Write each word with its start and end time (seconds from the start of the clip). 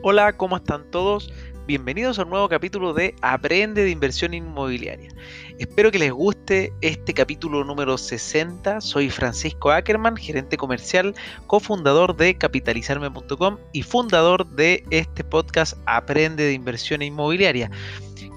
Hola, 0.00 0.32
¿cómo 0.36 0.56
están 0.56 0.88
todos? 0.92 1.32
Bienvenidos 1.66 2.20
a 2.20 2.22
un 2.22 2.30
nuevo 2.30 2.48
capítulo 2.48 2.94
de 2.94 3.16
Aprende 3.20 3.82
de 3.82 3.90
Inversión 3.90 4.32
Inmobiliaria. 4.32 5.10
Espero 5.58 5.90
que 5.90 5.98
les 5.98 6.12
guste 6.12 6.72
este 6.82 7.12
capítulo 7.12 7.64
número 7.64 7.98
60. 7.98 8.80
Soy 8.80 9.10
Francisco 9.10 9.72
Ackerman, 9.72 10.16
gerente 10.16 10.56
comercial, 10.56 11.16
cofundador 11.48 12.16
de 12.16 12.38
capitalizarme.com 12.38 13.58
y 13.72 13.82
fundador 13.82 14.46
de 14.46 14.84
este 14.90 15.24
podcast 15.24 15.76
Aprende 15.86 16.44
de 16.44 16.52
Inversión 16.52 17.02
Inmobiliaria, 17.02 17.68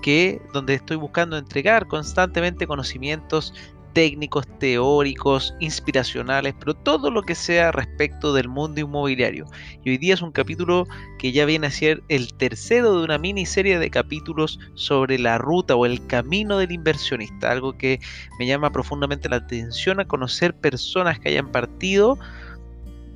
que 0.02 0.42
donde 0.54 0.74
estoy 0.74 0.98
buscando 0.98 1.38
entregar 1.38 1.88
constantemente 1.88 2.66
conocimientos 2.66 3.54
técnicos, 3.94 4.48
teóricos, 4.60 5.54
inspiracionales, 5.60 6.54
pero 6.60 6.74
todo 6.74 7.12
lo 7.12 7.24
que 7.24 7.36
sea 7.36 7.72
respecto 7.72 8.34
del 8.34 8.48
mundo 8.48 8.82
inmobiliario. 8.82 9.46
Y 9.84 9.92
hoy 9.92 9.98
día 9.98 10.14
es 10.14 10.22
un 10.22 10.32
capítulo 10.32 10.88
que 11.20 11.32
ya 11.32 11.46
viene 11.46 11.68
a 11.68 11.72
ser 11.72 12.04
el 12.08 12.34
tercero 12.34 12.98
de 12.98 13.04
una 13.04 13.18
miniserie 13.18 13.80
de 13.80 13.90
capítulos 13.90 14.60
sobre 14.76 15.20
la 15.20 15.38
ruta 15.38 15.76
o 15.76 15.86
el 15.86 16.06
camino 16.08 16.58
del 16.58 16.72
inversionista, 16.72 17.52
algo 17.52 17.78
que 17.78 18.00
me 18.40 18.48
llama 18.48 18.72
profundamente 18.72 19.30
la 19.30 19.38
atención 19.38 20.00
a 20.00 20.06
conocer 20.06 20.56
personas 20.56 21.20
que 21.20 21.30
hayan 21.30 21.52
partido 21.52 22.18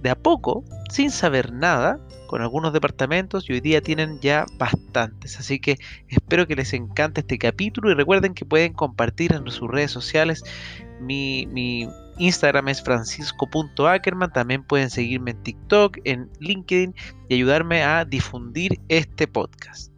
de 0.02 0.09
a 0.09 0.16
poco, 0.16 0.63
sin 0.90 1.12
saber 1.12 1.52
nada, 1.52 1.99
con 2.27 2.41
algunos 2.41 2.73
departamentos 2.73 3.49
y 3.49 3.53
hoy 3.53 3.62
día 3.62 3.81
tienen 3.81 4.20
ya 4.20 4.45
bastantes. 4.58 5.40
Así 5.40 5.59
que 5.59 5.77
espero 6.09 6.48
que 6.48 6.55
les 6.55 6.73
encante 6.73 7.22
este 7.22 7.38
capítulo 7.38 7.91
y 7.91 7.94
recuerden 7.94 8.34
que 8.34 8.45
pueden 8.45 8.73
compartir 8.73 9.34
en 9.34 9.50
sus 9.50 9.70
redes 9.70 9.91
sociales. 9.91 10.44
Mi, 11.00 11.88
Instagram 12.17 12.70
es 12.70 12.81
francisco.ackerman. 12.81 14.31
También 14.31 14.63
pueden 14.63 14.89
seguirme 14.89 15.31
en 15.31 15.44
TikTok, 15.44 15.98
en 16.05 16.30
LinkedIn 16.39 16.95
y 17.30 17.36
ayudarme 17.36 17.84
a 17.84 18.06
difundir 18.06 18.80
este 18.88 19.28
podcast. 19.28 19.91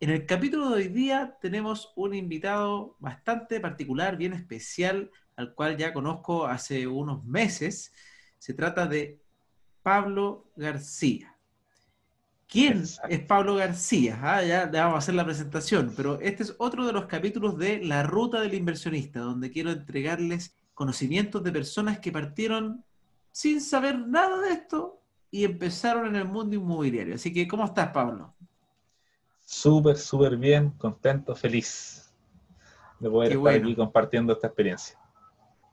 En 0.00 0.10
el 0.10 0.26
capítulo 0.26 0.70
de 0.70 0.74
hoy 0.82 0.88
día 0.88 1.38
tenemos 1.40 1.92
un 1.94 2.12
invitado 2.12 2.96
bastante 2.98 3.60
particular, 3.60 4.16
bien 4.16 4.32
especial, 4.32 5.12
al 5.42 5.54
cual 5.54 5.76
ya 5.76 5.92
conozco 5.92 6.46
hace 6.46 6.86
unos 6.86 7.24
meses. 7.24 7.92
Se 8.38 8.54
trata 8.54 8.86
de 8.86 9.20
Pablo 9.82 10.50
García. 10.56 11.36
¿Quién 12.48 12.82
es 13.08 13.20
Pablo 13.20 13.54
García? 13.56 14.18
Ah, 14.22 14.42
ya 14.42 14.66
le 14.66 14.78
vamos 14.78 14.96
a 14.96 14.98
hacer 14.98 15.14
la 15.14 15.24
presentación, 15.24 15.94
pero 15.96 16.20
este 16.20 16.42
es 16.42 16.54
otro 16.58 16.86
de 16.86 16.92
los 16.92 17.06
capítulos 17.06 17.56
de 17.56 17.82
La 17.82 18.02
Ruta 18.02 18.40
del 18.40 18.54
Inversionista, 18.54 19.20
donde 19.20 19.50
quiero 19.50 19.70
entregarles 19.70 20.54
conocimientos 20.74 21.42
de 21.42 21.50
personas 21.50 21.98
que 21.98 22.12
partieron 22.12 22.84
sin 23.30 23.60
saber 23.60 23.98
nada 23.98 24.40
de 24.42 24.52
esto 24.52 25.00
y 25.30 25.44
empezaron 25.44 26.06
en 26.08 26.16
el 26.16 26.26
mundo 26.26 26.54
inmobiliario. 26.54 27.14
Así 27.14 27.32
que, 27.32 27.48
¿cómo 27.48 27.64
estás, 27.64 27.88
Pablo? 27.88 28.34
Súper, 29.44 29.96
súper 29.96 30.36
bien, 30.36 30.70
contento, 30.72 31.34
feliz 31.34 32.12
de 33.00 33.10
poder 33.10 33.32
estar 33.32 33.54
aquí 33.54 33.74
compartiendo 33.74 34.32
esta 34.32 34.46
experiencia. 34.46 34.98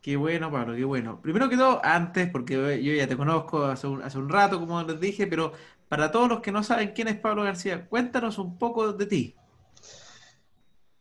Qué 0.01 0.15
bueno, 0.15 0.49
Pablo, 0.51 0.75
qué 0.75 0.85
bueno. 0.85 1.21
Primero 1.21 1.49
que 1.49 1.57
todo, 1.57 1.81
antes, 1.83 2.29
porque 2.29 2.81
yo 2.81 2.93
ya 2.93 3.07
te 3.07 3.17
conozco 3.17 3.65
hace 3.65 3.87
un, 3.87 4.29
rato, 4.29 4.59
como 4.59 4.81
les 4.83 4.99
dije, 4.99 5.27
pero 5.27 5.51
para 5.89 6.11
todos 6.11 6.29
los 6.29 6.39
que 6.39 6.51
no 6.51 6.63
saben 6.63 6.93
quién 6.93 7.09
es 7.09 7.17
Pablo 7.17 7.43
García, 7.43 7.85
cuéntanos 7.87 8.37
un 8.37 8.57
poco 8.57 8.93
de 8.93 9.05
ti. 9.05 9.35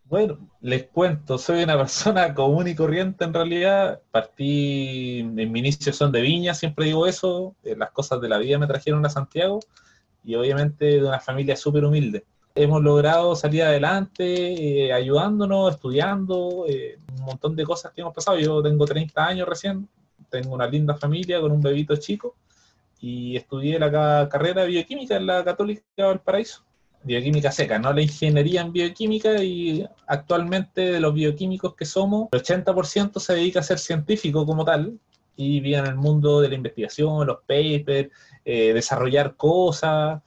Bueno, 0.04 0.38
les 0.60 0.84
cuento, 0.84 1.38
soy 1.38 1.62
una 1.62 1.76
persona 1.76 2.34
común 2.34 2.66
y 2.66 2.74
corriente 2.74 3.24
en 3.24 3.34
realidad. 3.34 4.00
Partí, 4.10 5.20
en 5.20 5.52
mi 5.52 5.60
inicio 5.60 5.92
son 5.92 6.10
de 6.10 6.22
Viña, 6.22 6.54
siempre 6.54 6.86
digo 6.86 7.06
eso. 7.06 7.54
Eh, 7.62 7.76
las 7.76 7.91
cosas 7.91 8.20
de 8.20 8.28
la 8.28 8.38
vida 8.38 8.58
me 8.58 8.66
trajeron 8.66 9.04
a 9.06 9.10
Santiago 9.10 9.60
y 10.24 10.34
obviamente 10.34 10.86
de 10.86 11.04
una 11.04 11.20
familia 11.20 11.56
súper 11.56 11.84
humilde 11.84 12.25
hemos 12.58 12.82
logrado 12.82 13.36
salir 13.36 13.62
adelante, 13.62 14.86
eh, 14.86 14.92
ayudándonos, 14.92 15.74
estudiando, 15.74 16.64
eh, 16.69 16.98
un 17.16 17.24
montón 17.24 17.54
de 17.54 17.64
cosas 17.64 17.92
que 17.92 18.00
hemos 18.00 18.14
pasado. 18.14 18.38
Yo 18.38 18.60
tengo 18.62 18.84
30 18.84 19.24
años 19.24 19.48
recién, 19.48 19.88
tengo 20.28 20.54
una 20.54 20.66
linda 20.66 20.94
familia 20.94 21.41
con 21.41 21.52
un 21.52 21.60
bebito 21.60 21.97
chico 21.97 22.34
y 23.00 23.36
estudié 23.36 23.78
la 23.78 24.28
carrera 24.28 24.62
de 24.62 24.68
bioquímica 24.68 25.16
en 25.16 25.26
la 25.26 25.44
Católica 25.44 26.08
del 26.08 26.18
Paraíso. 26.20 26.64
Bioquímica 27.04 27.52
seca, 27.52 27.78
no 27.78 27.92
la 27.92 28.02
ingeniería 28.02 28.60
en 28.60 28.72
bioquímica 28.72 29.41
y 29.42 29.86
actualmente 30.08 30.80
de 30.92 31.00
los 31.00 31.14
bioquímicos 31.14 31.76
que 31.76 31.84
somos, 31.84 32.28
el 32.32 32.42
80% 32.42 33.20
se 33.20 33.34
dedica 33.34 33.60
a 33.60 33.62
ser 33.62 33.78
científico 33.78 34.44
como 34.44 34.64
tal 34.64 34.98
y 35.36 35.60
vive 35.60 35.78
en 35.78 35.86
el 35.86 35.94
mundo 35.94 36.41
de 36.41 36.48
la 36.48 36.56
investigación, 36.56 37.24
los 37.24 37.38
papers, 37.47 38.10
eh, 38.44 38.72
desarrollar 38.74 39.36
cosas, 39.36 40.20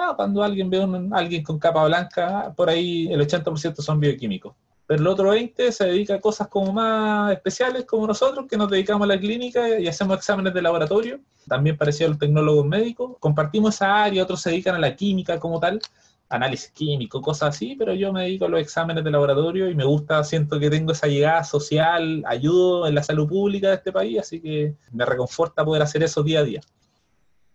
Ah, 0.00 0.14
cuando 0.14 0.44
alguien 0.44 0.70
ve 0.70 0.80
a 0.80 1.18
alguien 1.18 1.42
con 1.42 1.58
capa 1.58 1.84
blanca, 1.84 2.52
por 2.56 2.70
ahí 2.70 3.12
el 3.12 3.20
80% 3.20 3.82
son 3.82 3.98
bioquímicos. 3.98 4.54
Pero 4.86 5.00
el 5.00 5.06
otro 5.08 5.34
20% 5.34 5.72
se 5.72 5.86
dedica 5.86 6.14
a 6.14 6.20
cosas 6.20 6.46
como 6.46 6.72
más 6.72 7.32
especiales, 7.32 7.84
como 7.84 8.06
nosotros, 8.06 8.46
que 8.48 8.56
nos 8.56 8.70
dedicamos 8.70 9.04
a 9.04 9.08
la 9.08 9.18
clínica 9.18 9.76
y 9.76 9.88
hacemos 9.88 10.16
exámenes 10.16 10.54
de 10.54 10.62
laboratorio, 10.62 11.18
también 11.48 11.76
parecido 11.76 12.06
a 12.06 12.10
los 12.10 12.18
tecnólogos 12.20 12.64
médicos. 12.64 13.16
Compartimos 13.18 13.74
esa 13.74 14.04
área, 14.04 14.22
otros 14.22 14.40
se 14.40 14.50
dedican 14.50 14.76
a 14.76 14.78
la 14.78 14.94
química 14.94 15.40
como 15.40 15.58
tal, 15.58 15.80
análisis 16.28 16.70
químico, 16.70 17.20
cosas 17.20 17.56
así, 17.56 17.74
pero 17.76 17.92
yo 17.92 18.12
me 18.12 18.22
dedico 18.22 18.44
a 18.44 18.48
los 18.48 18.60
exámenes 18.60 19.02
de 19.02 19.10
laboratorio 19.10 19.68
y 19.68 19.74
me 19.74 19.84
gusta, 19.84 20.22
siento 20.22 20.60
que 20.60 20.70
tengo 20.70 20.92
esa 20.92 21.08
llegada 21.08 21.42
social, 21.42 22.22
ayudo 22.24 22.86
en 22.86 22.94
la 22.94 23.02
salud 23.02 23.28
pública 23.28 23.70
de 23.70 23.74
este 23.74 23.90
país, 23.90 24.20
así 24.20 24.40
que 24.40 24.76
me 24.92 25.04
reconforta 25.04 25.64
poder 25.64 25.82
hacer 25.82 26.04
eso 26.04 26.22
día 26.22 26.38
a 26.38 26.44
día. 26.44 26.60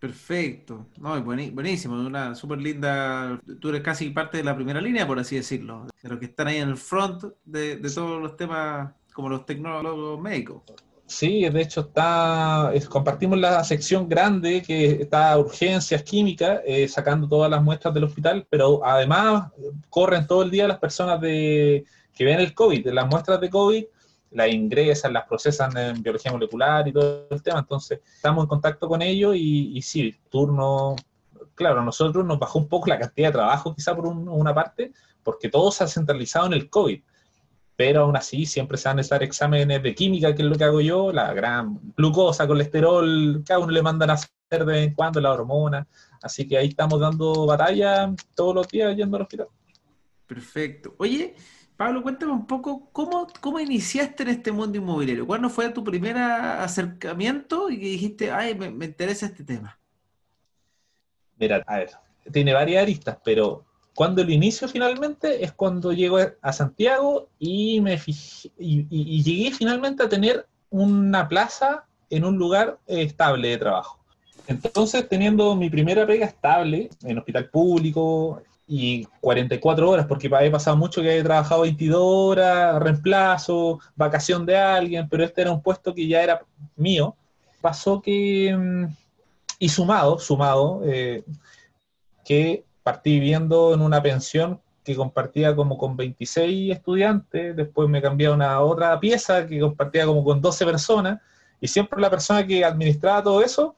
Perfecto. 0.04 0.88
No, 1.00 1.24
buenísimo, 1.24 1.96
una 1.96 2.36
súper 2.36 2.60
linda. 2.60 3.40
Tú 3.62 3.70
eres 3.70 3.82
casi 3.82 4.10
parte 4.10 4.40
de 4.40 4.44
la 4.44 4.54
primera 4.54 4.82
línea, 4.82 5.08
por 5.08 5.18
así 5.18 5.38
decirlo, 5.38 5.88
de 6.02 6.10
los 6.10 6.20
que 6.20 6.26
están 6.26 6.48
ahí 6.48 6.58
en 6.58 6.68
el 6.68 6.76
front 6.76 7.24
de, 7.46 7.78
todos 7.78 8.22
los 8.22 8.36
temas 8.36 8.92
como 9.14 9.30
los 9.30 9.46
tecnólogos 9.46 10.20
médicos. 10.20 10.64
Sí, 11.06 11.48
de 11.48 11.62
hecho 11.62 11.80
está, 11.80 12.74
compartimos 12.90 13.40
la 13.40 13.64
sección 13.64 14.10
grande 14.10 14.62
que 14.62 15.04
está 15.04 15.38
urgencias 15.38 16.04
químicas, 16.04 16.60
eh, 16.66 16.86
sacando 16.90 17.26
todas 17.30 17.50
las 17.50 17.64
muestras 17.64 17.94
del 17.94 18.04
hospital, 18.04 18.46
pero 18.50 18.86
además 18.86 19.54
corren 19.90 20.28
todo 20.28 20.44
el 20.44 20.52
día 20.52 20.68
las 20.68 20.80
personas 20.80 21.22
de, 21.22 21.86
que 22.14 22.26
ven 22.26 22.42
el 22.42 22.54
COVID, 22.54 22.88
las 22.88 23.08
muestras 23.08 23.40
de 23.40 23.50
COVID 23.50 23.86
las 24.34 24.50
ingresan, 24.50 25.14
las 25.14 25.28
procesan 25.28 25.76
en 25.78 26.02
biología 26.02 26.32
molecular 26.32 26.88
y 26.88 26.94
todo 26.94 27.28
el 27.30 27.42
tema. 27.42 27.60
Entonces, 27.60 28.02
estamos 28.16 28.44
en 28.44 28.50
contacto 28.50 28.88
con 28.88 29.02
ellos 29.02 29.36
y, 29.36 29.78
y 29.78 29.82
sí, 29.82 30.16
turno, 30.30 30.96
claro, 31.56 31.82
a 31.82 31.86
nosotros 31.86 32.26
nos 32.26 32.40
bajó 32.40 32.60
un 32.60 32.68
poco 32.68 32.88
la 32.88 33.00
cantidad 33.00 33.30
de 33.30 33.34
trabajo, 33.34 33.76
quizá 33.76 33.96
por 33.96 34.08
una 34.08 34.54
parte, 34.54 34.92
porque 35.24 35.50
todo 35.50 35.72
se 35.72 35.84
ha 35.84 35.88
centralizado 35.88 36.48
en 36.48 36.54
el 36.54 36.70
COVID. 36.70 37.02
Pero 37.76 38.02
aún 38.02 38.16
así, 38.16 38.46
siempre 38.46 38.78
se 38.78 38.88
van 38.88 38.98
a 38.98 38.98
necesitar 38.98 39.24
exámenes 39.24 39.82
de 39.82 39.96
química, 39.96 40.36
que 40.36 40.44
es 40.44 40.48
lo 40.48 40.56
que 40.56 40.64
hago 40.64 40.82
yo, 40.82 41.12
la 41.12 41.34
gran 41.34 41.80
glucosa, 41.98 42.48
colesterol, 42.48 43.44
cada 43.46 43.60
uno 43.60 43.72
le 43.72 43.82
mandan 43.82 44.12
a 44.12 44.14
hacer 44.14 44.30
de 44.52 44.66
vez 44.66 44.88
en 44.88 44.94
cuando 44.94 45.20
la 45.20 45.32
hormona. 45.32 45.88
Así 46.22 46.48
que 46.48 46.58
ahí 46.58 46.68
estamos 46.68 47.00
dando 47.00 47.48
batalla 47.48 48.14
todos 48.36 48.54
los 48.56 48.68
días 48.68 48.96
yendo 48.96 49.18
al 49.18 49.24
hospital. 49.24 49.48
Perfecto. 50.28 50.96
Oye, 51.00 51.36
Pablo, 51.78 52.04
cuéntame 52.04 52.32
un 52.32 52.46
poco 52.46 52.90
cómo, 52.92 53.28
cómo 53.42 53.60
iniciaste 53.60 54.24
en 54.24 54.30
este 54.30 54.52
mundo 54.52 54.78
inmobiliario. 54.78 55.26
¿Cuándo 55.26 55.50
fue 55.50 55.70
tu 55.70 55.84
primer 55.84 56.18
acercamiento 56.18 57.70
y 57.70 57.78
dijiste, 57.78 58.32
ay, 58.32 58.56
me, 58.56 58.86
interesa 58.86 59.26
este 59.26 59.44
tema? 59.44 59.80
Mira, 61.38 61.64
a 61.66 61.78
ver, 61.78 61.90
tiene 62.32 62.54
varias 62.54 62.84
aristas, 62.84 63.18
pero 63.24 63.66
cuando 63.96 64.24
lo 64.24 64.32
inicio 64.32 64.68
finalmente 64.68 65.44
es 65.44 65.52
cuando 65.52 65.92
llego 65.92 66.20
a 66.42 66.54
Santiago 66.54 67.30
y, 67.40 67.82
me 67.82 68.00
y, 68.60 69.24
llegué 69.24 69.52
finalmente 69.52 70.04
a 70.04 70.10
tener 70.10 70.48
una 70.70 71.28
plaza 71.28 71.86
en 72.10 72.24
un 72.24 72.38
lugar 72.38 72.80
estable 72.86 73.50
de 73.50 73.58
trabajo. 73.58 74.00
Entonces, 74.48 75.08
teniendo 75.08 75.56
mi 75.56 75.70
primera 75.70 76.06
pega 76.06 76.26
estable 76.26 76.90
en 77.04 77.18
hospital 77.18 77.50
público, 77.50 78.42
y 78.66 79.06
44 79.20 79.90
horas, 79.90 80.06
porque 80.06 80.28
he 80.28 80.52
pasado 80.52 80.78
mucho 80.78 81.02
que 81.02 81.18
he 81.18 81.24
trabajado 81.24 81.62
22 81.62 82.02
horas, 82.02 82.82
reemplazo, 82.82 83.80
vacación 83.96 84.46
de 84.46 84.58
alguien, 84.58 85.08
pero 85.10 85.24
este 85.24 85.42
era 85.42 85.52
un 85.52 85.62
puesto 85.62 85.94
que 85.94 86.08
ya 86.08 86.24
era 86.24 86.42
mío. 86.76 87.16
Pasó 87.62 88.02
que, 88.02 88.56
mm, 88.56 88.86
y 89.60 89.70
sumado, 89.70 90.18
sumado, 90.20 90.82
eh, 90.86 91.24
que 92.26 92.64
partí 92.84 93.20
viviendo 93.20 93.74
en 93.74 93.82
una 93.82 94.02
pensión 94.02 94.62
que 94.84 94.96
compartía 94.96 95.56
como 95.56 95.78
con 95.78 95.96
26 95.96 96.74
estudiantes, 96.74 97.56
después 97.56 97.90
me 97.90 98.02
cambié 98.02 98.28
a 98.28 98.34
una 98.34 98.60
otra 98.62 99.00
pieza 99.00 99.46
que 99.48 99.60
compartía 99.60 100.06
como 100.06 100.24
con 100.24 100.42
12 100.42 100.66
personas, 100.66 101.20
y 101.62 101.68
siempre 101.68 102.02
la 102.02 102.10
persona 102.10 102.46
que 102.46 102.66
administraba 102.66 103.24
todo 103.24 103.42
eso 103.42 103.76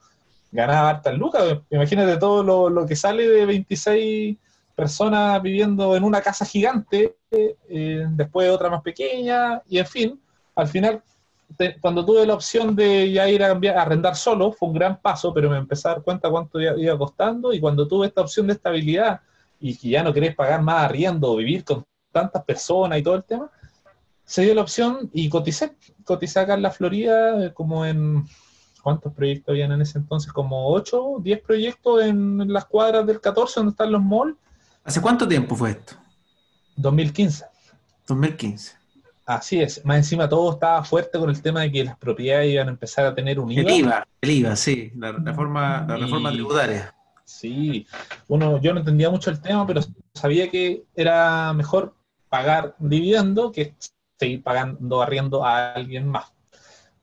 ganaba 0.50 0.90
hartas 0.90 1.16
lucas. 1.16 1.58
Imagínate 1.70 2.16
todo 2.16 2.42
lo, 2.42 2.68
lo 2.70 2.86
que 2.86 2.96
sale 2.96 3.28
de 3.28 3.46
26 3.46 4.36
personas 4.76 5.42
viviendo 5.42 5.96
en 5.96 6.04
una 6.04 6.20
casa 6.20 6.44
gigante, 6.44 7.16
eh, 7.32 8.06
después 8.10 8.50
otra 8.50 8.70
más 8.70 8.82
pequeña, 8.82 9.60
y 9.66 9.78
en 9.78 9.86
fin, 9.86 10.20
al 10.54 10.68
final 10.68 11.02
cuando 11.80 12.04
tuve 12.04 12.26
la 12.26 12.34
opción 12.34 12.74
de 12.74 13.10
ya 13.12 13.28
ir 13.28 13.42
a 13.42 13.52
arrendar 13.80 14.16
solo, 14.16 14.52
fue 14.52 14.68
un 14.68 14.74
gran 14.74 15.00
paso, 15.00 15.32
pero 15.32 15.48
me 15.48 15.56
empecé 15.56 15.88
a 15.88 15.92
dar 15.92 16.02
cuenta 16.02 16.28
cuánto 16.28 16.60
iba, 16.60 16.98
costando 16.98 17.52
y 17.52 17.60
cuando 17.60 17.86
tuve 17.86 18.08
esta 18.08 18.20
opción 18.20 18.46
de 18.46 18.54
estabilidad 18.54 19.20
y 19.60 19.76
que 19.76 19.90
ya 19.90 20.02
no 20.02 20.12
querés 20.12 20.34
pagar 20.34 20.60
más 20.62 20.84
arriendo 20.84 21.30
o 21.30 21.36
vivir 21.36 21.64
con 21.64 21.84
tantas 22.12 22.44
personas 22.44 22.98
y 22.98 23.02
todo 23.02 23.14
el 23.14 23.24
tema, 23.24 23.50
se 24.24 24.42
dio 24.42 24.54
la 24.54 24.62
opción 24.62 25.08
y 25.12 25.28
coticé. 25.28 25.76
Coticé 26.04 26.40
acá 26.40 26.54
en 26.54 26.62
la 26.62 26.70
Florida 26.70 27.46
eh, 27.46 27.52
como 27.52 27.84
en... 27.86 28.24
¿Cuántos 28.82 29.12
proyectos 29.14 29.52
habían 29.52 29.72
en 29.72 29.80
ese 29.80 29.98
entonces? 29.98 30.32
Como 30.32 30.68
8, 30.68 31.16
10 31.20 31.40
proyectos 31.42 32.04
en 32.04 32.52
las 32.52 32.66
cuadras 32.66 33.04
del 33.04 33.20
14 33.20 33.58
donde 33.58 33.70
están 33.70 33.90
los 33.90 34.00
malls. 34.00 34.36
¿Hace 34.86 35.00
cuánto 35.00 35.26
tiempo 35.26 35.56
fue 35.56 35.70
esto? 35.70 35.94
2015. 36.76 37.44
2015. 38.06 38.76
Así 39.26 39.60
es, 39.60 39.84
más 39.84 39.96
encima 39.96 40.28
todo 40.28 40.52
estaba 40.52 40.84
fuerte 40.84 41.18
con 41.18 41.28
el 41.28 41.42
tema 41.42 41.62
de 41.62 41.72
que 41.72 41.82
las 41.82 41.98
propiedades 41.98 42.52
iban 42.52 42.68
a 42.68 42.70
empezar 42.70 43.04
a 43.06 43.12
tener 43.12 43.40
un 43.40 43.50
IVA. 43.50 43.62
El 43.62 43.70
IVA, 43.80 44.08
el 44.20 44.30
IVA, 44.30 44.54
sí, 44.54 44.92
la 44.96 45.10
reforma, 45.10 45.84
la 45.88 45.96
reforma 45.96 46.30
tributaria. 46.30 46.94
Sí, 47.24 47.84
bueno, 48.28 48.60
yo 48.60 48.72
no 48.72 48.78
entendía 48.78 49.10
mucho 49.10 49.30
el 49.30 49.40
tema, 49.40 49.66
pero 49.66 49.80
sabía 50.14 50.48
que 50.48 50.84
era 50.94 51.52
mejor 51.52 51.96
pagar 52.28 52.76
dividendo 52.78 53.50
que 53.50 53.74
seguir 54.16 54.44
pagando 54.44 55.02
arriendo 55.02 55.44
a 55.44 55.72
alguien 55.72 56.06
más. 56.06 56.32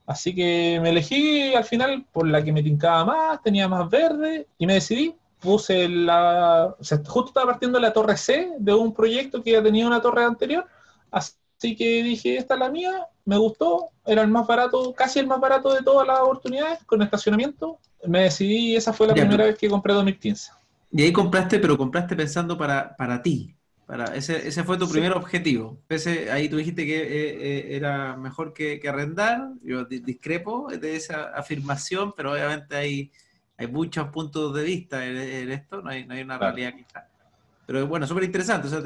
Así 0.06 0.34
que 0.34 0.80
me 0.82 0.92
elegí 0.92 1.54
al 1.54 1.66
final 1.66 2.06
por 2.14 2.26
la 2.26 2.42
que 2.42 2.54
me 2.54 2.64
tincaba 2.64 3.04
más, 3.04 3.44
tenía 3.44 3.68
más 3.68 3.90
verde 3.90 4.48
y 4.58 4.66
me 4.66 4.76
decidí. 4.76 5.14
Puse 5.44 5.90
la. 5.90 6.74
O 6.80 6.84
sea, 6.84 6.98
justo 7.00 7.28
estaba 7.28 7.52
partiendo 7.52 7.80
la 7.80 7.94
torre 7.94 8.18
C 8.18 8.54
de 8.58 8.74
un 8.74 8.94
proyecto 8.94 9.44
que 9.44 9.52
ya 9.52 9.62
tenía 9.62 9.86
una 9.86 10.02
torre 10.02 10.24
anterior. 10.24 10.66
Así 11.12 11.76
que 11.76 12.02
dije, 12.02 12.38
esta 12.38 12.56
es 12.56 12.60
la 12.60 12.70
mía, 12.70 13.08
me 13.26 13.38
gustó, 13.38 13.90
era 14.06 14.22
el 14.22 14.30
más 14.30 14.48
barato, 14.48 14.94
casi 14.94 15.20
el 15.20 15.28
más 15.28 15.40
barato 15.40 15.74
de 15.74 15.82
todas 15.82 16.08
las 16.08 16.20
oportunidades, 16.20 16.80
con 16.86 17.02
estacionamiento. 17.02 17.78
Me 18.06 18.24
decidí 18.24 18.72
y 18.72 18.76
esa 18.76 18.92
fue 18.94 19.08
la 19.08 19.14
primera 19.14 19.46
vez 19.46 19.58
que 19.58 19.70
compré 19.70 19.94
2015. 19.94 20.52
Y 20.92 21.04
ahí 21.04 21.12
compraste, 21.14 21.60
pero 21.60 21.78
compraste 21.78 22.16
pensando 22.16 22.58
para, 22.58 22.96
para 22.96 23.22
ti. 23.22 23.56
Para, 23.86 24.16
ese, 24.16 24.48
ese 24.48 24.64
fue 24.64 24.78
tu 24.78 24.90
primer 24.90 25.14
objetivo. 25.14 25.78
Ese, 25.90 26.32
ahí 26.32 26.48
tú 26.48 26.58
dijiste 26.58 26.86
que 26.86 27.02
eh, 27.02 27.38
eh, 27.42 27.76
era 27.76 28.16
mejor 28.16 28.54
que, 28.54 28.80
arrendar. 28.88 29.50
Yo 29.62 29.86
discrepo 29.86 30.70
de 30.70 30.96
esa 30.96 31.26
afirmación, 31.36 32.14
pero 32.16 32.34
obviamente 32.34 32.76
hay, 32.76 33.12
hay 33.58 33.68
muchos 33.68 34.10
puntos 34.10 34.54
de 34.54 34.64
vista 34.64 35.06
en, 35.06 35.52
esto, 35.52 35.82
no 35.82 35.90
hay, 35.90 36.06
no 36.06 36.14
hay 36.14 36.22
una 36.22 36.38
realidad 36.38 36.74
que 36.74 36.82
está. 36.82 37.08
Pero 37.66 37.88
bueno, 37.88 38.06
súper 38.06 38.26
interesante. 38.26 38.68
O 38.68 38.70
sea, 38.70 38.82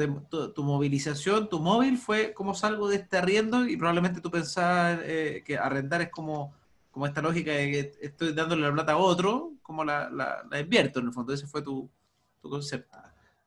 tu, 0.54 0.64
movilización, 0.64 1.50
tu 1.50 1.60
móvil 1.60 1.98
fue 1.98 2.34
cómo 2.34 2.54
salgo 2.54 2.88
de 2.88 2.98
este 2.98 3.18
arriendo 3.18 3.68
y 3.68 3.75
probablemente 3.75 4.22
tú 4.22 4.30
pensabas 4.30 5.00
eh, 5.04 5.44
que 5.46 5.58
arrendar 5.58 6.02
es 6.02 6.10
como, 6.10 6.54
como 6.92 7.08
esta 7.08 7.22
lógica 7.22 7.52
de 7.52 7.72
que 7.72 7.94
estoy 8.02 8.34
dándole 8.34 8.62
la 8.62 8.74
plata 8.74 8.92
a 8.94 8.98
otro, 8.98 9.54
como 9.64 9.84
la, 9.84 10.10
la, 10.10 10.60
invierto 10.60 11.00
en 11.00 11.08
el 11.08 11.13
fondo. 11.13 11.34
Ese 11.34 11.48
fue 11.48 11.62
tu, 11.62 11.90
concepto. 12.42 12.98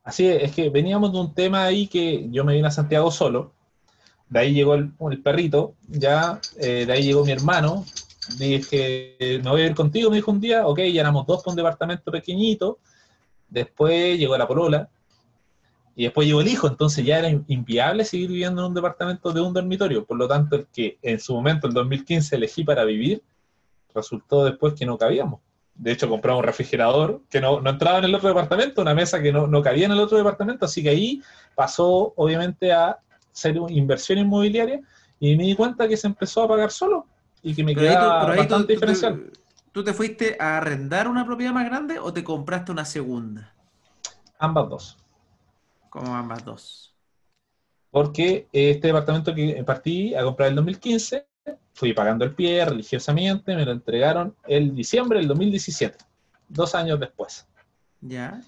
Así 0.03 0.27
es, 0.27 0.43
es 0.43 0.53
que 0.53 0.69
veníamos 0.69 1.13
de 1.13 1.21
un 1.21 1.33
tema 1.33 1.65
ahí 1.65 1.87
que 1.87 2.29
yo 2.31 2.45
me 2.45 2.55
vine 2.55 2.69
a 2.69 2.73
Santiago 2.73 3.11
solo. 3.11 3.53
De 4.29 4.41
ahí 4.41 4.53
llegó 4.53 4.75
el, 4.75 5.23
perrito, 5.23 5.75
ya, 5.89 6.41
eh, 6.59 6.85
de 6.87 6.93
ahí 6.93 7.03
llegó 7.03 7.25
mi 7.25 7.33
hermano. 7.33 7.85
Dije, 8.37 9.17
me 9.43 9.51
voy 9.51 9.63
a 9.63 9.67
ir 9.67 9.75
contigo, 9.75 10.11
me 10.11 10.17
dijo 10.17 10.31
un 10.31 10.41
día, 10.41 10.67
ok, 10.67 10.81
ya 10.81 11.01
éramos 11.01 11.27
dos 11.27 11.43
por 11.43 11.53
un 11.53 11.57
departamento 11.57 12.11
pequeñito. 12.11 12.79
Después 13.49 14.19
llegó 14.19 14.37
la 14.39 14.47
polola, 14.47 14.89
y 16.01 16.05
después 16.05 16.27
llegó 16.27 16.41
el 16.41 16.49
hijo, 16.49 16.67
entonces 16.67 17.05
ya 17.05 17.19
era 17.19 17.29
inviable 17.49 18.07
seguir 18.07 18.31
viviendo 18.31 18.63
en 18.63 18.69
un 18.69 18.75
departamento 18.75 19.33
de 19.33 19.43
un 19.43 19.53
dormitorio. 19.53 20.05
Por 20.07 20.17
lo 20.17 20.27
tanto, 20.27 20.57
el 20.57 20.67
que 20.73 20.99
en 21.03 21.21
su 21.21 21.35
momento, 21.35 21.67
en 21.67 21.75
2015, 21.75 22.37
elegí 22.37 22.65
para 22.65 22.85
vivir, 22.85 23.23
resultó 23.95 24.45
después 24.45 24.73
que 24.73 24.87
no 24.87 24.97
cabíamos. 24.97 25.41
De 25.75 25.93
hecho, 25.93 26.09
compramos 26.09 26.41
un 26.41 26.47
refrigerador 26.47 27.21
que 27.29 27.41
no, 27.41 27.59
entraba 27.69 27.99
en 27.99 28.05
el 28.05 28.15
otro 28.15 28.29
departamento, 28.29 28.81
una 28.81 28.95
mesa 28.95 29.21
que 29.21 29.31
no, 29.31 29.63
cabía 29.63 29.85
en 29.85 29.93
el 29.93 30.01
otro 30.01 30.17
departamento, 30.17 30.65
así 30.65 30.83
que 30.83 30.89
ahí 30.89 31.23
pasó, 31.55 32.15
obviamente, 32.17 32.73
a 32.73 32.99
ser 33.33 33.61
una 33.61 33.73
inversión 33.73 34.19
inmobiliaria 34.19 34.81
y 35.19 35.37
me 35.37 35.45
di 35.45 35.55
cuenta 35.55 35.87
que 35.87 35.99
se 35.99 36.07
empezó 36.07 36.45
a 36.45 36.49
pagar 36.49 36.71
solo 36.71 37.07
y 37.43 37.55
que 37.55 37.65
me 37.65 37.75
quedaba 37.75 38.27
bastante 38.27 38.75
diferencial. 38.75 39.31
¿Tú 39.73 39.85
te 39.85 39.93
fuiste 39.93 40.37
a 40.41 40.57
arrendar 40.57 41.07
una 41.07 41.25
propiedad 41.25 41.53
más 41.53 41.65
grande 41.65 41.99
o 41.99 42.13
te 42.13 42.25
compraste 42.25 42.73
una 42.73 42.85
segunda? 42.85 43.55
Ambas 44.39 44.69
dos. 44.69 44.97
¿Cómo 45.89 46.15
ambas 46.17 46.45
dos? 46.45 46.95
Porque 47.91 48.49
este 48.53 48.89
departamento 48.89 49.35
que 49.35 49.63
partí 49.65 50.15
a 50.15 50.23
comprar 50.25 50.49
en 50.49 50.53
el 50.53 50.57
2015, 50.57 51.27
fui 51.73 51.93
pagando 51.93 52.25
el 52.25 52.35
pie 52.35 52.65
religiosamente, 52.65 53.55
me 53.55 53.65
lo 53.65 53.73
entregaron 53.73 54.35
el 54.47 54.75
diciembre 54.75 55.19
del 55.19 55.29
2017, 55.29 55.99
dos 56.49 56.75
años 56.75 56.99
después. 56.99 57.47
¿Ya? 58.01 58.43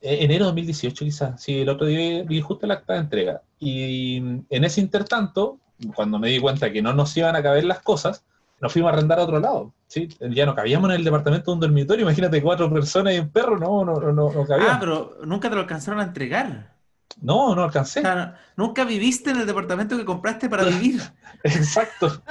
E, 0.00 0.24
enero 0.24 0.44
de 0.44 0.50
2018 0.50 1.04
quizás, 1.04 1.42
sí, 1.42 1.60
el 1.60 1.68
otro 1.68 1.86
día 1.86 2.22
vi 2.24 2.40
justo 2.40 2.66
la 2.66 2.74
acta 2.74 2.94
de 2.94 3.00
entrega. 3.00 3.42
Y 3.58 4.16
en 4.16 4.64
ese 4.64 4.80
intertanto, 4.80 5.58
cuando 5.94 6.18
me 6.18 6.28
di 6.28 6.38
cuenta 6.38 6.72
que 6.72 6.82
no 6.82 6.92
nos 6.92 7.16
iban 7.16 7.36
a 7.36 7.42
caber 7.42 7.64
las 7.64 7.80
cosas, 7.80 8.24
nos 8.60 8.72
fuimos 8.72 8.90
a 8.90 8.94
arrendar 8.94 9.18
a 9.18 9.24
otro 9.24 9.40
lado. 9.40 9.72
¿sí? 9.86 10.08
Ya 10.30 10.46
no 10.46 10.54
cabíamos 10.54 10.90
en 10.90 10.96
el 10.96 11.04
departamento 11.04 11.50
de 11.50 11.54
un 11.54 11.60
dormitorio, 11.60 12.02
imagínate 12.02 12.42
cuatro 12.42 12.72
personas 12.72 13.14
y 13.14 13.18
un 13.18 13.28
perro, 13.28 13.58
no, 13.58 13.84
no, 13.84 13.94
no, 13.94 14.12
no 14.12 14.46
cabíamos. 14.46 14.74
Ah, 14.74 14.80
pero 14.80 15.18
nunca 15.24 15.48
te 15.48 15.54
lo 15.54 15.62
alcanzaron 15.62 16.00
a 16.00 16.04
entregar. 16.04 16.74
No, 17.20 17.54
no 17.54 17.62
alcancé. 17.62 18.02
nunca 18.56 18.84
viviste 18.84 19.30
en 19.30 19.38
el 19.38 19.46
departamento 19.46 19.96
que 19.96 20.04
compraste 20.04 20.48
para 20.48 20.64
vivir. 20.64 21.00
Exacto. 21.44 22.22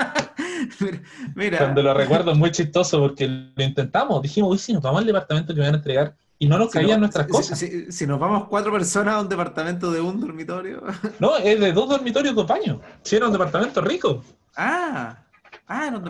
mira, 1.36 1.60
Cuando 1.60 1.84
lo 1.84 1.94
recuerdo 1.94 2.31
es 2.31 2.38
muy 2.38 2.51
chistoso 2.51 3.00
porque 3.00 3.28
lo 3.28 3.63
intentamos. 3.63 4.22
Dijimos, 4.22 4.51
uy, 4.51 4.57
si 4.57 4.74
nos 4.74 4.81
vamos 4.81 5.01
al 5.01 5.07
departamento 5.07 5.54
que 5.54 5.60
me 5.60 5.68
van 5.68 5.75
a 5.75 5.78
entregar 5.78 6.16
y 6.44 6.48
no 6.48 6.57
nos 6.57 6.72
cabían 6.72 7.00
nuestras 7.00 7.25
cosas. 7.28 7.57
Si, 7.57 8.06
nos 8.06 8.19
vamos 8.19 8.50
cuatro 8.50 8.69
personas 8.69 9.13
a 9.16 9.22
un 9.22 9.30
departamento 9.30 9.90
de 9.92 10.01
un 10.01 10.19
dormitorio. 10.19 10.84
no, 11.19 11.38
es 11.38 11.57
de 11.57 11.72
dos 11.72 11.88
dormitorios, 11.88 12.36
dos 12.36 12.45
baños. 12.45 12.80
Si 13.01 13.16
era 13.16 13.28
un 13.28 13.31
departamento 13.31 13.80
rico. 13.80 14.22
Ah. 14.57 15.18
Ah, 15.68 15.90
no, 15.90 16.01
de 16.01 16.10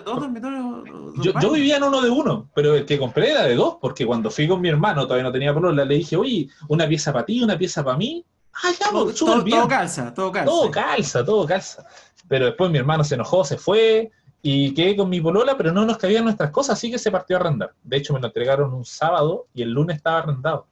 dos 0.00 0.20
dormitorios. 0.20 0.82
Yo, 1.22 1.32
yo, 1.40 1.52
vivía 1.52 1.76
en 1.76 1.84
uno 1.84 2.00
de 2.00 2.10
uno, 2.10 2.50
pero 2.54 2.74
el 2.74 2.86
que 2.86 2.98
compré 2.98 3.30
era 3.30 3.44
de 3.44 3.54
dos, 3.54 3.76
porque 3.80 4.04
cuando 4.04 4.32
fui 4.32 4.48
con 4.48 4.60
mi 4.60 4.68
hermano, 4.68 5.04
todavía 5.04 5.22
no 5.22 5.30
tenía 5.30 5.54
problema, 5.54 5.84
le 5.84 5.94
dije, 5.94 6.16
oye, 6.16 6.48
una 6.66 6.88
pieza 6.88 7.12
para 7.12 7.24
ti, 7.24 7.40
una 7.40 7.56
pieza 7.56 7.84
para 7.84 7.96
mí. 7.96 8.24
Ah, 8.54 8.72
ya, 8.76 8.90
todo, 8.90 9.04
pues, 9.04 9.16
todo, 9.16 9.44
todo, 9.44 9.68
calza, 9.68 10.12
todo 10.12 10.32
calza. 10.32 10.50
Todo 10.50 10.70
calza, 10.72 11.24
todo 11.24 11.46
calza. 11.46 11.86
Pero 12.26 12.46
después 12.46 12.68
mi 12.72 12.78
hermano 12.78 13.04
se 13.04 13.14
enojó, 13.14 13.44
se 13.44 13.56
fue, 13.56 14.10
y 14.42 14.72
quedé 14.74 14.96
con 14.96 15.08
mi 15.08 15.20
polola, 15.20 15.56
pero 15.56 15.72
no 15.72 15.84
nos 15.84 15.98
cabían 15.98 16.24
nuestras 16.24 16.50
cosas, 16.50 16.78
así 16.78 16.90
que 16.90 16.98
se 16.98 17.10
partió 17.10 17.36
a 17.36 17.40
arrendar. 17.40 17.72
De 17.82 17.96
hecho, 17.96 18.12
me 18.14 18.20
lo 18.20 18.26
entregaron 18.26 18.72
un 18.72 18.84
sábado 18.84 19.46
y 19.52 19.62
el 19.62 19.72
lunes 19.72 19.96
estaba 19.96 20.18
arrendado. 20.18 20.66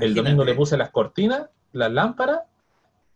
El 0.00 0.14
domingo 0.14 0.44
le 0.44 0.54
puse 0.54 0.76
las 0.76 0.90
cortinas, 0.90 1.46
las 1.72 1.92
lámparas 1.92 2.40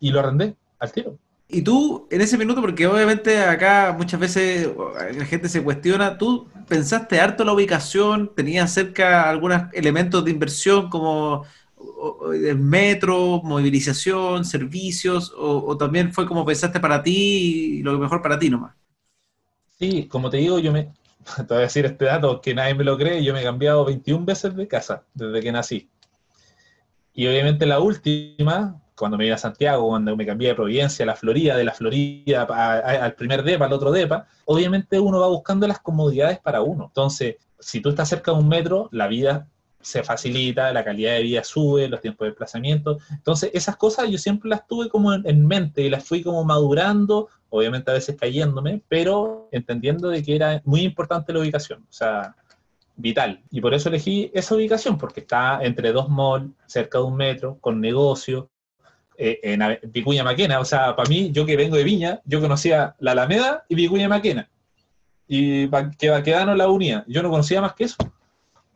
y 0.00 0.10
lo 0.10 0.20
arrendé 0.20 0.54
al 0.78 0.92
tiro. 0.92 1.18
Y 1.50 1.62
tú, 1.62 2.06
en 2.10 2.20
ese 2.20 2.36
minuto, 2.36 2.60
porque 2.60 2.86
obviamente 2.86 3.40
acá 3.40 3.94
muchas 3.96 4.20
veces 4.20 4.70
la 5.16 5.24
gente 5.24 5.48
se 5.48 5.62
cuestiona, 5.62 6.18
¿tú 6.18 6.46
pensaste 6.68 7.20
harto 7.20 7.42
la 7.42 7.54
ubicación? 7.54 8.32
¿Tenías 8.34 8.72
cerca 8.72 9.30
algunos 9.30 9.62
elementos 9.72 10.24
de 10.24 10.30
inversión 10.30 10.90
como 10.90 11.46
el 12.34 12.58
metro, 12.58 13.40
movilización, 13.42 14.44
servicios? 14.44 15.32
O, 15.36 15.74
también 15.78 16.12
fue 16.12 16.26
como 16.26 16.44
pensaste 16.44 16.80
para 16.80 17.02
ti 17.02 17.78
y 17.78 17.82
lo 17.82 17.98
mejor 17.98 18.20
para 18.20 18.38
ti 18.38 18.50
nomás? 18.50 18.74
Sí, 19.78 20.08
como 20.08 20.30
te 20.30 20.38
digo, 20.38 20.58
yo 20.58 20.72
me, 20.72 20.84
te 21.36 21.42
voy 21.48 21.58
a 21.58 21.60
decir 21.60 21.86
este 21.86 22.06
dato 22.06 22.40
que 22.40 22.54
nadie 22.54 22.74
me 22.74 22.84
lo 22.84 22.96
cree, 22.96 23.22
yo 23.22 23.32
me 23.32 23.40
he 23.40 23.44
cambiado 23.44 23.84
21 23.84 24.24
veces 24.24 24.54
de 24.56 24.66
casa 24.66 25.04
desde 25.14 25.40
que 25.40 25.52
nací. 25.52 25.88
Y 27.14 27.26
obviamente 27.26 27.66
la 27.66 27.80
última 27.80 28.80
cuando 28.98 29.16
me 29.16 29.26
iba 29.26 29.36
a 29.36 29.38
Santiago, 29.38 29.88
cuando 29.88 30.14
me 30.16 30.26
cambié 30.26 30.48
de 30.48 30.54
Providencia 30.54 31.04
a 31.04 31.06
la 31.06 31.16
Florida, 31.16 31.56
de 31.56 31.64
la 31.64 31.72
Florida 31.72 32.42
al 32.42 33.14
primer 33.14 33.42
DEPA, 33.42 33.64
al 33.66 33.72
otro 33.72 33.92
DEPA, 33.92 34.26
obviamente 34.44 34.98
uno 34.98 35.20
va 35.20 35.28
buscando 35.28 35.66
las 35.66 35.78
comodidades 35.78 36.38
para 36.40 36.60
uno. 36.60 36.86
Entonces, 36.86 37.36
si 37.58 37.80
tú 37.80 37.90
estás 37.90 38.08
cerca 38.08 38.32
de 38.32 38.38
un 38.38 38.48
metro, 38.48 38.88
la 38.92 39.06
vida 39.06 39.48
se 39.80 40.02
facilita, 40.02 40.72
la 40.72 40.84
calidad 40.84 41.14
de 41.14 41.22
vida 41.22 41.44
sube, 41.44 41.88
los 41.88 42.00
tiempos 42.00 42.26
de 42.26 42.30
desplazamiento. 42.30 42.98
Entonces, 43.10 43.50
esas 43.54 43.76
cosas 43.76 44.10
yo 44.10 44.18
siempre 44.18 44.50
las 44.50 44.66
tuve 44.66 44.88
como 44.88 45.14
en, 45.14 45.46
mente 45.46 45.82
y 45.82 45.90
las 45.90 46.04
fui 46.04 46.22
como 46.22 46.44
madurando, 46.44 47.28
obviamente 47.50 47.90
a 47.90 47.94
veces 47.94 48.16
cayéndome, 48.18 48.82
pero 48.88 49.48
entendiendo 49.52 50.08
de 50.08 50.22
que 50.22 50.36
era 50.36 50.60
muy 50.64 50.82
importante 50.82 51.32
la 51.32 51.40
ubicación. 51.40 51.82
O 51.88 51.92
sea, 51.92 52.34
vital. 52.96 53.42
Y 53.50 53.60
por 53.60 53.74
eso 53.74 53.88
elegí 53.88 54.30
esa 54.34 54.54
ubicación, 54.54 54.98
porque 54.98 55.20
está 55.20 55.60
entre 55.62 55.92
dos 55.92 56.08
malls, 56.08 56.50
cerca 56.66 56.98
de 56.98 57.04
un 57.04 57.16
metro, 57.16 57.58
con 57.60 57.80
negocio, 57.80 58.50
eh, 59.16 59.40
en 59.42 59.60
Vicuña 59.90 60.24
Maquena. 60.24 60.60
O 60.60 60.64
sea, 60.64 60.94
para 60.94 61.08
mí, 61.08 61.30
yo 61.32 61.46
que 61.46 61.56
vengo 61.56 61.76
de 61.76 61.84
Viña, 61.84 62.20
yo 62.24 62.40
conocía 62.40 62.94
la 62.98 63.12
Alameda 63.12 63.64
y 63.68 63.74
Vicuña 63.74 64.08
Maquena. 64.08 64.48
Y 65.26 65.68
que 65.68 66.22
quedarnos 66.24 66.56
la 66.56 66.68
unía. 66.68 67.04
Yo 67.06 67.22
no 67.22 67.30
conocía 67.30 67.60
más 67.60 67.74
que 67.74 67.84
eso. 67.84 67.96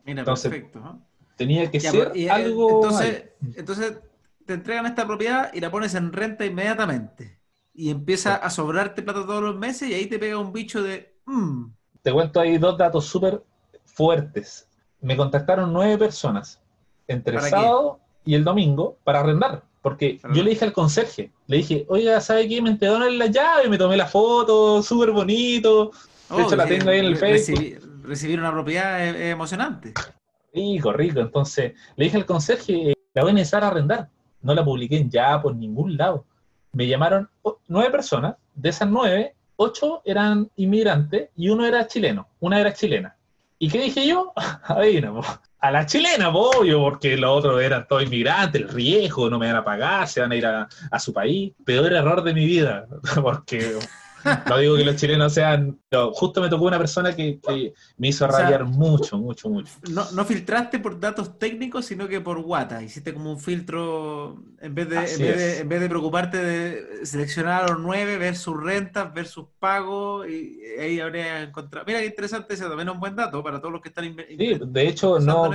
Mira, 0.05 0.19
entonces, 0.19 0.51
perfecto. 0.51 0.99
Tenía 1.35 1.69
que 1.69 1.79
ser 1.79 2.09
pues, 2.09 2.15
eh, 2.15 2.29
algo. 2.29 2.83
Entonces, 2.83 3.25
entonces, 3.55 3.97
te 4.45 4.53
entregan 4.53 4.85
esta 4.85 5.05
propiedad 5.05 5.51
y 5.53 5.59
la 5.59 5.71
pones 5.71 5.95
en 5.95 6.13
renta 6.13 6.45
inmediatamente. 6.45 7.39
Y 7.73 7.89
empieza 7.89 8.35
a 8.35 8.49
sobrarte 8.49 9.01
plata 9.01 9.25
todos 9.25 9.41
los 9.41 9.55
meses 9.55 9.89
y 9.89 9.93
ahí 9.93 10.05
te 10.07 10.19
pega 10.19 10.37
un 10.37 10.53
bicho 10.53 10.81
de... 10.83 11.15
"Mm". 11.25 11.65
Te 12.01 12.11
cuento 12.11 12.39
ahí 12.39 12.57
dos 12.57 12.77
datos 12.77 13.05
súper 13.05 13.41
fuertes. 13.85 14.67
Me 15.01 15.15
contactaron 15.17 15.71
nueve 15.73 15.97
personas 15.97 16.61
entre 17.07 17.35
el 17.35 17.41
sábado 17.49 17.99
y 18.25 18.35
el 18.35 18.43
domingo 18.43 18.97
para 19.03 19.19
arrendar. 19.21 19.63
Porque 19.81 20.17
Para 20.21 20.33
yo 20.33 20.43
le 20.43 20.51
dije 20.51 20.63
al 20.65 20.71
conserje, 20.73 21.31
le 21.47 21.57
dije, 21.57 21.85
oiga, 21.89 22.21
¿sabe 22.21 22.47
qué? 22.47 22.61
Me 22.61 22.69
entregaron 22.69 23.17
la 23.17 23.25
llave, 23.27 23.67
me 23.67 23.77
tomé 23.77 23.97
la 23.97 24.05
foto, 24.07 24.81
súper 24.81 25.11
bonito. 25.11 25.91
De 26.29 26.41
hecho, 26.43 26.55
la 26.55 26.63
Oh, 26.63 26.67
tengo 26.67 26.89
ahí 26.89 26.99
en 26.99 27.05
el 27.05 27.17
Facebook. 27.17 27.59
recibir- 27.59 28.01
recibir 28.03 28.39
una 28.39 28.51
propiedad 28.51 29.05
es, 29.05 29.15
es 29.15 29.33
emocionante. 29.33 29.93
Rico, 30.53 30.93
rico. 30.93 31.19
Entonces, 31.19 31.73
le 31.97 32.05
dije 32.05 32.15
al 32.17 32.25
conserje, 32.25 32.91
eh, 32.91 32.95
la 33.13 33.23
voy 33.23 33.31
a 33.31 33.33
necesitar 33.33 33.63
arrendar. 33.65 34.09
No 34.41 34.53
la 34.53 34.63
publiqué 34.63 34.97
en 34.97 35.09
ya 35.09 35.41
por 35.41 35.53
ningún 35.55 35.97
lado. 35.97 36.25
Me 36.73 36.87
llamaron 36.87 37.29
nueve 37.67 37.91
personas. 37.91 38.35
De 38.55 38.69
esas 38.69 38.89
nueve, 38.89 39.33
ocho 39.55 40.01
eran 40.05 40.49
inmigrantes 40.55 41.29
y 41.35 41.49
uno 41.49 41.65
era 41.65 41.87
chileno. 41.87 42.27
Una 42.39 42.59
era 42.59 42.73
chilena. 42.73 43.15
¿Y 43.59 43.69
qué 43.69 43.79
dije 43.79 44.07
yo? 44.07 44.33
A 45.59 45.71
la 45.71 45.85
chilena, 45.85 46.27
obvio, 46.27 46.81
porque 46.81 47.15
los 47.15 47.37
otros 47.37 47.61
eran 47.61 47.87
todos 47.87 48.03
inmigrantes, 48.03 48.61
el 48.61 48.67
riesgo, 48.67 49.29
no 49.29 49.39
me 49.39 49.47
van 49.47 49.55
a 49.55 49.63
pagar, 49.63 50.09
se 50.09 50.19
van 50.19 50.33
a 50.33 50.35
ir 50.35 50.45
a, 50.45 50.67
a 50.91 50.99
su 50.99 51.13
país. 51.13 51.53
Peor 51.63 51.93
error 51.93 52.21
de 52.21 52.33
mi 52.33 52.45
vida, 52.45 52.85
porque 53.21 53.77
no 54.49 54.57
digo 54.57 54.75
que 54.77 54.85
los 54.85 54.95
chilenos 54.95 55.33
sean... 55.33 55.79
pero 55.89 56.13
justo 56.13 56.41
me 56.41 56.49
tocó 56.49 56.65
una 56.65 56.77
persona 56.77 57.15
que, 57.15 57.39
que 57.39 57.73
me 57.97 58.07
hizo 58.09 58.25
O 58.25 58.31
sea, 58.31 58.39
rayar 58.39 58.65
mucho, 58.65 59.17
mucho, 59.17 59.49
mucho. 59.49 59.73
No, 59.89 60.09
no 60.11 60.25
filtraste 60.25 60.79
por 60.79 60.99
datos 60.99 61.37
técnicos, 61.37 61.85
sino 61.85 62.07
que 62.07 62.21
por 62.21 62.41
guata. 62.41 62.81
Hiciste 62.81 63.13
como 63.13 63.31
un 63.31 63.39
filtro, 63.39 64.43
en 64.61 64.75
vez 64.75 64.89
de, 64.89 64.95
en 64.97 65.19
vez 65.19 65.37
de, 65.37 65.59
en 65.59 65.69
vez 65.69 65.81
de 65.81 65.89
preocuparte 65.89 66.37
de 66.37 67.05
seleccionar 67.05 67.63
a 67.63 67.67
los 67.67 67.79
nueve, 67.79 68.17
ver 68.17 68.35
sus 68.35 68.61
rentas, 68.61 69.13
ver 69.13 69.27
sus 69.27 69.45
pagos, 69.59 70.27
y 70.27 70.59
ahí 70.79 70.99
habría 70.99 71.43
encontrado. 71.43 71.85
Mira 71.85 71.99
qué 71.99 72.05
interesante 72.05 72.53
ese 72.53 72.63
también 72.65 72.87
es 72.87 72.93
un 72.93 72.99
buen 72.99 73.15
dato 73.15 73.43
para 73.43 73.59
todos 73.59 73.71
los 73.71 73.81
que 73.81 73.89
están 73.89 74.15
Sí, 74.37 74.59
de 74.59 74.87
hecho, 74.87 75.19
no, 75.19 75.49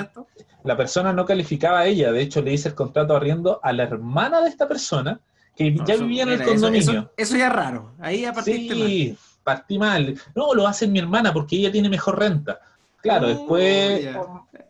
la 0.64 0.76
persona 0.76 1.12
no 1.12 1.24
calificaba 1.24 1.80
a 1.80 1.86
ella, 1.86 2.12
de 2.12 2.22
hecho 2.22 2.42
le 2.42 2.52
hice 2.52 2.68
el 2.68 2.74
contrato 2.74 3.12
de 3.12 3.18
arriendo 3.18 3.60
a 3.62 3.72
la 3.72 3.84
hermana 3.84 4.40
de 4.40 4.48
esta 4.48 4.68
persona 4.68 5.20
que 5.58 5.70
No, 5.72 5.84
ya 5.84 5.94
eso- 5.94 6.04
vivía 6.04 6.22
en 6.22 6.28
el 6.30 6.40
eso- 6.40 6.50
condominio. 6.50 6.80
Eso, 6.80 7.10
eso 7.16 7.36
ya 7.36 7.48
es 7.48 7.52
raro. 7.52 7.92
Ahí 8.00 8.20
ya 8.22 8.32
partiste 8.32 8.74
mal. 8.74 8.86
sí, 8.88 9.18
partí 9.42 9.78
mal. 9.78 10.14
No, 10.34 10.54
lo 10.54 10.66
hace 10.66 10.86
mi 10.86 10.98
hermana 11.00 11.32
porque 11.32 11.56
ella 11.56 11.72
tiene 11.72 11.88
mejor 11.88 12.18
renta. 12.18 12.60
Claro, 13.02 13.26
Oh, 13.26 13.28
después... 13.30 14.02
ya. 14.04 14.22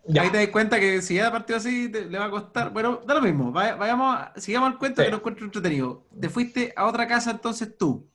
ya. 0.07 0.23
Ahí 0.23 0.31
te 0.31 0.39
das 0.39 0.49
cuenta 0.49 0.81
que 0.81 1.01
si 1.03 1.15
ya 1.17 1.31
partió 1.31 1.57
así, 1.57 1.91
te- 1.91 2.05
le 2.07 2.19
va 2.19 2.27
a 2.27 2.31
costar. 2.31 2.71
Bueno, 2.73 3.01
da 3.07 3.15
lo 3.15 3.21
mismo. 3.23 3.53
Vaya- 3.53 3.75
vayamos, 3.77 4.19
sigamos 4.37 4.73
al 4.73 4.79
cuento 4.79 5.01
Sí. 5.03 5.07
que 5.07 5.11
lo 5.11 5.17
encuentro 5.19 5.45
entretenido. 5.45 6.05
Te 6.19 6.29
fuiste 6.29 6.73
a 6.77 6.87
otra 6.87 7.07
casa 7.07 7.31
entonces 7.31 7.77
tú. 7.79 8.07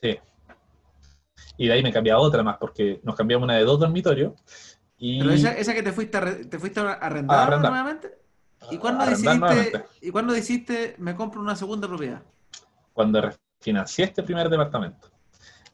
Sí. 0.00 0.18
Y 1.56 1.66
de 1.68 1.72
ahí 1.72 1.82
me 1.82 1.92
cambié 1.92 2.12
a 2.12 2.18
otra 2.18 2.42
más 2.42 2.56
porque 2.58 3.00
nos 3.04 3.14
cambiamos 3.14 3.44
una 3.44 3.56
de 3.56 3.64
dos 3.64 3.78
dormitorios. 3.78 4.32
Y 4.98 5.20
Pero 5.20 5.32
esa, 5.32 5.52
esa 5.52 5.74
que 5.74 5.82
te 5.82 5.92
fuiste 5.92 6.16
a, 6.18 6.48
te 6.48 6.58
fuiste 6.58 6.80
a 6.80 6.92
arrendar 6.94 7.38
A 7.38 7.42
arrendar. 7.44 7.70
nuevamente. 7.70 8.08
¿Y 8.70 8.78
cuándo, 8.78 9.04
decidiste. 9.06 9.84
¿Y 10.00 10.10
cuándo 10.10 10.32
decidiste 10.32 10.94
me 10.98 11.14
compro 11.14 11.40
una 11.40 11.56
segunda 11.56 11.86
propiedad? 11.88 12.22
cuando 12.92 13.20
refinancié 13.20 14.04
este 14.04 14.22
primer 14.22 14.48
departamento. 14.48 15.10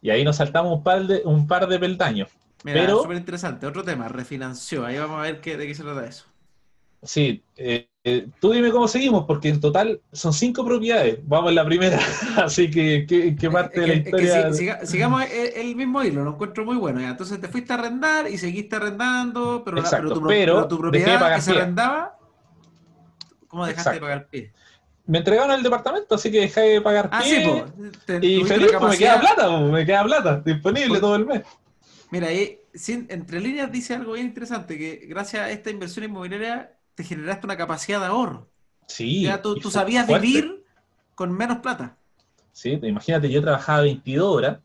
Y 0.00 0.08
ahí 0.08 0.24
nos 0.24 0.36
saltamos 0.36 0.72
un 0.78 0.82
par 0.82 1.06
de, 1.06 1.20
un 1.26 1.46
par 1.46 1.66
de 1.68 1.78
peldaños. 1.78 2.30
Mira, 2.64 2.80
Pero- 2.80 3.02
súper 3.02 3.18
interesante. 3.18 3.66
Otro 3.66 3.82
tema, 3.84 4.08
refinanció. 4.08 4.86
Ahí 4.86 4.96
vamos 4.98 5.18
a 5.18 5.22
ver 5.22 5.40
qué, 5.42 5.58
de 5.58 5.66
qué 5.66 5.74
se 5.74 5.82
trata 5.82 6.06
eso. 6.06 6.24
Sí, 7.02 7.42
eh, 7.56 7.88
eh, 8.04 8.26
tú 8.40 8.52
dime 8.52 8.70
cómo 8.70 8.86
seguimos, 8.88 9.24
porque 9.26 9.48
en 9.50 9.60
total 9.60 10.00
son 10.12 10.32
cinco 10.32 10.64
propiedades. 10.64 11.18
Vamos 11.24 11.50
en 11.50 11.54
la 11.56 11.64
primera, 11.66 11.98
así 12.36 12.70
que 12.70 13.06
¿qué, 13.06 13.50
parte 13.50 13.80
Es 13.80 13.86
de 13.86 13.86
la 13.86 13.92
que- 13.92 13.98
es 13.98 14.04
que 14.16 14.22
historia? 14.22 14.52
si- 14.52 14.58
siga- 14.58 14.86
sigamos 14.86 15.22
el, 15.24 15.52
el 15.68 15.76
mismo 15.76 16.02
hilo, 16.02 16.24
lo 16.24 16.30
encuentro 16.32 16.64
muy 16.64 16.76
bueno. 16.76 17.00
ya. 17.00 17.10
Entonces 17.10 17.38
te 17.40 17.48
fuiste 17.48 17.72
a 17.72 17.76
arrendar 17.76 18.28
y 18.30 18.38
seguiste 18.38 18.76
arrendando, 18.76 19.62
pero, 19.64 19.78
la- 19.78 19.90
pero 19.90 20.12
tu, 20.14 20.22
pero 20.26 20.28
pero 20.28 20.68
tu 20.68 20.76
de 20.76 20.80
propiedad 20.80 21.34
que 21.36 21.40
se 21.42 21.50
arrendaba, 21.52 22.16
¿cómo 23.50 23.66
dejaste 23.66 23.94
de 23.94 24.00
pagar 24.00 24.26
pie? 24.28 24.52
Me 25.06 25.18
entregaron 25.18 25.50
el 25.50 25.62
departamento, 25.62 26.14
así 26.14 26.30
que 26.30 26.40
dejé 26.40 26.60
de 26.60 26.80
pagar 26.80 27.08
Ah, 27.12 27.20
pie. 27.22 27.42
sí, 27.44 27.48
pues. 28.06 28.22
Y 28.22 28.44
feliz, 28.44 28.70
pues, 28.78 28.92
me 28.92 28.98
queda 28.98 29.20
plata, 29.20 29.48
pues, 29.58 29.72
me 29.72 29.84
queda 29.84 30.04
plata, 30.04 30.40
disponible 30.44 30.88
Pues- 30.88 31.00
todo 31.00 31.16
el 31.16 31.26
mes. 31.26 31.42
Mira, 32.10 32.28
ahí, 32.28 32.58
sin- 32.74 33.06
entre 33.10 33.40
líneas 33.40 33.70
dice 33.70 33.94
algo 33.94 34.12
bien 34.12 34.26
interesante, 34.26 34.78
que 34.78 35.06
gracias 35.08 35.42
a 35.42 35.50
esta 35.50 35.70
inversión 35.70 36.04
inmobiliaria 36.04 36.72
te 36.94 37.02
generaste 37.04 37.46
una 37.46 37.56
capacidad 37.56 38.00
de 38.00 38.06
ahorro. 38.06 38.48
Sí. 38.86 39.22
Ya 39.22 39.42
tú, 39.42 39.56
sabías 39.70 40.06
fuerte. 40.06 40.26
vivir 40.26 40.64
con 41.14 41.32
menos 41.32 41.58
plata. 41.58 41.96
Sí, 42.52 42.78
imagínate, 42.82 43.30
yo 43.30 43.40
trabajaba 43.42 43.82
22 43.82 44.26
horas, 44.34 44.58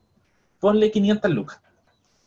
ponle 0.60 0.92
500 0.92 1.32
lucas. 1.32 1.60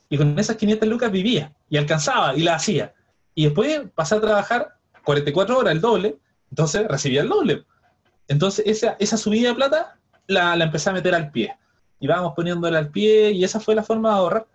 Y 0.09 0.17
con 0.17 0.38
esas 0.38 0.57
500 0.57 0.88
lucas 0.88 1.11
vivía, 1.12 1.53
y 1.69 1.77
alcanzaba, 1.77 2.35
y 2.35 2.41
la 2.43 2.55
hacía. 2.55 2.95
Y 3.35 3.45
después 3.45 3.83
pasé 3.95 4.15
a 4.17 4.21
trabajar 4.21 4.77
44 5.05 5.59
horas, 5.59 5.73
el 5.73 5.81
doble, 5.81 6.17
entonces 6.50 6.87
recibía 6.88 7.23
el 7.23 7.28
doble. 7.28 7.64
Entonces 8.28 8.64
esa, 8.67 8.97
esa 8.99 9.17
subida 9.17 9.49
de 9.50 9.55
plata 9.55 9.97
la, 10.26 10.55
la 10.57 10.64
empecé 10.64 10.90
a 10.90 10.93
meter 10.93 11.14
al 11.14 11.31
pie. 11.31 11.55
Y 12.00 12.07
vamos 12.07 12.33
poniéndola 12.37 12.78
al 12.78 12.90
pie, 12.90 13.33
y 13.33 13.43
esa 13.43 13.59
fue 13.59 13.75
la 13.75 13.83
forma 13.83 14.11
de 14.11 14.17
ahorrar. 14.17 14.47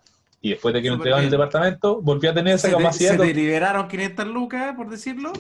Y 0.41 0.51
después 0.51 0.73
de 0.73 0.81
que 0.81 0.89
me 0.89 0.95
entregaron 0.95 1.25
el 1.25 1.31
departamento, 1.31 2.01
volví 2.01 2.27
a 2.27 2.33
tener 2.33 2.55
esa 2.55 2.67
Se 2.67 2.73
te, 2.75 2.81
capacidad. 2.81 3.12
se 3.12 3.17
te 3.17 3.33
liberaron 3.33 3.88
500 3.88 4.27
lucas, 4.27 4.75
por 4.75 4.89
decirlo. 4.89 5.33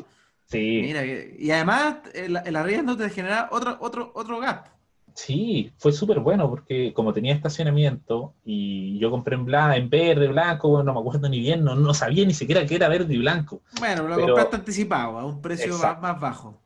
Sí, 0.45 0.79
Mira, 0.81 1.05
y 1.05 1.51
además 1.51 1.95
el, 2.13 2.37
el 2.45 2.55
arriendo 2.55 2.95
te 2.97 3.09
genera 3.09 3.49
otro, 3.51 3.77
otro, 3.79 4.11
otro 4.15 4.39
gap. 4.39 4.67
Sí, 5.15 5.71
fue 5.77 5.91
súper 5.91 6.19
bueno 6.19 6.49
porque 6.49 6.91
como 6.93 7.13
tenía 7.13 7.33
estacionamiento 7.35 8.33
y 8.43 8.97
yo 8.97 9.11
compré 9.11 9.35
en, 9.35 9.45
bla- 9.45 9.77
en 9.77 9.87
verde, 9.89 10.27
blanco, 10.27 10.81
no 10.83 10.91
me 10.93 10.99
acuerdo 10.99 11.29
ni 11.29 11.39
bien, 11.39 11.63
no, 11.63 11.75
no 11.75 11.93
sabía 11.93 12.25
ni 12.25 12.33
siquiera 12.33 12.65
que 12.65 12.75
era 12.75 12.87
verde 12.87 13.13
y 13.13 13.19
blanco. 13.19 13.61
Bueno, 13.79 14.03
lo 14.07 14.15
Pero- 14.15 14.27
compraste 14.29 14.55
anticipado, 14.55 15.19
a 15.19 15.25
un 15.25 15.39
precio 15.41 15.77
más, 15.77 16.19
bajo. 16.19 16.59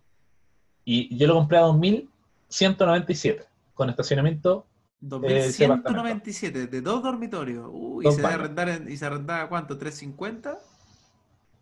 Y 0.85 1.15
yo 1.17 1.27
lo 1.27 1.33
compré 1.35 1.57
a 1.57 1.63
2.197 1.63 3.45
con 3.73 3.89
estacionamiento. 3.89 4.65
2197, 5.01 6.67
de 6.67 6.81
dos 6.81 7.03
dormitorios. 7.03 7.65
Dos 8.03 8.15
¿y 8.15 8.17
se, 8.17 8.25
arrendar 8.25 8.69
en- 8.69 8.89
¿y 8.89 8.97
se 8.97 9.05
arrendaba 9.05 9.47
cuánto? 9.49 9.77
¿350? 9.77 10.57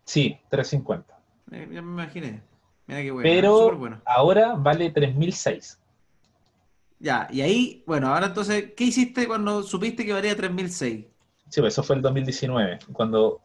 Sí, 0.04 0.38
350. 0.48 1.18
Eh, 1.50 1.68
ya 1.72 1.82
me 1.82 1.90
imaginé. 2.02 2.42
Mira 2.86 3.02
qué 3.02 3.10
bueno. 3.10 3.28
Pero 3.28 3.76
bueno. 3.76 4.00
ahora 4.06 4.54
vale 4.54 4.92
3.006. 4.94 5.78
Ya, 6.98 7.26
y 7.30 7.40
ahí, 7.42 7.84
bueno, 7.86 8.08
ahora 8.08 8.26
entonces, 8.28 8.72
¿qué 8.76 8.84
hiciste 8.84 9.26
cuando 9.26 9.62
supiste 9.62 10.04
que 10.04 10.12
valía 10.12 10.36
3006? 10.36 11.06
Sí, 11.48 11.60
pues 11.60 11.74
eso 11.74 11.82
fue 11.82 11.96
el 11.96 12.02
2019. 12.02 12.78
Cuando 12.92 13.42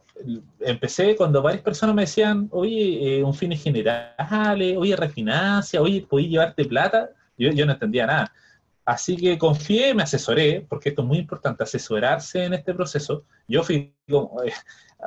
empecé, 0.60 1.16
cuando 1.16 1.40
varias 1.42 1.62
personas 1.62 1.94
me 1.94 2.02
decían, 2.02 2.48
oye, 2.50 3.18
eh, 3.18 3.24
un 3.24 3.34
fin 3.34 3.52
general, 3.56 4.60
oye, 4.76 4.96
refinancia, 4.96 5.80
oye, 5.80 6.06
¿podés 6.08 6.28
llevarte 6.28 6.64
plata? 6.64 7.10
Yo, 7.38 7.50
yo 7.52 7.64
no 7.66 7.72
entendía 7.72 8.06
nada. 8.06 8.32
Así 8.84 9.16
que 9.16 9.38
confié, 9.38 9.94
me 9.94 10.02
asesoré, 10.02 10.66
porque 10.68 10.88
esto 10.90 11.02
es 11.02 11.08
muy 11.08 11.18
importante, 11.18 11.62
asesorarse 11.62 12.44
en 12.44 12.54
este 12.54 12.74
proceso. 12.74 13.24
Yo 13.46 13.62
fui 13.62 13.94
como, 14.10 14.42
eh, 14.42 14.52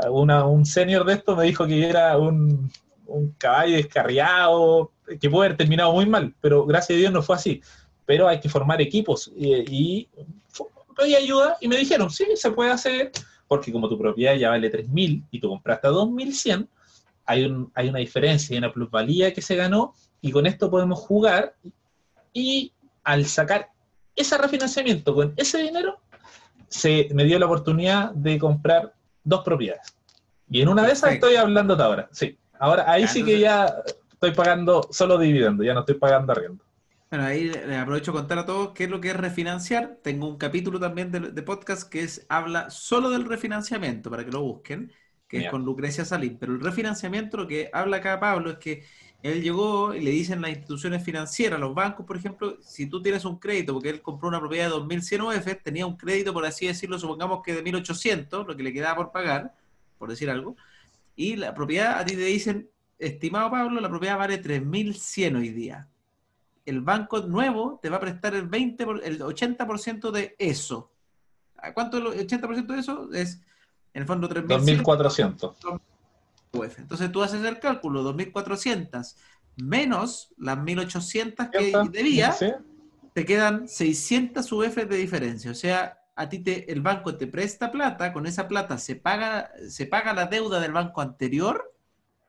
una- 0.10 0.46
un 0.46 0.66
senior 0.66 1.06
de 1.06 1.14
esto, 1.14 1.36
me 1.36 1.44
dijo 1.46 1.68
que 1.68 1.90
era 1.90 2.18
un, 2.18 2.72
un 3.06 3.32
caballo 3.38 3.76
descarriado, 3.76 4.92
que 5.20 5.30
puede 5.30 5.48
haber 5.48 5.58
terminado 5.58 5.94
muy 5.94 6.06
mal, 6.06 6.34
pero 6.42 6.66
gracias 6.66 6.96
a 6.98 7.00
Dios 7.00 7.12
no 7.14 7.22
fue 7.22 7.36
así. 7.36 7.62
Pero 8.06 8.28
hay 8.28 8.40
que 8.40 8.50
formar 8.50 8.82
equipos 8.82 9.32
y, 9.36 10.08
pedí 10.96 11.16
ayuda 11.16 11.58
y 11.60 11.68
me 11.68 11.76
dijeron, 11.76 12.10
sí, 12.10 12.26
se 12.36 12.52
puede 12.52 12.72
hacer, 12.72 13.12
porque 13.48 13.72
como 13.72 13.90
tu 13.90 13.98
propiedad 13.98 14.36
ya 14.36 14.50
vale 14.50 14.72
3.000 14.72 15.26
y 15.30 15.40
tú 15.40 15.50
compraste 15.50 15.88
a 15.88 15.92
2.100, 15.92 16.68
hay, 17.26 17.44
un, 17.44 17.72
hay 17.76 17.90
una 17.90 18.00
diferencia, 18.00 18.54
hay 18.54 18.60
una 18.60 18.72
plusvalía 18.72 19.34
que 19.34 19.42
se 19.42 19.56
ganó 19.56 19.94
y 20.22 20.32
con 20.32 20.46
esto 20.46 20.70
podemos 20.70 21.00
jugar 21.00 21.56
y 22.32 22.72
al 23.04 23.26
sacar 23.26 23.72
ese 24.16 24.38
refinanciamiento 24.38 25.14
con 25.14 25.34
ese 25.36 25.60
dinero, 25.60 26.00
se 26.68 27.10
me 27.14 27.24
dio 27.26 27.38
la 27.40 27.46
oportunidad 27.46 28.12
de 28.12 28.40
comprar 28.40 28.94
dos 29.24 29.44
propiedades. 29.44 29.96
Y 30.50 30.62
en 30.62 30.70
una 30.70 30.84
de 30.84 30.94
esas 30.94 31.14
estoy 31.14 31.36
hablando 31.36 31.76
ahora, 31.76 32.10
sí. 32.12 32.38
Ahora 32.60 32.90
ahí 32.90 33.08
sí 33.08 33.24
que 33.24 33.40
ya 33.40 33.74
estoy 34.12 34.32
pagando 34.32 34.88
solo 34.92 35.18
dividendo, 35.18 35.64
ya 35.64 35.74
no 35.74 35.82
estoy 35.82 35.96
pagando 35.96 36.32
arriendo. 36.32 36.65
Bueno, 37.16 37.30
ahí 37.30 37.46
les 37.46 37.80
aprovecho 37.80 38.12
a 38.12 38.16
contar 38.16 38.40
a 38.40 38.46
todos 38.46 38.74
qué 38.74 38.84
es 38.84 38.90
lo 38.90 39.00
que 39.00 39.12
es 39.12 39.16
refinanciar. 39.16 40.00
Tengo 40.04 40.28
un 40.28 40.38
capítulo 40.38 40.82
también 40.82 41.12
de, 41.12 41.22
de 41.22 41.44
podcast 41.44 41.90
que 41.90 42.02
es 42.02 42.26
habla 42.28 42.70
solo 42.70 43.10
del 43.10 43.24
refinanciamiento, 43.24 44.10
para 44.10 44.26
que 44.26 44.32
lo 44.32 44.42
busquen, 44.42 44.92
que 45.30 45.38
es 45.38 45.44
Ya. 45.44 45.50
con 45.50 45.64
Lucrecia 45.64 46.04
Salín. 46.04 46.38
Pero 46.38 46.52
el 46.56 46.60
refinanciamiento, 46.60 47.38
lo 47.38 47.48
que 47.48 47.70
habla 47.72 47.98
acá 47.98 48.20
Pablo, 48.20 48.52
es 48.52 48.58
que 48.58 48.84
él 49.22 49.42
llegó 49.42 49.94
y 49.94 50.02
le 50.02 50.12
dicen 50.12 50.42
las 50.42 50.52
instituciones 50.52 51.06
financieras, 51.06 51.58
los 51.58 51.74
bancos, 51.74 52.06
por 52.06 52.18
ejemplo, 52.18 52.58
si 52.62 52.88
tú 52.90 53.02
tienes 53.02 53.24
un 53.24 53.40
crédito, 53.40 53.72
porque 53.72 53.92
él 53.92 54.02
compró 54.02 54.28
una 54.28 54.42
propiedad 54.42 54.66
de 54.66 54.72
2100 54.72 55.22
UF, 55.22 55.56
tenía 55.64 55.86
un 55.86 55.96
crédito, 55.96 56.34
por 56.34 56.46
así 56.46 56.68
decirlo, 56.68 57.00
supongamos 57.00 57.42
que 57.46 57.54
de 57.54 57.64
1800, 57.64 58.46
lo 58.46 58.58
que 58.58 58.64
le 58.64 58.74
quedaba 58.74 58.98
por 58.98 59.12
pagar, 59.14 59.56
por 59.98 60.10
decir 60.10 60.30
algo, 60.30 60.58
y 61.16 61.38
la 61.38 61.54
propiedad, 61.54 61.98
a 62.00 62.06
ti 62.06 62.16
te 62.16 62.26
dicen, 62.26 62.70
estimado 63.00 63.50
Pablo, 63.52 63.80
la 63.80 63.90
propiedad 63.90 64.18
vale 64.18 64.38
3100 64.38 65.36
hoy 65.38 65.50
día. 65.50 65.88
El 66.66 66.82
banco 66.82 67.22
nuevo 67.22 67.80
te 67.82 67.90
va 67.90 67.98
a 67.98 68.00
prestar 68.00 68.34
el 68.36 68.48
20, 68.48 68.86
por- 68.86 69.04
el 69.04 69.20
80% 69.22 70.12
de 70.12 70.36
eso. 70.40 70.92
¿A 71.58 71.74
¿Cuánto 71.74 71.98
el 71.98 72.28
80% 72.28 72.74
de 72.74 72.80
eso? 72.80 73.10
Es, 73.14 73.42
en 73.94 74.02
el 74.02 74.08
fondo, 74.08 74.28
3.100 74.30 74.84
2.400. 74.84 75.80
UF. 76.52 76.80
Entonces 76.80 77.12
tú 77.12 77.22
haces 77.24 77.44
el 77.44 77.60
cálculo, 77.60 78.04
2.400 78.04 79.16
menos 79.58 80.34
las 80.38 80.58
1.800 80.58 81.50
que 81.50 81.74
debía, 81.92 82.32
Sí. 82.34 82.48
te 83.14 83.26
quedan 83.26 83.68
600 83.68 84.52
UF 84.52 84.76
de 84.86 84.98
diferencia. 84.98 85.52
O 85.52 85.56
sea, 85.56 86.00
a 86.16 86.30
ti 86.30 86.40
te, 86.40 86.72
el 86.72 86.82
banco 86.82 87.16
te 87.16 87.28
presta 87.28 87.72
plata, 87.72 88.12
con 88.14 88.26
esa 88.26 88.48
plata 88.48 88.78
se 88.78 88.96
paga, 88.96 89.52
se 89.70 89.86
paga 89.86 90.14
la 90.14 90.26
deuda 90.28 90.60
del 90.60 90.72
banco 90.74 91.02
anterior 91.02 91.74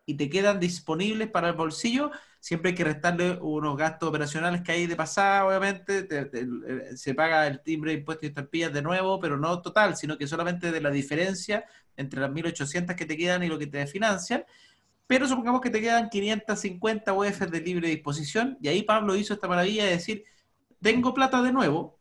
y 0.06 0.14
te 0.14 0.28
quedan 0.30 0.60
disponibles 0.60 1.28
para 1.30 1.48
el 1.48 1.54
bolsillo. 1.54 2.10
Siempre 2.46 2.70
hay 2.70 2.74
que 2.76 2.84
restarle 2.84 3.38
unos 3.40 3.76
gastos 3.76 4.08
operacionales 4.08 4.62
que 4.62 4.72
hay 4.72 4.86
de 4.86 4.94
pasada, 4.96 5.44
obviamente. 5.46 6.04
te- 6.04 6.26
te- 6.26 6.40
eh, 6.42 6.96
se 6.96 7.14
paga 7.14 7.46
el 7.46 7.60
timbre, 7.62 7.92
impuestos 7.92 8.24
y 8.24 8.28
estampillas 8.28 8.72
de 8.72 8.82
nuevo, 8.82 9.18
pero 9.20 9.36
no 9.36 9.60
total, 9.62 9.96
sino 9.96 10.16
que 10.16 10.26
solamente 10.28 10.70
de 10.72 10.80
la 10.80 10.90
diferencia 10.90 11.64
entre 11.96 12.20
las 12.20 12.30
1.800 12.30 12.94
que 12.96 13.06
te 13.06 13.16
quedan 13.16 13.42
y 13.42 13.48
lo 13.48 13.58
que 13.58 13.66
te 13.66 13.86
financian. 13.88 14.44
Pero 15.06 15.28
supongamos 15.28 15.60
que 15.62 15.70
te 15.70 15.80
quedan 15.80 16.10
550 16.10 17.12
UF 17.14 17.46
de 17.46 17.60
libre 17.60 17.88
disposición 17.88 18.58
y 18.62 18.68
ahí 18.68 18.82
Pablo 18.84 19.16
hizo 19.16 19.34
esta 19.34 19.48
maravilla 19.48 19.84
de 19.86 19.92
decir, 19.92 20.24
tengo 20.82 21.14
plata 21.14 21.42
de 21.42 21.52
nuevo, 21.52 21.98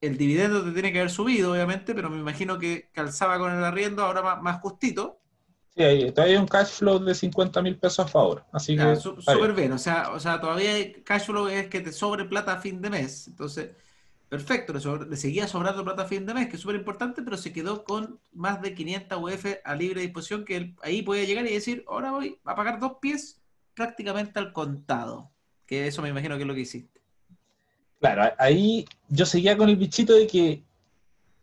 el 0.00 0.16
dividendo 0.16 0.64
te 0.64 0.72
tiene 0.72 0.92
que 0.92 0.98
haber 1.00 1.10
subido, 1.10 1.52
obviamente, 1.52 1.94
pero 1.94 2.10
me 2.10 2.18
imagino 2.18 2.58
que 2.58 2.90
calzaba 2.92 3.38
con 3.38 3.52
el 3.52 3.64
arriendo 3.64 4.02
ahora 4.04 4.22
más, 4.22 4.42
más 4.42 4.60
justito. 4.60 5.20
Sí, 5.76 5.82
ahí 5.84 6.10
todavía 6.12 6.36
hay 6.36 6.40
un 6.42 6.48
cash 6.48 6.68
flow 6.78 6.98
de 6.98 7.14
50 7.14 7.62
mil 7.62 7.78
pesos 7.78 8.00
a 8.06 8.08
favor. 8.08 8.44
Así 8.52 8.76
Ya, 8.76 8.90
que. 8.90 8.96
su- 8.96 9.20
súper 9.20 9.52
bien. 9.54 9.54
bien, 9.54 9.72
o 9.72 9.78
sea, 9.78 10.10
o 10.12 10.20
sea, 10.20 10.40
todavía 10.40 10.74
hay 10.74 10.92
cash 11.02 11.26
flow 11.26 11.48
es 11.48 11.68
que 11.68 11.80
te 11.80 11.92
sobre 11.92 12.24
plata 12.24 12.54
a 12.54 12.60
fin 12.60 12.80
de 12.82 12.90
mes. 12.90 13.28
Entonces, 13.28 13.74
perfecto, 14.28 14.72
le, 14.72 15.16
seguía 15.16 15.46
sobrando 15.48 15.84
plata 15.84 16.02
a 16.02 16.06
fin 16.08 16.26
de 16.26 16.34
mes, 16.34 16.48
que 16.48 16.56
es 16.56 16.62
súper 16.62 16.76
importante, 16.76 17.22
pero 17.22 17.36
se 17.36 17.52
quedó 17.52 17.84
con 17.84 18.20
más 18.32 18.60
de 18.62 18.74
500 18.74 19.18
UF 19.22 19.60
a 19.64 19.74
libre 19.76 20.02
disposición, 20.02 20.44
que 20.44 20.56
él 20.56 20.76
ahí 20.82 21.02
puede 21.02 21.26
llegar 21.26 21.46
y 21.46 21.54
decir, 21.54 21.84
ahora 21.88 22.12
voy 22.12 22.38
a 22.44 22.54
pagar 22.56 22.80
dos 22.80 22.94
pies 23.00 23.40
prácticamente 23.74 24.38
al 24.38 24.52
contado. 24.52 25.30
Que 25.66 25.86
eso 25.86 26.02
me 26.02 26.08
imagino 26.10 26.36
que 26.36 26.42
es 26.42 26.48
lo 26.48 26.54
que 26.54 26.60
hiciste. 26.60 27.00
Claro, 28.00 28.32
ahí 28.38 28.86
yo 29.08 29.26
seguía 29.26 29.56
con 29.56 29.68
el 29.68 29.76
bichito 29.76 30.14
de 30.14 30.26
que 30.26 30.62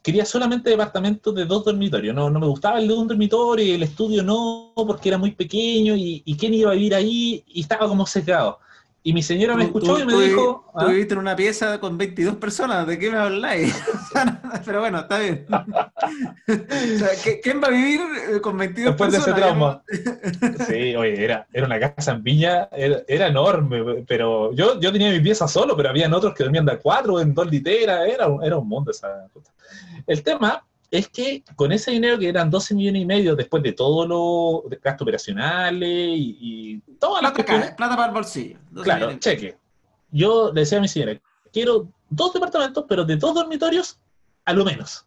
quería 0.08 0.24
solamente 0.24 0.70
departamentos 0.70 1.36
de 1.36 1.44
dos 1.44 1.66
dormitorios. 1.66 2.16
No, 2.16 2.30
no 2.30 2.40
me 2.40 2.48
gustaba 2.48 2.80
el 2.80 2.88
de 2.88 2.94
un 2.94 3.10
dormitorio 3.10 3.66
y 3.66 3.72
el 3.72 3.84
estudio 3.84 4.24
no, 4.24 4.72
porque 4.74 5.10
era 5.10 5.18
muy 5.18 5.32
pequeño 5.32 5.98
y, 5.98 6.24
y 6.24 6.38
quién 6.38 6.54
iba 6.54 6.72
a 6.72 6.76
vivir 6.76 6.96
ahí 6.96 7.44
y 7.46 7.60
estaba 7.60 7.90
como 7.90 8.06
sesgado. 8.06 8.60
Y 9.08 9.14
mi 9.14 9.24
señora 9.24 9.56
me 9.56 9.64
escuchó 9.64 9.96
tú- 9.96 10.02
y 10.02 10.06
me 10.06 10.12
tú 10.12 10.20
dijo, 10.20 10.66
Tú 10.74 10.80
"Ah, 10.80 10.86
viviste 10.90 11.14
en 11.14 11.20
una 11.22 11.34
pieza 11.34 11.80
con 11.80 11.98
22 11.98 12.36
personas, 12.36 12.86
¿de 12.86 13.00
qué 13.00 13.10
me 13.10 13.18
habláis? 13.18 13.74
Pero 14.66 14.82
bueno, 14.82 15.00
está 15.00 15.20
bien. 15.20 15.46
O 16.48 16.98
sea, 17.00 17.10
¿qué- 17.24 17.40
¿quién 17.42 17.62
va 17.64 17.68
a 17.68 17.72
vivir 17.72 18.02
eh, 18.36 18.42
con 18.42 18.58
22 18.58 18.92
después 18.92 19.12
de 19.14 19.18
ese 19.20 19.32
personas? 19.32 19.82
trauma. 19.86 20.66
Sí, 20.68 20.96
oye, 20.96 21.24
era, 21.24 21.48
era 21.54 21.66
una 21.66 21.80
casa 21.80 22.12
en 22.12 22.24
Viña, 22.24 22.68
era, 22.74 22.98
era 23.08 23.28
enorme, 23.28 24.04
pero 24.08 24.52
yo, 24.54 24.78
yo 24.82 24.92
tenía 24.92 25.10
mi 25.12 25.20
pieza 25.22 25.48
solo, 25.48 25.76
pero 25.78 25.90
habían 25.90 26.14
otros 26.14 26.34
que 26.34 26.44
dormían 26.44 26.66
de 26.66 26.74
a 26.74 26.80
cuatro, 26.80 27.20
en 27.22 27.34
dos 27.34 27.50
literas, 27.50 28.08
era, 28.08 28.28
era 28.44 28.58
un 28.58 28.68
mundo 28.68 28.92
esa 28.92 29.28
puta. 29.34 29.52
El 30.06 30.22
tema 30.22 30.64
es 30.90 31.10
que 31.10 31.44
con 31.56 31.72
ese 31.72 31.92
dinero 31.92 32.18
que 32.18 32.30
eran 32.30 32.50
12 32.50 32.76
millones 32.76 33.02
y 33.02 33.06
medio, 33.06 33.36
después 33.36 33.62
de 33.64 33.74
todos 33.74 34.08
los 34.08 34.82
gastos 34.82 35.04
operacionales 35.04 35.90
y, 35.90 36.38
y 36.40 36.82
todas 37.00 37.22
las 37.22 37.34
cae, 37.34 37.74
plata 37.76 37.96
para 37.96 38.08
el 38.08 38.14
bolsillo. 38.14 38.58
Claro, 38.84 39.18
cheque. 39.20 39.58
Yo 40.12 40.52
le 40.54 40.62
decía 40.62 40.78
a 40.78 40.82
mi 40.82 40.88
señora, 40.88 41.20
quiero 41.52 41.90
dos 42.10 42.34
departamentos, 42.34 42.86
pero 42.88 43.04
de 43.04 43.18
dos 43.18 43.36
dormitorios 43.36 44.00
a 44.46 44.54
lo 44.54 44.64
menos. 44.64 45.06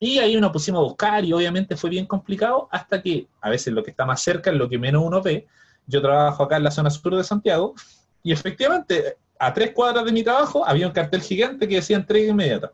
Y 0.00 0.18
ahí 0.18 0.40
nos 0.40 0.52
pusimos 0.52 0.80
a 0.80 0.84
buscar 0.84 1.24
y 1.24 1.32
obviamente 1.32 1.76
fue 1.76 1.90
bien 1.90 2.06
complicado 2.06 2.68
hasta 2.70 3.02
que 3.02 3.28
a 3.40 3.50
veces 3.50 3.72
lo 3.72 3.82
que 3.82 3.90
está 3.90 4.04
más 4.04 4.20
cerca 4.22 4.50
es 4.50 4.56
lo 4.56 4.68
que 4.68 4.78
menos 4.78 5.02
uno 5.04 5.22
ve. 5.22 5.46
Yo 5.86 6.00
trabajo 6.00 6.44
acá 6.44 6.56
en 6.56 6.64
la 6.64 6.70
zona 6.70 6.90
sur 6.90 7.16
de 7.16 7.24
Santiago 7.24 7.74
y 8.22 8.32
efectivamente 8.32 9.16
a 9.38 9.52
tres 9.54 9.72
cuadras 9.72 10.04
de 10.04 10.12
mi 10.12 10.22
trabajo 10.22 10.66
había 10.66 10.86
un 10.86 10.92
cartel 10.92 11.20
gigante 11.22 11.66
que 11.66 11.76
decía 11.76 11.96
entrega 11.96 12.30
inmediata. 12.30 12.72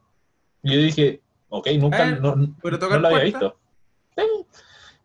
Y 0.63 0.75
yo 0.75 0.81
dije, 0.81 1.21
ok, 1.59 1.69
nunca, 1.79 2.09
Eh, 2.11 2.19
no, 2.21 2.35
no- 2.37 2.55
¿Pero 2.63 2.79
tocar 2.79 2.97
no 2.97 3.03
lo 3.03 3.09
había 3.09 3.25
visto. 3.25 3.59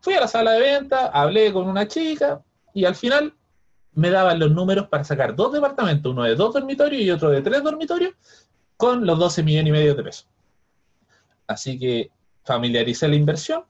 Fui 0.02 0.14
a 0.14 0.22
la 0.22 0.28
sala 0.28 0.52
de 0.54 0.62
venta, 0.62 1.08
hablé 1.08 1.52
con 1.52 1.68
una 1.68 1.88
chica 1.88 2.42
y 2.74 2.86
al 2.86 2.96
final 2.96 3.34
me 3.94 4.10
daban 4.10 4.40
los 4.40 4.50
números 4.52 4.88
para 4.88 5.04
sacar 5.04 5.36
dos 5.36 5.52
departamentos, 5.52 6.12
uno 6.14 6.24
de 6.24 6.36
dos 6.36 6.54
dormitorios 6.54 7.02
y 7.02 7.12
otro 7.12 7.30
de 7.30 7.42
tres 7.42 7.62
dormitorios, 7.62 8.14
con 8.78 9.06
los 9.06 9.20
12 9.20 9.44
millones 9.44 9.70
y 9.70 9.72
medio 9.74 9.96
de 9.96 10.04
pesos. 10.04 10.28
Así 11.48 11.78
que 11.78 12.12
familiaricé 12.46 13.08
la 13.10 13.16
inversión, 13.16 13.66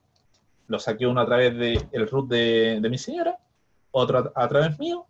lo 0.68 0.78
saqué 0.78 1.08
uno 1.08 1.22
a 1.22 1.26
través 1.26 1.58
del 1.58 1.88
el 1.92 2.08
RUT 2.08 2.30
de, 2.30 2.80
de 2.80 2.90
mi 2.90 2.98
señora, 3.00 3.38
otro 3.92 4.32
a, 4.36 4.44
a 4.44 4.48
través 4.48 4.78
mío, 4.78 5.08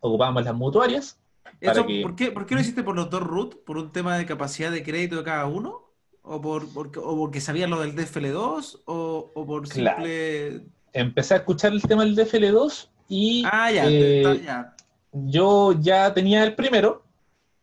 ocupamos 0.00 0.44
las 0.44 0.54
mutuarias. 0.54 1.18
Eso, 1.60 1.74
para 1.74 1.86
que- 1.86 2.00
¿por, 2.02 2.16
qué, 2.16 2.30
¿Por 2.32 2.46
qué 2.46 2.54
lo 2.54 2.60
hiciste 2.62 2.82
por 2.82 2.96
los 2.96 3.10
dos 3.10 3.22
root? 3.22 3.62
¿Por 3.64 3.76
un 3.76 3.92
tema 3.92 4.16
de 4.16 4.24
capacidad 4.24 4.70
de 4.70 4.82
crédito 4.82 5.16
de 5.16 5.24
cada 5.24 5.44
uno? 5.44 5.83
¿O, 6.26 6.40
por, 6.40 6.66
porque, 6.72 6.98
o 6.98 7.16
porque 7.16 7.40
sabías 7.40 7.68
lo 7.68 7.80
del 7.80 7.94
DFL2? 7.94 8.80
¿O, 8.86 9.30
o 9.34 9.46
por 9.46 9.68
Claro. 9.68 9.96
simple...? 9.98 10.62
Empecé 10.92 11.34
a 11.34 11.36
escuchar 11.38 11.72
el 11.72 11.82
tema 11.82 12.04
del 12.04 12.16
DFL2 12.16 12.88
y 13.08 13.44
Ah, 13.50 13.70
ya, 13.70 13.88
eh, 13.90 14.22
está- 14.22 14.42
ya. 14.42 14.76
yo 15.12 15.72
ya 15.78 16.14
tenía 16.14 16.44
el 16.44 16.54
primero, 16.54 17.02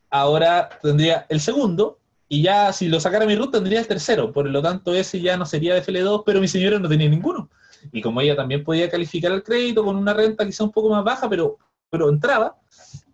ahora 0.10 0.70
tendría 0.82 1.26
el 1.30 1.40
segundo, 1.40 1.98
y 2.28 2.42
ya 2.44 2.72
si 2.74 2.88
lo 2.88 3.00
sacara 3.00 3.26
mi 3.26 3.36
root 3.36 3.52
tendría 3.52 3.80
el 3.80 3.88
tercero, 3.88 4.32
por 4.32 4.48
lo 4.48 4.62
tanto 4.62 4.94
ese 4.94 5.20
ya 5.22 5.38
no 5.38 5.46
sería 5.46 5.74
de 5.74 5.82
FL2, 5.82 6.24
pero 6.26 6.40
mi 6.40 6.48
señora 6.48 6.78
no 6.80 6.88
tenía 6.88 7.10
ninguno. 7.10 7.50
Y 7.92 8.02
como 8.02 8.22
ella 8.22 8.36
también 8.36 8.64
podía 8.64 8.90
calificar 8.90 9.32
el 9.32 9.44
crédito 9.44 9.84
con 9.84 9.96
una 9.96 10.14
renta 10.14 10.46
quizá 10.46 10.64
un 10.64 10.72
poco 10.72 10.90
más 10.90 11.04
baja, 11.04 11.28
pero, 11.30 11.58
pero 11.90 12.10
entraba, 12.10 12.56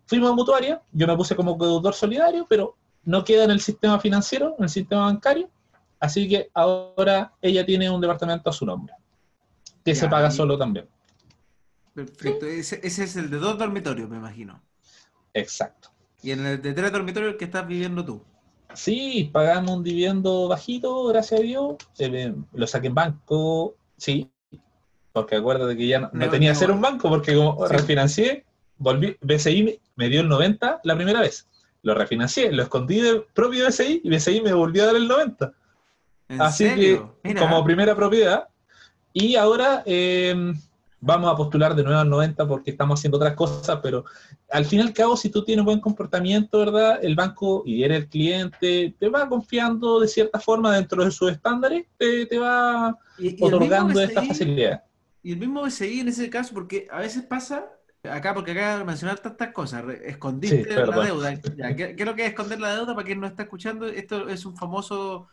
fuimos 0.06 0.30
a 0.30 0.34
mutuaria, 0.34 0.82
yo 0.92 1.06
me 1.06 1.16
puse 1.16 1.34
como 1.34 1.54
deudor 1.56 1.94
solidario, 1.94 2.44
pero 2.48 2.76
no 3.08 3.24
queda 3.24 3.44
en 3.44 3.50
el 3.50 3.60
sistema 3.60 3.98
financiero, 3.98 4.54
en 4.58 4.64
el 4.64 4.68
sistema 4.68 5.06
bancario, 5.06 5.48
así 5.98 6.28
que 6.28 6.50
ahora 6.52 7.32
ella 7.40 7.64
tiene 7.64 7.88
un 7.88 8.02
departamento 8.02 8.50
a 8.50 8.52
su 8.52 8.66
nombre, 8.66 8.92
que 9.82 9.94
Ya, 9.94 10.00
se 10.00 10.08
paga 10.08 10.28
y- 10.28 10.32
solo 10.32 10.58
también. 10.58 10.86
Perfecto. 11.94 12.44
Ese, 12.46 12.80
ese 12.82 13.04
es 13.04 13.16
el 13.16 13.30
de 13.30 13.38
dos 13.38 13.58
dormitorios, 13.58 14.10
me 14.10 14.18
imagino. 14.18 14.62
Exacto. 15.32 15.88
Y 16.22 16.32
en 16.32 16.44
el 16.46 16.60
de 16.60 16.74
tres 16.74 16.92
dormitorios 16.92 17.32
el 17.32 17.38
que 17.38 17.46
estás 17.46 17.66
viviendo 17.66 18.04
tú. 18.04 18.22
Sí, 18.74 19.30
pagamos 19.32 19.78
un 19.78 19.82
dividendo 19.82 20.46
bajito, 20.48 21.04
gracias 21.06 21.40
a 21.40 21.42
Dios. 21.42 21.76
Eh, 21.98 22.34
lo 22.52 22.66
saqué 22.66 22.88
en 22.88 22.94
banco, 22.94 23.74
sí. 23.96 24.30
Porque 25.14 25.36
acuérdate 25.36 25.76
que 25.78 25.86
ya 25.88 26.00
no, 26.00 26.10
tenía 26.30 26.50
que 26.52 26.58
ser 26.58 26.70
un 26.70 26.82
banco, 26.82 27.08
porque 27.08 27.34
como 27.34 27.66
Sí. 27.66 27.72
refinancié, 27.72 28.44
volví, 28.76 29.16
BCI 29.22 29.62
me, 29.62 29.80
me 29.96 30.08
dio 30.10 30.20
el 30.20 30.28
90 30.28 30.80
la 30.84 30.94
primera 30.94 31.20
vez. 31.22 31.48
Lo 31.82 31.94
refinancié, 31.94 32.50
lo 32.52 32.62
escondí 32.62 33.00
del 33.00 33.24
propio 33.32 33.66
BCI 33.66 34.02
y 34.04 34.10
BCI 34.10 34.40
me 34.42 34.52
volvió 34.52 34.82
a 34.82 34.86
dar 34.86 34.96
el 34.96 35.08
90. 35.08 35.52
¿En 36.28 36.42
Así 36.42 36.64
serio? 36.64 37.14
que, 37.22 37.28
Mira, 37.28 37.40
como 37.40 37.64
primera 37.64 37.94
propiedad. 37.94 38.48
Y 39.12 39.36
ahora 39.36 39.82
eh, 39.86 40.34
vamos 41.00 41.32
a 41.32 41.36
postular 41.36 41.74
de 41.74 41.82
nuevo 41.84 41.98
al 42.00 42.10
90 42.10 42.46
porque 42.46 42.72
estamos 42.72 42.98
haciendo 43.00 43.16
otras 43.16 43.34
cosas, 43.34 43.78
pero 43.82 44.04
al 44.50 44.64
fin 44.64 44.80
y 44.80 44.82
al 44.82 44.92
cabo, 44.92 45.16
si 45.16 45.30
tú 45.30 45.44
tienes 45.44 45.64
buen 45.64 45.80
comportamiento, 45.80 46.58
¿verdad? 46.58 46.98
El 47.02 47.14
banco 47.14 47.62
y 47.64 47.82
eres 47.84 47.98
el 48.02 48.08
cliente, 48.08 48.94
te 48.98 49.08
va 49.08 49.28
confiando 49.28 50.00
de 50.00 50.08
cierta 50.08 50.38
forma 50.40 50.74
dentro 50.74 51.04
de 51.04 51.10
sus 51.10 51.30
estándares, 51.30 51.86
te, 51.96 52.26
te 52.26 52.38
va 52.38 52.96
y- 53.16 53.28
y 53.42 53.44
otorgando 53.48 54.00
esta 54.00 54.22
facilidad. 54.22 54.82
Y 55.22 55.32
el 55.32 55.38
mismo 55.38 55.62
BCI 55.62 56.00
en 56.00 56.08
ese 56.08 56.28
caso, 56.30 56.52
porque 56.54 56.86
a 56.90 56.98
veces 57.00 57.22
pasa, 57.22 57.66
acá, 58.04 58.34
porque 58.34 58.52
acá 58.52 58.84
mencionar 58.84 59.18
tantas 59.20 59.52
cosas, 59.52 59.84
escondiste 60.04 60.68
Sí, 60.68 60.74
la 60.86 60.98
deuda. 61.00 61.34
Ya, 61.56 61.74
¿qué, 61.76 61.94
qué 61.96 62.02
es 62.02 62.06
lo 62.08 62.14
que 62.14 62.22
es 62.24 62.30
esconder 62.30 62.60
la 62.60 62.74
deuda? 62.74 62.94
Para 62.94 63.06
quien 63.06 63.20
no 63.20 63.26
está 63.26 63.42
escuchando, 63.44 63.86
esto 63.86 64.28
es 64.28 64.44
un 64.46 64.56
famoso, 64.56 65.28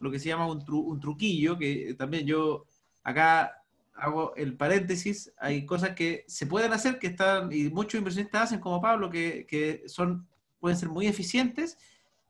lo 0.00 0.10
que 0.10 0.18
se 0.18 0.28
llama 0.28 0.46
un, 0.46 0.60
tru- 0.64 0.84
un 0.84 1.00
truquillo, 1.00 1.58
que 1.58 1.94
también 1.98 2.26
yo 2.26 2.66
acá 3.02 3.62
hago 3.94 4.34
el 4.36 4.56
paréntesis, 4.56 5.32
hay 5.38 5.66
cosas 5.66 5.90
que 5.94 6.24
se 6.28 6.46
pueden 6.46 6.72
hacer, 6.72 6.98
que 6.98 7.08
están, 7.08 7.52
y 7.52 7.68
muchos 7.70 7.98
inversionistas 7.98 8.44
hacen, 8.44 8.60
como 8.60 8.80
Pablo, 8.80 9.10
que, 9.10 9.46
que 9.46 9.82
son, 9.86 10.26
pueden 10.58 10.78
ser 10.78 10.88
muy 10.88 11.06
eficientes, 11.06 11.78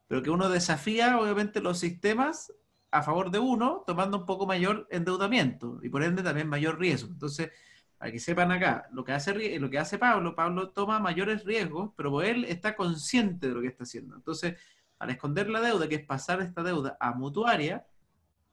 pero 0.07 0.21
que 0.23 0.29
uno 0.29 0.49
desafía, 0.49 1.19
obviamente, 1.19 1.61
los 1.61 1.79
sistemas 1.79 2.53
a 2.91 3.03
favor 3.03 3.31
de 3.31 3.39
uno, 3.39 3.83
tomando 3.87 4.17
un 4.19 4.25
poco 4.25 4.45
mayor 4.45 4.87
endeudamiento 4.91 5.79
y 5.81 5.89
por 5.89 6.03
ende 6.03 6.23
también 6.23 6.49
mayor 6.49 6.77
riesgo. 6.79 7.09
Entonces, 7.11 7.51
para 8.01 8.11
que 8.11 8.19
sepan 8.19 8.51
acá, 8.51 8.89
lo 8.93 9.03
que 9.03 9.11
hace, 9.11 9.59
lo 9.59 9.69
que 9.69 9.77
hace 9.77 9.99
Pablo, 9.99 10.33
Pablo 10.33 10.69
toma 10.69 10.97
mayores 10.97 11.45
riesgos, 11.45 11.91
pero 11.95 12.23
él 12.23 12.45
está 12.45 12.75
consciente 12.75 13.47
de 13.47 13.53
lo 13.53 13.61
que 13.61 13.67
está 13.67 13.83
haciendo. 13.83 14.15
Entonces, 14.15 14.55
al 14.97 15.11
esconder 15.11 15.47
la 15.51 15.61
deuda, 15.61 15.87
que 15.87 15.93
es 15.95 16.05
pasar 16.07 16.41
esta 16.41 16.63
deuda 16.63 16.97
a 16.99 17.13
mutuaria 17.13 17.85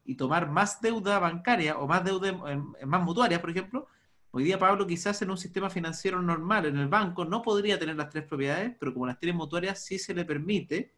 y 0.05 0.17
tomar 0.17 0.51
más 0.51 0.83
deuda 0.83 1.19
bancaria 1.19 1.79
o 1.79 1.87
más 1.87 2.05
deuda 2.05 2.29
en, 2.29 2.75
más 2.87 3.03
mutuarias, 3.03 3.41
por 3.41 3.49
ejemplo, 3.49 3.89
Hoy 4.31 4.45
día 4.45 4.59
Pablo 4.59 4.87
quizás 4.87 5.23
en 5.23 5.31
un 5.31 5.39
sistema 5.39 5.71
financiero 5.71 6.21
normal, 6.21 6.67
en 6.67 6.77
el 6.77 6.89
banco, 6.89 7.25
no 7.25 7.41
podría 7.41 7.79
tener 7.79 7.97
las 7.97 8.11
tres 8.11 8.25
propiedades, 8.25 8.77
pero 8.79 8.93
como 8.93 9.07
las 9.07 9.19
tiene 9.19 9.33
mutuarias 9.33 9.83
sí 9.83 9.99
se 9.99 10.13
le 10.13 10.27
permite, 10.27 10.93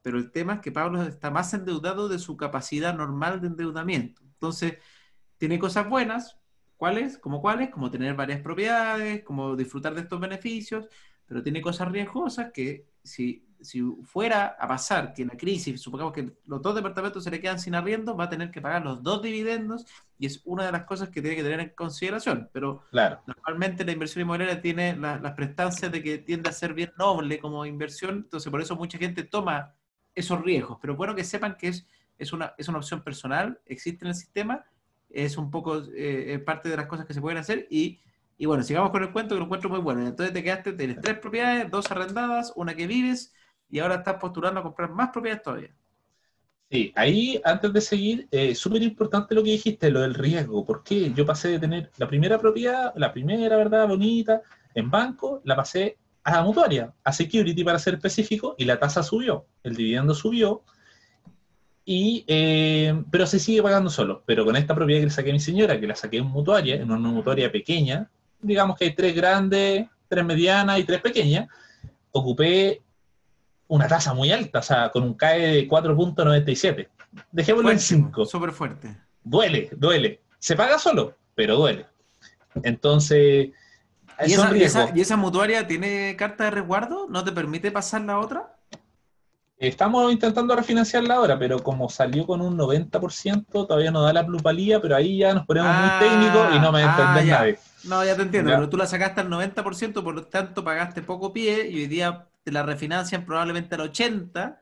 pero 0.00 0.16
el 0.16 0.32
tema 0.32 0.54
es 0.54 0.60
que 0.60 0.72
Pablo 0.72 1.02
está 1.02 1.30
más 1.30 1.52
endeudado 1.52 2.08
de 2.08 2.18
su 2.18 2.38
capacidad 2.38 2.94
normal 2.94 3.42
de 3.42 3.48
endeudamiento. 3.48 4.22
Entonces, 4.22 4.78
tiene 5.36 5.58
cosas 5.58 5.86
buenas, 5.86 6.41
¿cuáles? 6.82 7.16
Como 7.18 7.40
cuáles? 7.40 7.70
Como 7.70 7.90
tener 7.92 8.12
varias 8.14 8.40
propiedades, 8.40 9.22
como 9.22 9.54
disfrutar 9.54 9.94
de 9.94 10.00
estos 10.00 10.18
beneficios, 10.18 10.88
pero 11.26 11.40
tiene 11.40 11.60
cosas 11.62 11.92
riesgosas 11.92 12.50
que 12.52 12.88
si, 13.04 13.46
si 13.60 13.80
fuera 14.02 14.56
a 14.58 14.66
pasar 14.66 15.12
que 15.14 15.22
en 15.22 15.28
la 15.28 15.36
crisis, 15.36 15.80
supongamos 15.80 16.12
que 16.12 16.32
los 16.44 16.60
dos 16.60 16.74
departamentos 16.74 17.22
se 17.22 17.30
le 17.30 17.40
quedan 17.40 17.60
sin 17.60 17.76
arriendo, 17.76 18.16
va 18.16 18.24
a 18.24 18.28
tener 18.30 18.50
que 18.50 18.60
pagar 18.60 18.82
los 18.84 19.00
dos 19.00 19.22
dividendos 19.22 19.86
y 20.18 20.26
es 20.26 20.40
una 20.44 20.66
de 20.66 20.72
las 20.72 20.82
cosas 20.84 21.08
que 21.10 21.20
tiene 21.22 21.36
que 21.36 21.44
tener 21.44 21.60
en 21.60 21.68
consideración. 21.70 22.50
Pero 22.52 22.82
Claro. 22.90 23.22
normalmente 23.28 23.84
la 23.84 23.92
inversión 23.92 24.22
inmobiliaria 24.22 24.60
tiene 24.60 24.96
la- 24.96 25.18
las 25.20 25.34
prestancias 25.34 25.92
de 25.92 26.02
que 26.02 26.18
tiende 26.18 26.48
a 26.48 26.52
ser 26.52 26.74
bien 26.74 26.90
noble 26.98 27.38
como 27.38 27.64
inversión, 27.64 28.16
entonces 28.24 28.50
por 28.50 28.60
eso 28.60 28.74
mucha 28.74 28.98
gente 28.98 29.22
toma 29.22 29.72
esos 30.16 30.42
riesgos. 30.42 30.78
Pero 30.80 30.96
bueno 30.96 31.14
que 31.14 31.22
sepan 31.24 31.56
que 31.56 31.68
es, 31.68 31.86
es, 32.18 32.32
una, 32.32 32.54
es 32.58 32.68
una 32.68 32.78
opción 32.78 33.02
personal, 33.04 33.60
existe 33.66 34.04
en 34.04 34.08
el 34.10 34.14
sistema, 34.16 34.64
es 35.14 35.36
un 35.36 35.50
poco 35.50 35.78
eh, 35.94 36.34
es 36.34 36.40
parte 36.40 36.68
de 36.68 36.76
las 36.76 36.86
cosas 36.86 37.06
que 37.06 37.14
se 37.14 37.20
pueden 37.20 37.38
hacer 37.38 37.66
y, 37.70 38.00
y 38.38 38.46
bueno, 38.46 38.62
sigamos 38.62 38.90
con 38.90 39.02
el 39.02 39.12
cuento 39.12 39.34
que 39.34 39.38
lo 39.38 39.44
encuentro 39.44 39.70
muy 39.70 39.80
bueno. 39.80 40.06
Entonces 40.06 40.32
te 40.32 40.42
quedaste, 40.42 40.72
tienes 40.72 41.00
tres 41.00 41.18
propiedades, 41.18 41.70
dos 41.70 41.90
arrendadas, 41.90 42.52
una 42.56 42.74
que 42.74 42.86
vives 42.86 43.34
y 43.70 43.78
ahora 43.80 43.96
estás 43.96 44.16
postulando 44.20 44.60
a 44.60 44.62
comprar 44.62 44.90
más 44.90 45.10
propiedades 45.10 45.42
todavía. 45.42 45.74
Sí, 46.70 46.90
ahí 46.96 47.40
antes 47.44 47.70
de 47.72 47.80
seguir, 47.82 48.28
eh, 48.30 48.54
súper 48.54 48.82
importante 48.82 49.34
lo 49.34 49.42
que 49.42 49.50
dijiste, 49.50 49.90
lo 49.90 50.00
del 50.00 50.14
riesgo. 50.14 50.64
porque 50.64 51.12
Yo 51.12 51.26
pasé 51.26 51.48
de 51.48 51.58
tener 51.58 51.90
la 51.98 52.08
primera 52.08 52.38
propiedad, 52.38 52.94
la 52.96 53.12
primera, 53.12 53.56
¿verdad? 53.58 53.86
Bonita, 53.86 54.40
en 54.74 54.90
banco, 54.90 55.42
la 55.44 55.54
pasé 55.54 55.98
a 56.24 56.32
la 56.32 56.42
mutuaria, 56.42 56.94
a 57.04 57.12
security 57.12 57.62
para 57.62 57.78
ser 57.78 57.94
específico, 57.94 58.54
y 58.56 58.64
la 58.64 58.78
tasa 58.78 59.02
subió, 59.02 59.46
el 59.62 59.76
dividendo 59.76 60.14
subió, 60.14 60.62
y, 61.84 62.24
eh, 62.28 63.02
pero 63.10 63.26
se 63.26 63.38
sigue 63.38 63.62
pagando 63.62 63.90
solo. 63.90 64.22
Pero 64.26 64.44
con 64.44 64.56
esta 64.56 64.74
propiedad 64.74 65.00
que 65.00 65.06
le 65.06 65.10
saqué 65.10 65.30
a 65.30 65.34
mi 65.34 65.40
señora, 65.40 65.80
que 65.80 65.86
la 65.86 65.96
saqué 65.96 66.18
en 66.18 66.26
mutuaria, 66.26 66.76
en 66.76 66.90
una 66.90 67.08
mutuaria 67.08 67.50
pequeña, 67.50 68.08
digamos 68.40 68.76
que 68.76 68.86
hay 68.86 68.94
tres 68.94 69.14
grandes, 69.14 69.86
tres 70.08 70.24
medianas 70.24 70.78
y 70.78 70.84
tres 70.84 71.00
pequeñas, 71.00 71.48
ocupé 72.10 72.82
una 73.68 73.88
tasa 73.88 74.12
muy 74.12 74.30
alta, 74.30 74.58
o 74.58 74.62
sea, 74.62 74.90
con 74.90 75.02
un 75.02 75.14
CAE 75.14 75.40
de 75.40 75.68
4.97. 75.68 76.88
Dejémoslo 77.30 77.70
en 77.70 77.78
Fuertísimo, 77.78 78.06
5. 78.08 78.24
Súper 78.26 78.52
fuerte. 78.52 78.96
Duele, 79.24 79.70
duele. 79.76 80.20
Se 80.38 80.56
paga 80.56 80.78
solo, 80.78 81.16
pero 81.34 81.56
duele. 81.56 81.86
Entonces, 82.62 83.50
¿Y 84.26 84.30
son 84.30 84.46
esa, 84.46 84.50
y, 84.50 84.58
riesgos. 84.58 84.84
esa, 84.84 84.96
y 84.96 85.00
esa 85.00 85.16
mutuaria 85.16 85.66
tiene 85.66 86.16
carta 86.16 86.44
de 86.44 86.50
resguardo? 86.50 87.06
¿No 87.08 87.24
te 87.24 87.32
permite 87.32 87.70
pasar 87.70 88.02
la 88.02 88.18
otra? 88.18 88.54
Estamos 89.62 90.12
intentando 90.12 90.56
refinanciarla 90.56 91.14
ahora, 91.14 91.38
pero 91.38 91.62
como 91.62 91.88
salió 91.88 92.26
con 92.26 92.40
un 92.40 92.58
90%, 92.58 93.46
todavía 93.68 93.92
no 93.92 94.02
da 94.02 94.12
la 94.12 94.26
plusvalía, 94.26 94.80
pero 94.82 94.96
ahí 94.96 95.18
ya 95.18 95.32
nos 95.34 95.46
ponemos 95.46 95.70
Ah, 95.72 96.00
muy 96.00 96.08
técnicos 96.08 96.56
y 96.56 96.58
no 96.58 96.72
me 96.72 96.82
ah, 96.82 97.22
nadie. 97.24 97.58
No, 97.84 98.04
ya 98.04 98.16
te 98.16 98.22
entiendo, 98.22 98.50
Ya. 98.50 98.56
pero 98.56 98.68
tú 98.68 98.76
la 98.76 98.88
sacaste 98.88 99.20
al 99.20 99.28
90%, 99.30 100.02
por 100.02 100.16
lo 100.16 100.26
tanto 100.26 100.64
pagaste 100.64 101.02
poco 101.02 101.32
pie 101.32 101.70
y 101.70 101.76
hoy 101.76 101.86
día 101.86 102.26
te 102.42 102.50
la 102.50 102.64
refinancian 102.64 103.24
probablemente 103.24 103.76
al 103.76 103.82
80%. 103.82 104.58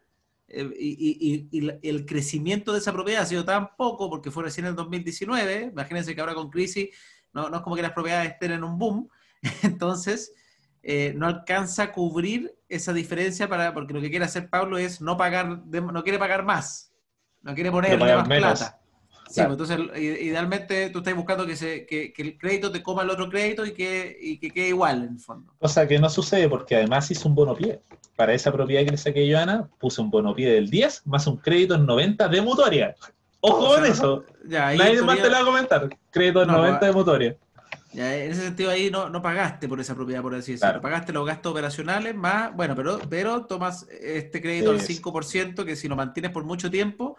eh, 0.48 0.68
y, 0.78 1.48
el 1.82 2.04
crecimiento 2.04 2.72
de 2.74 2.80
esa 2.80 2.92
propiedad 2.92 3.22
ha 3.22 3.26
sido 3.26 3.42
tan 3.46 3.74
poco 3.76 4.10
porque 4.10 4.30
fue 4.30 4.42
recién 4.42 4.66
en 4.66 4.72
el 4.72 4.76
2019. 4.76 5.70
Imagínense 5.72 6.14
que 6.14 6.20
ahora 6.20 6.34
con 6.34 6.50
crisis 6.50 6.90
no, 7.32 7.48
no 7.48 7.56
es 7.56 7.62
como 7.62 7.74
que 7.74 7.80
las 7.80 7.92
propiedades 7.92 8.32
estén 8.32 8.52
en 8.52 8.64
un 8.64 8.76
boom. 8.78 9.08
Entonces, 9.62 10.34
eh, 10.82 11.14
no 11.16 11.26
alcanza 11.26 11.84
a 11.84 11.92
cubrir 11.92 12.54
esa 12.70 12.92
diferencia 12.92 13.48
para, 13.48 13.74
porque 13.74 13.92
lo 13.92 14.00
que 14.00 14.08
quiere 14.10 14.24
hacer 14.24 14.48
Pablo 14.48 14.78
es 14.78 15.00
no 15.00 15.16
pagar, 15.16 15.48
no 15.66 16.02
quiere 16.02 16.18
pagar 16.18 16.44
más, 16.44 16.92
no 17.42 17.54
quiere 17.54 17.70
pagar 17.70 17.98
más 18.18 18.28
menos. 18.28 18.58
plata. 18.58 18.76
Sí, 19.28 19.34
Claro. 19.34 19.56
pues 19.56 19.70
entonces 19.70 20.02
idealmente 20.02 20.90
tú 20.90 20.98
estás 20.98 21.14
buscando 21.14 21.46
que, 21.46 21.54
se, 21.54 21.86
que, 21.86 22.12
que 22.12 22.22
el 22.22 22.36
crédito 22.36 22.72
te 22.72 22.82
coma 22.82 23.02
el 23.02 23.10
otro 23.10 23.28
crédito 23.28 23.64
y 23.64 23.72
que, 23.72 24.16
y 24.20 24.38
que 24.38 24.50
quede 24.50 24.68
igual 24.68 25.04
en 25.04 25.12
el 25.14 25.20
fondo. 25.20 25.52
Cosa 25.58 25.86
que 25.86 26.00
no 26.00 26.10
sucede 26.10 26.48
porque 26.48 26.74
además 26.74 27.08
hice 27.12 27.28
un 27.28 27.36
bono 27.36 27.54
pie. 27.54 27.80
Para 28.16 28.34
esa 28.34 28.50
propiedad 28.52 28.84
que 28.84 28.90
le 28.90 28.96
saqué 28.96 29.28
yo 29.28 29.38
Ana, 29.38 29.68
puse 29.78 30.00
un 30.00 30.10
bono 30.10 30.34
pie 30.34 30.50
del 30.50 30.68
10 30.68 31.06
más 31.06 31.28
un 31.28 31.36
crédito 31.36 31.76
en 31.76 31.86
90 31.86 32.26
de 32.28 32.40
mutuaria. 32.42 32.94
Ojo 33.40 33.66
O 33.66 33.68
con 33.76 33.82
sea, 33.84 33.92
eso. 33.92 34.24
Ya, 34.48 34.74
Nadie 34.74 35.00
más 35.02 35.18
te 35.22 35.28
lo 35.30 35.36
va 35.36 35.40
a 35.42 35.44
comentar. 35.44 35.88
Crédito 36.10 36.42
en 36.42 36.48
No, 36.48 36.58
90 36.58 36.86
de 36.86 36.92
mutuaria. 36.92 37.36
Ya, 37.92 38.14
en 38.16 38.30
ese 38.32 38.42
sentido 38.42 38.70
ahí 38.70 38.90
no, 38.90 39.08
no 39.08 39.20
pagaste 39.20 39.68
por 39.68 39.80
esa 39.80 39.94
propiedad, 39.94 40.22
por 40.22 40.34
así 40.34 40.52
decirlo. 40.52 40.68
Claro. 40.72 40.80
Pagaste 40.80 41.12
los 41.12 41.26
gastos 41.26 41.52
operacionales 41.52 42.14
más, 42.14 42.54
bueno, 42.54 42.74
pero, 42.76 42.98
pero 43.08 43.46
tomas 43.46 43.86
este 43.90 44.40
crédito 44.40 44.70
al 44.70 44.80
Sí. 44.80 45.00
5% 45.02 45.64
que 45.64 45.76
si 45.76 45.88
lo 45.88 45.96
mantienes 45.96 46.30
por 46.30 46.44
mucho 46.44 46.70
tiempo 46.70 47.16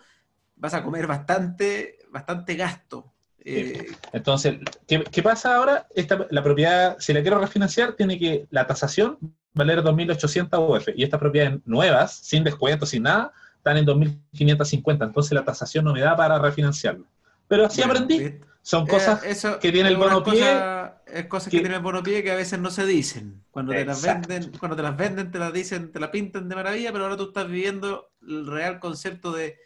vas 0.56 0.74
a 0.74 0.84
comer 0.84 1.08
bastante, 1.08 2.00
bastante 2.12 2.56
gasto. 2.56 3.12
Eh, 3.44 3.88
Entonces, 4.14 4.60
¿qué, 4.88 5.04
qué 5.04 5.24
pasa 5.24 5.56
ahora? 5.56 5.88
Esta, 5.96 6.28
la 6.30 6.44
propiedad, 6.44 6.96
si 7.00 7.12
la 7.12 7.22
quiero 7.22 7.40
refinanciar, 7.40 7.94
tiene 7.94 8.20
que 8.20 8.46
la 8.52 8.68
tasación 8.68 9.18
valer 9.54 9.82
2.800 9.82 10.70
UF. 10.70 10.90
Y 10.96 11.04
estas 11.04 11.20
propiedades 11.20 11.60
nuevas, 11.66 12.14
sin 12.18 12.44
descuento, 12.44 12.86
sin 12.86 13.04
nada, 13.04 13.34
están 13.58 13.78
en 13.78 13.86
2.550. 13.86 15.06
Entonces 15.06 15.32
la 15.34 15.44
tasación 15.44 15.86
no 15.86 15.94
me 15.94 16.02
da 16.02 16.16
para 16.16 16.38
refinanciarla. 16.40 17.06
Pero 17.48 17.66
así 17.66 17.82
bueno, 17.82 17.94
aprendí. 17.94 18.20
¿viste? 18.20 18.42
Son 18.64 18.86
cosas 18.86 19.24
Eh, 19.24 19.32
eso 19.32 19.60
que 19.60 19.72
tiene 19.72 19.90
el 19.90 19.98
bono 19.98 20.24
pie, 20.24 20.34
cosa- 20.40 21.02
es 21.08 21.26
cosas 21.26 21.50
que, 21.50 21.58
que- 21.58 21.62
tiene 21.62 21.76
el 21.78 21.82
bono 21.82 22.04
pie 22.04 22.22
que 22.24 22.32
a 22.32 22.36
veces 22.36 22.60
no 22.60 22.70
se 22.70 22.86
dicen. 22.86 23.44
Cuando 23.50 23.72
te 23.74 23.84
las 23.86 24.02
venden, 24.04 24.52
cuando 24.60 24.76
te 24.76 24.84
las 24.84 24.96
venden, 24.96 25.32
te 25.32 25.40
las 25.40 25.52
dicen, 25.52 25.92
te 25.92 26.00
la 26.00 26.12
pintan 26.12 26.48
de 26.48 26.56
maravilla, 26.56 26.92
pero 26.92 27.06
ahora 27.06 27.18
tú 27.18 27.30
estás 27.30 27.48
viviendo 27.48 28.12
el 28.22 28.46
real 28.48 28.80
concepto 28.80 29.32
de 29.32 29.58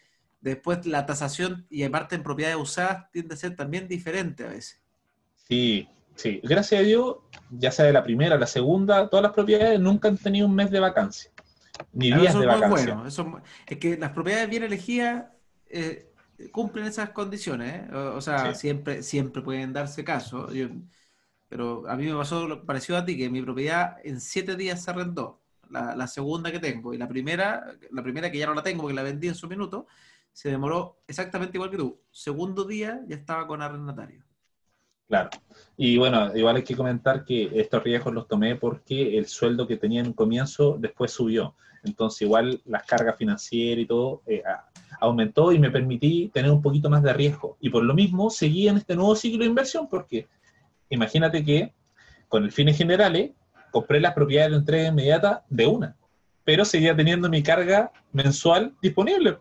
después 0.41 0.85
la 0.85 1.05
tasación 1.05 1.65
y 1.69 1.83
aparte 1.83 2.15
en 2.15 2.23
propiedades 2.23 2.57
usadas 2.57 3.11
tiende 3.11 3.33
a 3.33 3.37
ser 3.37 3.55
también 3.55 3.87
diferente 3.87 4.45
a 4.45 4.49
veces. 4.49 4.79
Sí, 5.47 5.89
sí. 6.15 6.39
Gracias 6.43 6.81
a 6.81 6.83
Dios, 6.83 7.17
ya 7.49 7.71
sea 7.71 7.85
de 7.85 7.93
la 7.93 8.03
primera, 8.03 8.37
la 8.37 8.47
segunda, 8.47 9.09
todas 9.09 9.23
las 9.23 9.33
propiedades 9.33 9.79
nunca 9.79 10.07
han 10.07 10.17
tenido 10.17 10.47
un 10.47 10.55
mes 10.55 10.71
de 10.71 10.79
vacancia. 10.79 11.31
Ni 11.91 12.07
Claro, 12.07 12.21
días 12.21 12.33
eso 12.33 12.39
de 12.41 12.45
vacancia. 12.47 12.93
bueno. 12.93 13.07
Eso 13.07 13.41
es 13.67 13.77
que 13.77 13.97
las 13.97 14.11
propiedades 14.11 14.49
bien 14.49 14.63
elegidas 14.63 15.25
eh, 15.67 16.09
cumplen 16.51 16.85
esas 16.85 17.11
condiciones. 17.11 17.73
¿eh? 17.89 17.95
O, 17.95 18.17
o 18.17 18.21
sea, 18.21 18.53
Sí. 18.53 18.61
siempre, 18.61 19.03
siempre 19.03 19.41
pueden 19.41 19.73
darse 19.73 20.03
caso. 20.03 20.51
Yo- 20.53 20.69
pero 21.47 21.87
a 21.87 21.95
mí 21.95 22.05
me 22.07 22.15
pasó 22.15 22.47
lo 22.47 22.65
parecido 22.65 22.97
a 22.97 23.05
ti, 23.05 23.17
que 23.17 23.29
mi 23.29 23.41
propiedad 23.41 23.97
en 24.03 24.19
siete 24.19 24.55
días 24.55 24.83
se 24.83 24.91
arrendó. 24.91 25.41
La, 25.69 25.95
la 25.95 26.07
segunda 26.07 26.51
que 26.51 26.59
tengo. 26.59 26.93
Y 26.93 26.97
la 26.97 27.07
primera, 27.07 27.65
la 27.91 28.03
primera 28.03 28.31
que 28.31 28.37
ya 28.37 28.45
no 28.47 28.53
la 28.53 28.63
tengo 28.63 28.81
porque 28.83 28.95
la 28.95 29.03
vendí 29.03 29.27
en 29.27 29.35
su 29.35 29.47
minuto, 29.47 29.87
se 30.31 30.49
demoró 30.49 30.99
exactamente 31.07 31.57
igual 31.57 31.71
que 31.71 31.77
tú. 31.77 32.01
Segundo 32.11 32.65
día 32.65 33.01
ya 33.07 33.15
estaba 33.15 33.47
con 33.47 33.61
arrendatario. 33.61 34.23
Claro. 35.07 35.29
Y 35.77 35.97
bueno, 35.97 36.35
igual 36.35 36.55
hay 36.57 36.63
que 36.63 36.75
comentar 36.75 37.23
que 37.25 37.51
estos 37.59 37.83
riesgos 37.83 38.13
los 38.13 38.27
tomé 38.27 38.55
porque 38.55 39.17
el 39.17 39.27
sueldo 39.27 39.67
que 39.67 39.77
tenía 39.77 40.01
en 40.01 40.07
un 40.07 40.13
comienzo 40.13 40.77
después 40.79 41.11
subió. 41.11 41.55
Entonces 41.83 42.23
igual 42.23 42.61
las 42.65 42.85
cargas 42.85 43.15
financieras 43.17 43.83
y 43.83 43.85
todo 43.87 44.23
eh, 44.25 44.41
aumentó 45.05 45.51
y 45.51 45.59
me 45.59 45.71
permití 45.71 46.29
tener 46.33 46.51
un 46.51 46.61
poquito 46.61 46.89
más 46.89 47.03
de 47.03 47.13
riesgo. 47.13 47.57
Y 47.59 47.69
por 47.69 47.83
lo 47.83 47.93
mismo 47.93 48.29
seguí 48.29 48.67
en 48.67 48.77
este 48.77 48.95
nuevo 48.95 49.15
ciclo 49.15 49.39
de 49.39 49.45
inversión 49.45 49.87
porque 49.89 50.27
imagínate 50.89 51.43
que 51.43 51.73
con 52.27 52.43
el 52.43 52.51
fines 52.51 52.77
generales 52.77 53.31
compré 53.71 53.99
las 53.99 54.13
propiedades 54.13 54.51
de 54.51 54.57
entrega 54.57 54.87
inmediata 54.87 55.43
de 55.49 55.67
una, 55.67 55.95
pero 56.43 56.65
seguía 56.65 56.95
teniendo 56.95 57.29
mi 57.29 57.43
carga 57.43 57.91
mensual 58.11 58.73
disponible. 58.81 59.37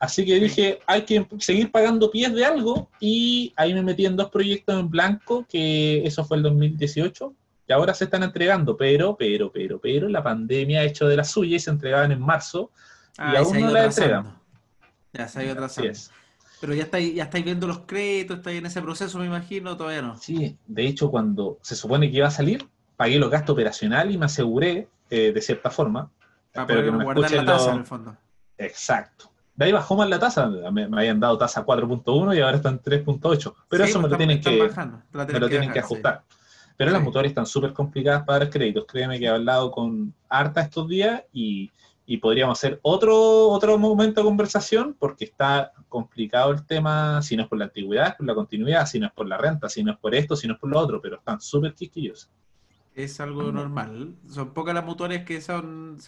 Así 0.00 0.24
que 0.24 0.38
dije, 0.38 0.78
hay 0.86 1.02
que 1.02 1.26
seguir 1.38 1.72
pagando 1.72 2.10
pies 2.10 2.32
de 2.32 2.44
algo 2.44 2.88
y 3.00 3.52
ahí 3.56 3.74
me 3.74 3.82
metí 3.82 4.06
en 4.06 4.16
dos 4.16 4.30
proyectos 4.30 4.78
en 4.78 4.88
blanco, 4.88 5.44
que 5.48 6.06
eso 6.06 6.24
fue 6.24 6.36
el 6.36 6.44
2018, 6.44 7.34
y 7.66 7.72
ahora 7.72 7.92
se 7.92 8.04
están 8.04 8.22
entregando, 8.22 8.76
pero, 8.76 9.16
pero, 9.16 9.50
pero, 9.52 9.80
pero 9.80 10.08
la 10.08 10.22
pandemia 10.22 10.80
ha 10.80 10.84
hecho 10.84 11.06
de 11.06 11.16
la 11.16 11.24
suya 11.24 11.56
y 11.56 11.60
se 11.60 11.70
entregaban 11.70 12.12
en 12.12 12.20
marzo. 12.20 12.70
Ah, 13.18 13.32
Y 13.34 13.36
aún 13.36 13.52
se 13.52 13.58
ha 13.58 13.60
no 13.60 13.72
la 13.72 13.84
entregan. 13.84 14.38
Ya 15.12 15.28
se 15.28 15.40
ha 15.40 15.42
ido 15.44 15.52
Así 15.52 15.58
atrasando. 15.58 15.90
es. 15.90 16.10
Pero 16.60 16.74
ya 16.74 16.82
estáis, 16.82 17.14
ya 17.14 17.24
estáis 17.24 17.44
viendo 17.44 17.66
los 17.66 17.80
créditos, 17.80 18.38
estáis 18.38 18.58
en 18.58 18.66
ese 18.66 18.82
proceso, 18.82 19.18
me 19.18 19.26
imagino, 19.26 19.76
todavía 19.76 20.02
no. 20.02 20.16
Sí, 20.16 20.56
de 20.66 20.86
hecho, 20.86 21.10
cuando 21.10 21.58
se 21.62 21.76
supone 21.76 22.10
que 22.10 22.16
iba 22.16 22.26
a 22.26 22.32
salir, 22.32 22.68
pagué 22.96 23.18
los 23.18 23.30
gastos 23.30 23.52
operacionales 23.54 24.14
y 24.14 24.18
me 24.18 24.26
aseguré 24.26 24.88
eh, 25.10 25.32
de 25.32 25.40
cierta 25.40 25.70
forma. 25.70 26.10
Para 26.52 26.66
que 26.66 26.90
me 26.90 27.04
guardar 27.04 27.30
la 27.30 27.44
tasa 27.44 27.64
los- 27.66 27.74
en 27.74 27.78
el 27.80 27.86
fondo. 27.86 28.16
Exacto. 28.56 29.30
De 29.54 29.64
ahí 29.66 29.72
bajó 29.72 29.96
más 29.96 30.08
la 30.08 30.18
tasa, 30.18 30.46
me, 30.48 30.88
me 30.88 30.98
habían 30.98 31.18
dado 31.20 31.36
tasa 31.38 31.64
4.1 31.64 32.34
y 32.36 32.40
ahora 32.40 32.56
está 32.56 32.68
en 32.68 32.80
3.8. 32.80 33.54
Pero 33.68 33.84
Sí, 33.84 33.90
eso 33.90 33.98
me 34.00 34.02
lo 34.02 34.14
están- 34.14 34.18
tienen 34.18 34.38
están 34.38 34.54
que, 34.54 34.62
bajando, 34.68 35.02
me 35.12 35.24
tienen 35.26 35.40
lo 35.40 35.48
tienen 35.48 35.68
que 35.70 35.74
sí. 35.80 35.84
ajustar. 35.84 36.22
Pero 36.76 36.92
las 36.92 37.02
mutuarias 37.02 37.30
están 37.32 37.46
súper 37.46 37.72
complicadas 37.72 38.22
para 38.24 38.40
dar 38.40 38.50
créditos. 38.50 38.84
Créeme 38.86 39.18
que 39.18 39.24
he 39.24 39.28
hablado 39.28 39.70
con 39.72 40.14
harta 40.28 40.60
estos 40.60 40.88
días 40.88 41.22
y 41.32 41.72
y 42.10 42.16
podríamos 42.16 42.58
hacer 42.58 42.80
otro, 42.80 43.50
otro 43.50 43.76
momento 43.76 44.22
de 44.22 44.24
conversación 44.24 44.96
porque 44.98 45.26
está 45.26 45.72
complicado 45.90 46.52
el 46.52 46.64
tema, 46.64 47.20
si 47.20 47.36
no 47.36 47.42
es 47.42 47.48
por 47.50 47.58
la 47.58 47.66
antigüedad, 47.66 48.08
es 48.08 48.14
por 48.14 48.24
la 48.24 48.34
continuidad, 48.34 48.86
si 48.86 48.98
no 48.98 49.08
es 49.08 49.12
por 49.12 49.28
la 49.28 49.36
renta, 49.36 49.68
si 49.68 49.84
no 49.84 49.92
es 49.92 49.98
por 49.98 50.14
esto, 50.14 50.34
si 50.34 50.48
no 50.48 50.54
es 50.54 50.58
por 50.58 50.70
lo 50.70 50.80
otro, 50.80 51.02
pero 51.02 51.16
están 51.16 51.38
súper 51.38 51.74
quisquillosos. 51.74 52.30
Es 52.94 53.20
algo 53.20 53.52
normal. 53.52 54.14
Son 54.26 54.54
pocas 54.54 54.74
las 54.74 54.86
mutuarias 54.86 55.26
que 55.26 55.42
son... 55.42 55.98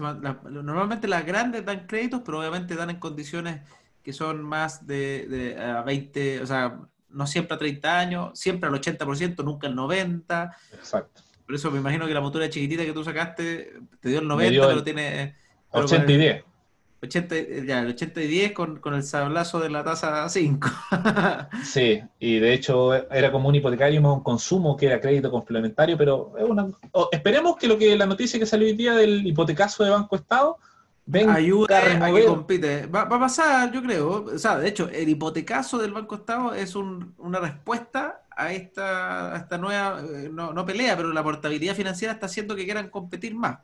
normalmente 0.48 1.06
las 1.06 1.26
grandes 1.26 1.66
dan 1.66 1.86
créditos, 1.86 2.22
pero 2.24 2.38
obviamente 2.38 2.76
dan 2.76 2.88
en 2.88 2.96
condiciones 2.96 3.60
que 4.02 4.14
son 4.14 4.42
más 4.42 4.86
de, 4.86 5.28
de 5.28 5.82
20, 5.84 6.40
o 6.40 6.46
sea, 6.46 6.80
no 7.10 7.26
siempre 7.26 7.56
a 7.56 7.58
30 7.58 7.98
años, 7.98 8.38
siempre 8.38 8.70
al 8.70 8.74
80%, 8.74 9.44
nunca 9.44 9.66
al 9.66 9.76
90%. 9.76 10.50
Exacto. 10.72 11.20
Por 11.44 11.54
eso 11.54 11.70
me 11.70 11.78
imagino 11.78 12.06
que 12.06 12.14
la 12.14 12.22
mutuaria 12.22 12.48
chiquitita 12.48 12.86
que 12.86 12.94
tú 12.94 13.04
sacaste 13.04 13.74
te 14.00 14.08
dio 14.08 14.20
el 14.20 14.28
90, 14.28 14.66
pero 14.66 14.82
tiene 14.82 15.39
80 15.70 16.12
y 16.12 16.16
10. 16.16 16.44
80, 17.02 17.34
ya, 17.66 17.80
el 17.80 17.88
80 17.88 18.22
y 18.22 18.26
10 18.26 18.52
con, 18.52 18.78
con 18.78 18.94
el 18.94 19.02
sablazo 19.02 19.58
de 19.58 19.70
la 19.70 19.82
tasa 19.82 20.28
5. 20.28 20.68
sí, 21.64 22.02
y 22.18 22.38
de 22.38 22.52
hecho 22.52 22.92
era 23.10 23.32
como 23.32 23.48
un 23.48 23.54
hipotecario 23.54 24.02
más 24.02 24.12
un 24.12 24.22
consumo 24.22 24.76
que 24.76 24.86
era 24.86 25.00
crédito 25.00 25.30
complementario, 25.30 25.96
pero 25.96 26.34
es 26.38 26.44
una, 26.44 26.68
esperemos 27.10 27.56
que 27.56 27.68
lo 27.68 27.78
que 27.78 27.96
la 27.96 28.04
noticia 28.04 28.38
que 28.38 28.44
salió 28.44 28.66
hoy 28.66 28.74
día 28.74 28.94
del 28.94 29.26
hipotecazo 29.26 29.82
de 29.82 29.90
Banco 29.90 30.16
Estado 30.16 30.58
venga 31.06 31.34
a, 31.34 32.12
que 32.12 32.24
compite. 32.26 32.86
Va, 32.86 33.04
va, 33.04 33.16
a 33.16 33.20
pasar, 33.20 33.72
yo 33.72 33.82
creo. 33.82 34.24
O 34.24 34.38
sea, 34.38 34.58
de 34.58 34.68
hecho, 34.68 34.88
el 34.90 35.08
hipotecazo 35.08 35.78
del 35.78 35.92
Banco 35.92 36.16
Estado 36.16 36.54
es 36.54 36.74
un, 36.76 37.14
una 37.18 37.40
respuesta 37.40 38.22
a 38.36 38.52
esta, 38.52 39.34
a 39.34 39.38
esta 39.38 39.58
nueva, 39.58 40.00
eh, 40.00 40.30
no, 40.32 40.52
no 40.52 40.64
pelea, 40.64 40.96
pero 40.96 41.12
la 41.12 41.22
portabilidad 41.22 41.74
financiera 41.74 42.14
está 42.14 42.26
haciendo 42.26 42.54
que 42.54 42.64
quieran 42.64 42.88
competir 42.88 43.34
más. 43.34 43.58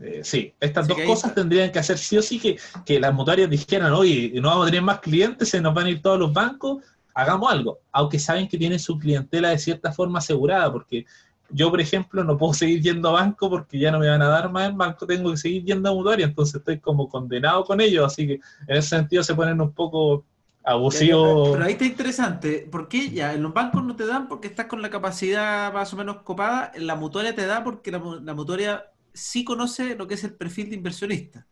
Eh, 0.00 0.22
sí, 0.24 0.52
estas 0.58 0.88
dos 0.88 0.98
cosas 1.06 1.34
tendrían 1.34 1.70
que 1.70 1.78
hacer 1.78 1.98
sí 1.98 2.16
o 2.16 2.22
sí 2.22 2.40
que, 2.40 2.58
que 2.84 2.98
las 2.98 3.14
mutuarias 3.14 3.48
dijeran, 3.48 3.92
oye, 3.92 4.32
no 4.40 4.48
vamos 4.48 4.66
a 4.66 4.70
tener 4.70 4.82
más 4.82 5.00
clientes, 5.00 5.48
se 5.48 5.60
nos 5.60 5.72
van 5.72 5.86
a 5.86 5.90
ir 5.90 6.02
todos 6.02 6.18
los 6.18 6.32
bancos, 6.32 6.82
hagamos 7.14 7.52
algo, 7.52 7.78
aunque 7.92 8.18
saben 8.18 8.48
que 8.48 8.58
tienen 8.58 8.80
su 8.80 8.98
clientela 8.98 9.50
de 9.50 9.58
cierta 9.58 9.92
forma 9.92 10.18
asegurada, 10.18 10.72
porque 10.72 11.06
yo, 11.48 11.70
por 11.70 11.80
ejemplo, 11.80 12.24
no 12.24 12.36
puedo 12.36 12.54
seguir 12.54 12.82
yendo 12.82 13.08
a 13.10 13.12
banco 13.12 13.48
porque 13.48 13.78
ya 13.78 13.92
no 13.92 14.00
me 14.00 14.08
van 14.08 14.22
a 14.22 14.28
dar 14.28 14.50
más 14.50 14.68
en 14.68 14.76
banco, 14.76 15.06
tengo 15.06 15.30
que 15.30 15.36
seguir 15.36 15.64
yendo 15.64 15.88
a 15.88 15.94
mutuaria, 15.94 16.26
entonces 16.26 16.56
estoy 16.56 16.80
como 16.80 17.08
condenado 17.08 17.64
con 17.64 17.80
ellos, 17.80 18.04
así 18.04 18.26
que 18.26 18.40
en 18.66 18.76
ese 18.76 18.88
sentido 18.88 19.22
se 19.22 19.34
ponen 19.34 19.60
un 19.60 19.72
poco 19.72 20.24
abusivos. 20.64 21.50
Pero 21.52 21.64
ahí 21.64 21.72
está 21.72 21.84
interesante, 21.84 22.66
¿por 22.68 22.88
qué 22.88 23.10
ya 23.10 23.32
en 23.32 23.44
los 23.44 23.54
bancos 23.54 23.84
no 23.84 23.94
te 23.94 24.06
dan 24.06 24.26
porque 24.26 24.48
estás 24.48 24.66
con 24.66 24.82
la 24.82 24.90
capacidad 24.90 25.72
más 25.72 25.92
o 25.92 25.96
menos 25.96 26.22
copada? 26.22 26.72
En 26.74 26.88
la 26.88 26.96
mutuaria 26.96 27.32
te 27.32 27.46
da 27.46 27.62
porque 27.62 27.92
la, 27.92 28.02
la 28.22 28.34
mutuaria 28.34 28.86
sí 29.14 29.44
conoce 29.44 29.94
lo 29.94 30.06
que 30.06 30.14
es 30.14 30.24
el 30.24 30.34
perfil 30.34 30.68
de 30.68 30.76
inversionista. 30.76 31.46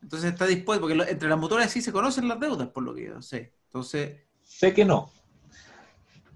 Entonces 0.00 0.32
está 0.32 0.46
dispuesto, 0.46 0.86
porque 0.86 1.10
entre 1.10 1.28
las 1.28 1.38
motoras 1.38 1.70
sí 1.70 1.82
se 1.82 1.92
conocen 1.92 2.28
las 2.28 2.40
deudas, 2.40 2.68
por 2.68 2.82
lo 2.82 2.94
que 2.94 3.06
yo 3.06 3.20
sé. 3.20 3.52
Entonces. 3.66 4.20
Sé 4.42 4.72
que 4.72 4.84
no. 4.84 5.10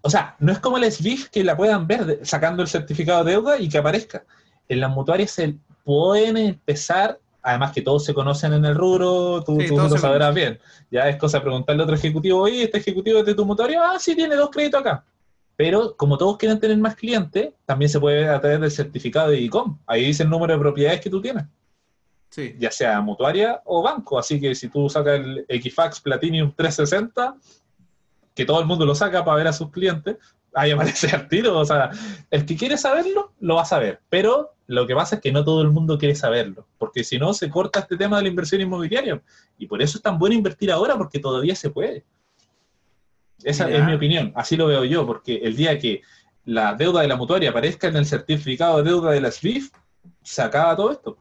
O 0.03 0.11
sea, 0.11 0.37
no 0.39 0.53
es 0.53 0.61
como 0.61 0.79
el 0.79 0.91
SWIFT 0.91 1.33
que 1.33 1.43
la 1.43 1.57
puedan 1.57 1.87
ver 1.87 2.21
sacando 2.23 2.63
el 2.63 2.69
certificado 2.69 3.25
de 3.25 3.33
deuda 3.33 3.59
y 3.59 3.69
que 3.69 3.79
aparezca. 3.79 4.25
En 4.69 4.81
las 4.81 4.91
mutuarias 4.91 5.33
se 5.33 5.57
pueden 5.85 6.37
empezar, 6.37 7.19
además 7.43 7.73
que 7.73 7.83
todos 7.83 8.05
se 8.05 8.15
conocen 8.15 8.53
en 8.53 8.65
el 8.65 8.77
rubro, 8.77 9.43
tú, 9.45 9.59
lo 9.59 9.99
sabrás 9.99 10.35
bien. 10.35 10.61
Ya 10.91 11.09
es 11.09 11.17
cosa 11.17 11.39
de 11.39 11.43
preguntarle 11.43 11.83
a 11.83 11.85
otro 11.85 11.97
ejecutivo, 11.97 12.43
oye, 12.43 12.63
¿este 12.63 12.79
ejecutivo 12.79 13.19
es 13.19 13.27
de 13.27 13.35
tu 13.35 13.45
mutuario? 13.45 13.83
Ah, 13.83 13.99
sí, 13.99 14.15
tiene 14.15 14.37
dos 14.37 14.51
créditos 14.51 14.81
acá. 14.81 15.05
Pero 15.57 15.97
como 15.97 16.19
todos 16.19 16.37
quieren 16.37 16.61
tener 16.61 16.77
más 16.77 16.95
clientes, 16.95 17.55
también 17.65 17.89
se 17.89 17.99
puede 17.99 18.29
a 18.29 18.41
través 18.41 18.61
del 18.61 18.71
certificado 18.71 19.31
de 19.31 19.41
ICOM. 19.41 19.79
Ahí 19.87 20.05
dice 20.05 20.23
el 20.23 20.31
número 20.31 20.53
de 20.53 20.61
propiedades 20.61 21.01
que 21.01 21.11
tú 21.11 21.21
tienes. 21.21 21.45
Sí. 22.29 22.55
Ya 22.59 22.71
sea 22.71 23.01
mutuaria 23.01 23.63
o 23.65 23.83
banco. 23.83 24.19
Así 24.19 24.39
que 24.39 24.55
si 24.55 24.69
tú 24.69 24.89
sacas 24.91 25.21
el 25.21 25.47
Equifax 25.49 26.01
Platinum 26.01 26.53
360, 26.55 27.37
que 28.35 28.45
todo 28.45 28.61
el 28.61 28.67
mundo 28.67 28.85
lo 28.85 28.95
saca 28.95 29.25
para 29.25 29.39
ver 29.39 29.47
a 29.49 29.53
sus 29.55 29.71
clientes, 29.71 30.19
ahí 30.55 30.73
aparece 30.73 31.07
el 31.17 31.27
tiro. 31.29 31.59
O 31.59 31.65
sea, 31.65 31.91
el 32.31 32.45
que 32.45 32.57
quiere 32.57 32.77
saberlo, 32.77 33.33
lo 33.41 33.55
va 33.55 33.63
a 33.63 33.67
saber. 33.67 34.01
Pero 34.11 34.57
lo 34.67 34.87
que 34.87 34.95
pasa 34.95 35.17
es 35.17 35.23
que 35.23 35.33
no 35.33 35.43
todo 35.43 35.63
el 35.63 35.71
mundo 35.71 35.97
quiere 35.97 36.15
saberlo. 36.15 36.67
Porque 36.77 37.03
si 37.03 37.19
no, 37.19 37.33
se 37.33 37.49
corta 37.49 37.81
este 37.81 37.97
tema 37.97 38.19
de 38.19 38.25
la 38.25 38.29
inversión 38.29 38.61
inmobiliaria. 38.61 39.23
Y 39.57 39.67
por 39.67 39.81
eso 39.81 39.97
es 39.97 40.03
tan 40.03 40.19
bueno 40.19 40.35
invertir 40.35 40.71
ahora, 40.71 40.99
porque 40.99 41.19
todavía 41.19 41.57
se 41.57 41.71
puede. 41.71 42.05
Esa 43.43 43.69
es 43.71 43.85
mi 43.85 43.95
opinión, 43.95 44.33
así 44.35 44.57
lo 44.57 44.67
veo 44.67 44.85
yo, 44.85 45.07
porque 45.07 45.37
el 45.37 45.57
día 45.57 45.79
que 45.79 46.03
la 46.45 46.75
deuda 46.75 47.03
de 47.03 47.09
la 47.09 47.17
mutuaria 47.17 47.51
aparezca 47.51 47.89
en 47.89 47.97
el 47.97 48.07
certificado 48.07 48.79
de 48.79 48.85
deuda 48.85 49.11
de 49.11 49.21
la 49.21 49.31
SWIFT, 49.31 49.75
se 50.23 50.43
acaba 50.43 50.77
todo 50.77 50.93
esto. 50.93 51.19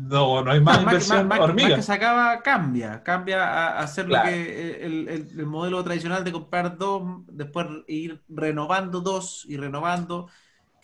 No, 0.00 0.42
no 0.42 0.52
hay 0.52 0.60
más, 0.60 0.80
inversión 0.80 1.30
hormiga. 1.30 1.76
que 1.76 1.82
se 1.82 1.92
acaba, 1.92 2.40
cambia, 2.42 3.02
cambia 3.02 3.44
a 3.44 3.80
hacer 3.80 4.08
lo 4.08 4.22
que 4.22 4.80
el, 4.82 5.08
el, 5.08 5.46
modelo 5.46 5.84
tradicional 5.84 6.24
de 6.24 6.32
comprar 6.32 6.78
dos, 6.78 7.02
después 7.26 7.66
ir 7.86 8.22
renovando 8.28 9.02
dos 9.02 9.44
y 9.46 9.58
renovando 9.58 10.28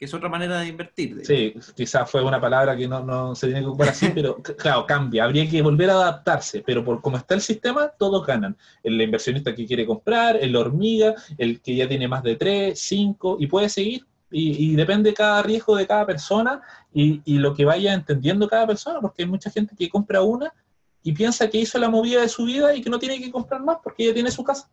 que 0.02 0.06
es 0.06 0.14
otra 0.14 0.28
manera 0.28 0.58
de 0.58 0.66
invertir. 0.66 1.24
Sí, 1.24 1.54
quizás 1.76 2.10
fue 2.10 2.24
una 2.24 2.40
palabra 2.40 2.76
que 2.76 2.88
no, 2.88 3.36
se 3.36 3.46
tiene 3.46 3.60
que 3.60 3.68
ocupar 3.68 3.90
así, 3.90 4.08
pero 4.12 4.34
claro, 4.58 4.84
cambia. 4.84 5.22
Habría 5.22 5.48
que 5.48 5.62
volver 5.62 5.90
a 5.90 5.92
adaptarse, 5.92 6.60
pero 6.66 6.84
por 6.84 7.00
cómo 7.00 7.18
está 7.18 7.34
el 7.34 7.40
sistema, 7.40 7.86
todos 7.86 8.26
ganan. 8.26 8.56
El 8.82 9.00
inversionista 9.00 9.54
que 9.54 9.64
quiere 9.64 9.86
comprar, 9.86 10.38
el 10.38 10.56
hormiga, 10.56 11.14
el 11.38 11.60
que 11.60 11.76
ya 11.76 11.86
tiene 11.86 12.08
más 12.08 12.24
de 12.24 12.34
tres, 12.34 12.80
cinco, 12.80 13.36
y 13.38 13.46
puede 13.46 13.68
seguir. 13.68 14.04
Y, 14.28 14.74
depende 14.74 15.14
cada 15.14 15.40
riesgo 15.40 15.76
de 15.76 15.86
cada 15.86 16.04
persona 16.04 16.60
y, 16.92 17.20
y 17.24 17.38
lo 17.38 17.54
que 17.54 17.64
vaya 17.64 17.94
entendiendo 17.94 18.48
cada 18.48 18.66
persona, 18.66 19.00
porque 19.00 19.22
hay 19.22 19.28
mucha 19.28 19.52
gente 19.52 19.76
que 19.78 19.88
compra 19.88 20.22
una 20.22 20.52
y 21.04 21.12
piensa 21.12 21.48
que 21.48 21.58
hizo 21.58 21.78
la 21.78 21.88
movida 21.88 22.22
de 22.22 22.28
su 22.28 22.44
vida 22.44 22.74
y 22.74 22.82
que 22.82 22.90
no 22.90 22.98
tiene 22.98 23.20
que 23.20 23.30
comprar 23.30 23.62
más 23.62 23.78
porque 23.84 24.06
ya 24.06 24.14
tiene 24.14 24.32
su 24.32 24.42
casa. 24.42 24.68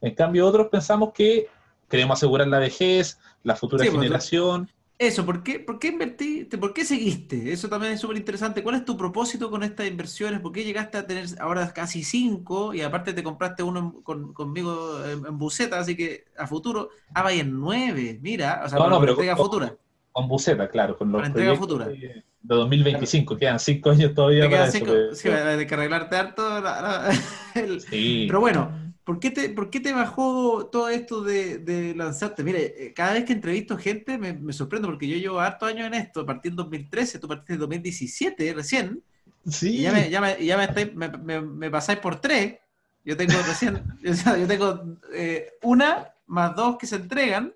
En 0.00 0.12
cambio, 0.12 0.44
otros 0.44 0.66
pensamos 0.72 1.12
que 1.12 1.46
queremos 1.94 2.18
asegurar 2.18 2.48
la 2.48 2.58
vejez, 2.58 3.18
la 3.42 3.56
futura 3.56 3.84
pues, 3.84 3.92
generación. 3.92 4.68
Eso, 4.96 5.26
¿por 5.26 5.42
qué, 5.42 5.58
¿por 5.58 5.80
qué 5.80 5.88
invertiste? 5.88 6.56
¿Por 6.56 6.72
qué 6.72 6.84
seguiste? 6.84 7.52
Eso 7.52 7.68
también 7.68 7.92
es 7.92 8.00
súper 8.00 8.16
interesante. 8.16 8.62
¿Cuál 8.62 8.76
es 8.76 8.84
tu 8.84 8.96
propósito 8.96 9.50
con 9.50 9.64
estas 9.64 9.88
inversiones? 9.88 10.40
¿Por 10.40 10.52
qué 10.52 10.62
llegaste 10.62 10.98
a 10.98 11.06
tener 11.06 11.26
ahora 11.40 11.72
casi 11.72 12.04
cinco 12.04 12.72
y 12.72 12.80
aparte 12.80 13.12
te 13.12 13.24
compraste 13.24 13.64
uno 13.64 14.02
conmigo 14.02 15.04
en, 15.04 15.36
buceta, 15.36 15.80
así 15.80 15.96
que 15.96 16.26
a 16.38 16.46
futuro, 16.46 16.90
ah, 17.12 17.22
vaya 17.22 17.40
en 17.40 17.58
nueve, 17.58 18.20
mira, 18.22 18.62
o 18.64 18.68
sea, 18.68 18.78
no, 18.78 18.88
no, 18.88 19.00
pero 19.00 19.12
entrega 19.12 19.34
con, 19.34 19.46
futura. 19.46 19.76
Con 20.12 20.28
buceta, 20.28 20.68
claro, 20.68 20.96
con 20.96 21.10
los 21.10 21.26
entrega 21.26 21.56
futura. 21.56 21.86
De, 21.86 22.22
2025, 22.42 23.36
quedan 23.36 23.58
cinco 23.58 23.90
años 23.90 24.14
todavía 24.14 24.48
para 24.48 24.70
cinco, 24.70 24.92
eso. 24.92 25.14
Sí, 25.14 25.28
hay 25.28 25.66
que 25.66 25.74
arreglarte 25.74 26.14
harto. 26.14 26.42
sí. 27.90 28.26
Pero 28.28 28.40
bueno, 28.40 28.83
¿Por 29.04 29.20
qué, 29.20 29.30
te, 29.30 29.50
¿Por 29.50 29.68
qué 29.68 29.80
te 29.80 29.92
bajó 29.92 30.66
todo 30.66 30.88
esto 30.88 31.22
de, 31.22 31.92
lanzarte? 31.94 32.42
Mire, 32.42 32.86
eh, 32.86 32.94
cada 32.94 33.12
vez 33.12 33.24
que 33.24 33.34
entrevisto 33.34 33.76
gente 33.76 34.16
me, 34.16 34.32
me 34.32 34.54
sorprendo 34.54 34.88
porque 34.88 35.06
yo 35.06 35.18
llevo 35.18 35.40
hartos 35.40 35.68
años 35.68 35.86
en 35.86 35.94
esto, 35.94 36.24
partí 36.24 36.48
en 36.48 36.56
2013, 36.56 37.18
tú 37.18 37.28
partiste 37.28 37.52
en 37.52 37.58
2017 37.60 38.54
recién. 38.54 39.02
Sí. 39.46 39.76
Y 39.76 39.82
ya 39.82 39.92
me, 39.92 40.08
ya 40.08 40.20
me, 40.22 40.42
ya 40.42 40.56
me, 40.56 40.64
estáis, 40.64 40.94
me, 40.94 41.70
pasáis 41.70 41.98
por 41.98 42.18
tres. 42.18 42.56
Yo 43.04 43.14
tengo 43.14 43.34
recién, 43.46 43.84
yo 44.02 44.46
tengo 44.46 44.98
eh, 45.12 45.52
una 45.62 46.14
más 46.26 46.56
dos 46.56 46.78
que 46.78 46.86
se 46.86 46.96
entregan. 46.96 47.52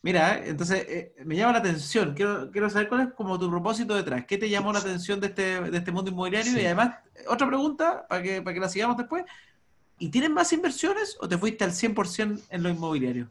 Mira, 0.00 0.38
eh, 0.38 0.50
entonces 0.50 1.12
me 1.24 1.34
llama 1.34 1.54
la 1.54 1.58
atención. 1.58 2.14
Quiero, 2.14 2.52
quiero 2.52 2.70
saber 2.70 2.88
cuál 2.88 3.00
es 3.00 3.14
como 3.14 3.36
tu 3.36 3.50
propósito 3.50 3.96
detrás. 3.96 4.26
¿Qué 4.26 4.38
te 4.38 4.48
llamó 4.48 4.72
la 4.72 4.78
atención 4.78 5.18
de 5.18 5.26
este, 5.26 5.60
de 5.60 5.76
este 5.76 5.90
mundo 5.90 6.12
inmobiliario? 6.12 6.52
Y 6.52 6.66
además, 6.66 6.98
otra 7.26 7.48
pregunta 7.48 8.06
para 8.08 8.22
que, 8.22 8.42
para 8.42 8.54
que 8.54 8.60
la 8.60 8.68
sigamos 8.68 8.96
después. 8.96 9.24
¿Y 10.02 10.08
tienes 10.08 10.30
más 10.30 10.52
inversiones 10.52 11.16
o 11.20 11.28
te 11.28 11.38
fuiste 11.38 11.62
al 11.62 11.70
100% 11.70 12.40
en 12.50 12.62
lo 12.64 12.68
inmobiliario? 12.68 13.30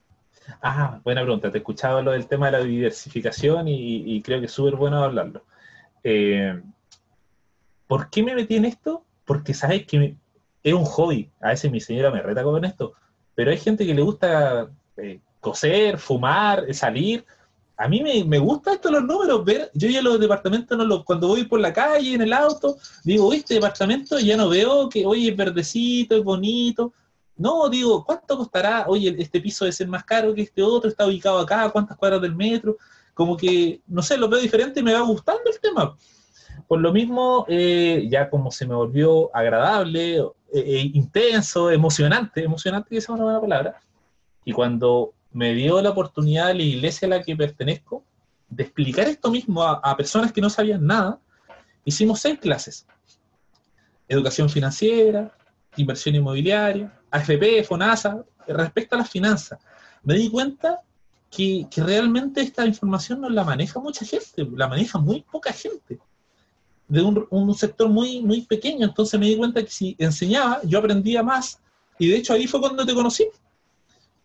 Ah, 0.62 1.02
buena 1.04 1.22
pregunta. 1.22 1.52
Te 1.52 1.58
escuchaba 1.58 2.02
lo 2.02 2.12
del 2.12 2.28
tema 2.28 2.46
de 2.46 2.54
la 2.54 2.64
diversificación 2.64 3.68
y, 3.68 4.22
creo 4.22 4.40
que 4.40 4.46
es 4.46 4.54
súper 4.54 4.78
bueno 4.78 5.04
hablarlo. 5.04 5.44
Eh, 6.02 6.62
¿Por 7.88 8.10
qué 8.10 8.24
me 8.24 8.36
metí 8.36 8.56
en 8.56 8.64
esto? 8.64 9.04
Porque 9.26 9.54
sabes 9.54 9.86
que 9.86 10.16
es 10.64 10.74
un 10.74 10.86
hobby. 10.86 11.30
A 11.42 11.50
veces 11.50 11.70
mi 11.70 11.82
señora 11.82 12.10
me 12.10 12.22
reta 12.22 12.42
con 12.42 12.64
esto. 12.64 12.94
Pero 13.36 13.52
hay 13.52 13.58
gente 13.58 13.86
que 13.86 13.94
le 13.94 14.02
gusta 14.02 14.70
eh, 14.96 15.20
coser, 15.42 15.98
fumar, 15.98 16.74
salir 16.74 17.26
a 17.82 17.88
mí 17.88 18.00
me, 18.02 18.24
me 18.24 18.38
gusta 18.38 18.74
esto 18.74 18.91
los 18.91 19.04
números, 19.04 19.44
ver, 19.44 19.72
yo 19.74 19.89
ya 19.89 20.04
los 20.04 20.20
departamentos 20.20 20.78
no 20.78 20.86
los, 20.86 21.04
cuando 21.04 21.28
voy 21.28 21.46
por 21.46 21.60
la 21.60 21.74
calle, 21.74 22.13
en 22.13 22.22
el 22.22 22.32
auto, 22.32 22.78
digo, 23.04 23.34
este 23.34 23.56
departamento 23.56 24.20
ya 24.20 24.38
no 24.38 24.50
veo 24.50 24.88
que, 24.88 25.04
oye, 25.04 25.32
es 25.32 25.36
verdecito, 25.36 26.15
es 26.15 26.24
bonito. 26.24 26.94
No, 27.36 27.67
digo, 27.70 28.06
¿cuánto 28.06 28.38
costará? 28.38 28.86
Oye, 28.88 29.15
este 29.17 29.41
piso 29.41 29.65
debe 29.65 29.74
ser 29.74 29.88
más 29.88 30.04
caro 30.04 30.32
que 30.36 30.44
este 30.44 30.62
otro, 30.62 30.91
está 30.91 31.08
ubicado 31.08 31.39
acá, 31.39 31.72
¿cuántas 31.72 31.98
cuadras 31.98 32.22
del 32.22 32.36
metro? 32.36 32.78
Como 33.15 33.36
que, 33.36 33.82
no 33.88 34.04
sé, 34.04 34.15
lo 34.15 34.30
veo 34.30 34.39
diferente 34.39 34.80
y 34.80 34.84
me 34.84 34.94
va 34.94 35.02
gustando 35.02 35.50
el 35.52 35.60
tema. 35.60 35.98
Por 36.67 36.82
lo 36.82 36.94
mismo, 36.94 37.46
eh, 37.50 38.08
ya 38.12 38.30
como 38.30 38.52
se 38.52 38.67
me 38.67 38.76
volvió 38.76 39.36
agradable, 39.36 40.17
eh, 40.17 40.24
eh, 40.54 40.91
intenso, 40.94 41.72
emocionante, 41.72 42.44
emocionante, 42.44 42.89
que 42.91 42.98
es 42.98 43.10
una 43.10 43.24
buena 43.24 43.41
palabra, 43.41 43.82
y 44.46 44.52
cuando 44.52 45.13
me 45.34 45.54
dio 45.54 45.82
la 45.82 45.91
oportunidad 45.91 46.54
la 46.54 46.62
iglesia 46.62 47.06
a 47.06 47.10
la 47.10 47.24
que 47.24 47.36
pertenezco 47.36 48.04
de 48.50 48.63
explicar 48.63 49.08
esto 49.08 49.32
mismo 49.32 49.63
a, 49.63 49.96
personas 49.96 50.32
que 50.32 50.41
no 50.41 50.50
sabían 50.50 50.86
nada 50.86 51.20
hicimos 51.86 52.20
seis 52.20 52.38
clases. 52.39 52.86
Educación 54.08 54.50
financiera, 54.50 55.36
inversión 55.78 56.15
inmobiliaria, 56.15 56.94
AFP, 57.10 57.63
FONASA, 57.63 58.24
respecto 58.48 58.96
a 58.96 59.00
las 59.00 59.10
finanzas. 59.10 59.60
Me 60.04 60.15
di 60.15 60.30
cuenta 60.30 60.82
que, 61.30 61.65
realmente 61.78 62.41
esta 62.41 62.65
información 62.65 63.22
no 63.22 63.30
la 63.30 63.44
maneja 63.44 63.80
mucha 63.80 64.06
gente, 64.06 64.48
la 64.54 64.67
maneja 64.67 65.00
muy 65.00 65.22
poca 65.22 65.54
gente, 65.54 66.00
de 66.89 67.02
un, 67.02 67.56
sector 67.56 67.88
muy, 67.88 68.22
muy 68.22 68.41
pequeño. 68.41 68.86
Entonces 68.86 69.17
me 69.17 69.28
di 69.28 69.38
cuenta 69.38 69.63
que 69.63 69.72
si 69.72 69.96
enseñaba, 69.98 70.60
yo 70.65 70.80
aprendía 70.80 71.24
más. 71.24 71.60
Y 71.98 72.10
de 72.10 72.17
hecho 72.17 72.34
ahí 72.34 72.48
fue 72.48 72.60
cuando 72.60 72.86
te 72.86 72.94
conocí, 72.94 73.28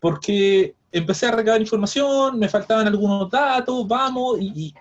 porque 0.01 0.75
empecé 0.99 1.27
a 1.27 1.33
recabar 1.33 1.61
información, 1.61 2.39
me 2.39 2.49
faltaban 2.49 2.87
algunos 2.87 3.31
datos, 3.31 3.87
vamos, 3.87 4.39
y, 4.41 4.75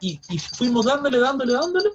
fuimos 0.54 0.86
dándole, 0.86 1.20
dándole, 1.20 1.54
dándole, 1.54 1.90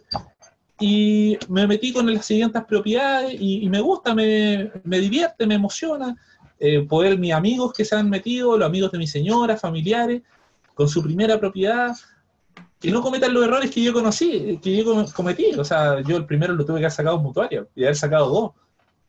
y 0.79 1.39
me 1.49 1.67
metí 1.67 1.93
con 1.93 2.13
las 2.13 2.27
siguientes 2.27 2.63
propiedades, 2.65 3.37
y, 3.39 3.69
me 3.69 3.81
gusta, 3.81 4.15
me, 4.15 4.71
me, 4.85 4.99
divierte, 4.99 5.47
me 5.47 5.55
emociona, 5.55 6.17
eh, 6.59 6.87
poder 6.87 7.19
mis 7.19 7.33
amigos 7.33 7.73
que 7.73 7.85
se 7.85 7.97
han 7.97 8.11
metido, 8.11 8.59
los 8.59 8.67
amigos 8.67 8.93
de 8.93 8.99
mi 8.99 9.07
señora, 9.07 9.57
familiares, 9.57 10.23
con 10.75 10.89
su 10.89 11.03
primera 11.03 11.39
propiedad, 11.39 11.97
que 12.81 12.91
no 12.91 13.03
cometan 13.03 13.35
los 13.35 13.45
errores 13.45 13.71
que 13.71 13.83
yo 13.83 13.93
conocí, 13.93 14.59
que 14.63 14.77
yo 14.77 15.05
cometí. 15.15 15.53
O 15.59 15.65
sea, 15.65 16.01
yo 16.01 16.17
el 16.17 16.25
primero 16.25 16.55
lo 16.55 16.65
tuve 16.65 16.79
que 16.79 16.87
haber 16.87 16.93
sacado 16.93 17.17
en 17.17 17.23
mutuario 17.23 17.69
y 17.77 17.85
haber 17.85 17.97
sacado 17.97 18.31
dos. 18.31 18.51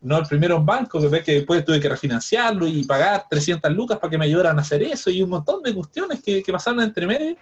No 0.01 0.17
el 0.17 0.25
primero 0.25 0.57
en 0.57 0.65
banco, 0.65 0.99
que 0.99 1.23
que 1.23 1.33
después 1.35 1.63
tuve 1.63 1.79
que 1.79 1.89
refinanciarlo 1.89 2.67
y 2.67 2.83
pagar 2.83 3.25
300 3.29 3.71
lucas 3.71 3.99
para 3.99 4.09
que 4.09 4.17
me 4.17 4.25
ayudaran 4.25 4.57
a 4.57 4.61
hacer 4.61 4.81
eso 4.81 5.09
y 5.09 5.21
un 5.21 5.29
montón 5.29 5.61
de 5.61 5.73
cuestiones 5.73 6.21
que, 6.23 6.41
que 6.41 6.51
pasaron 6.51 6.81
entre 6.81 7.05
medio. 7.05 7.35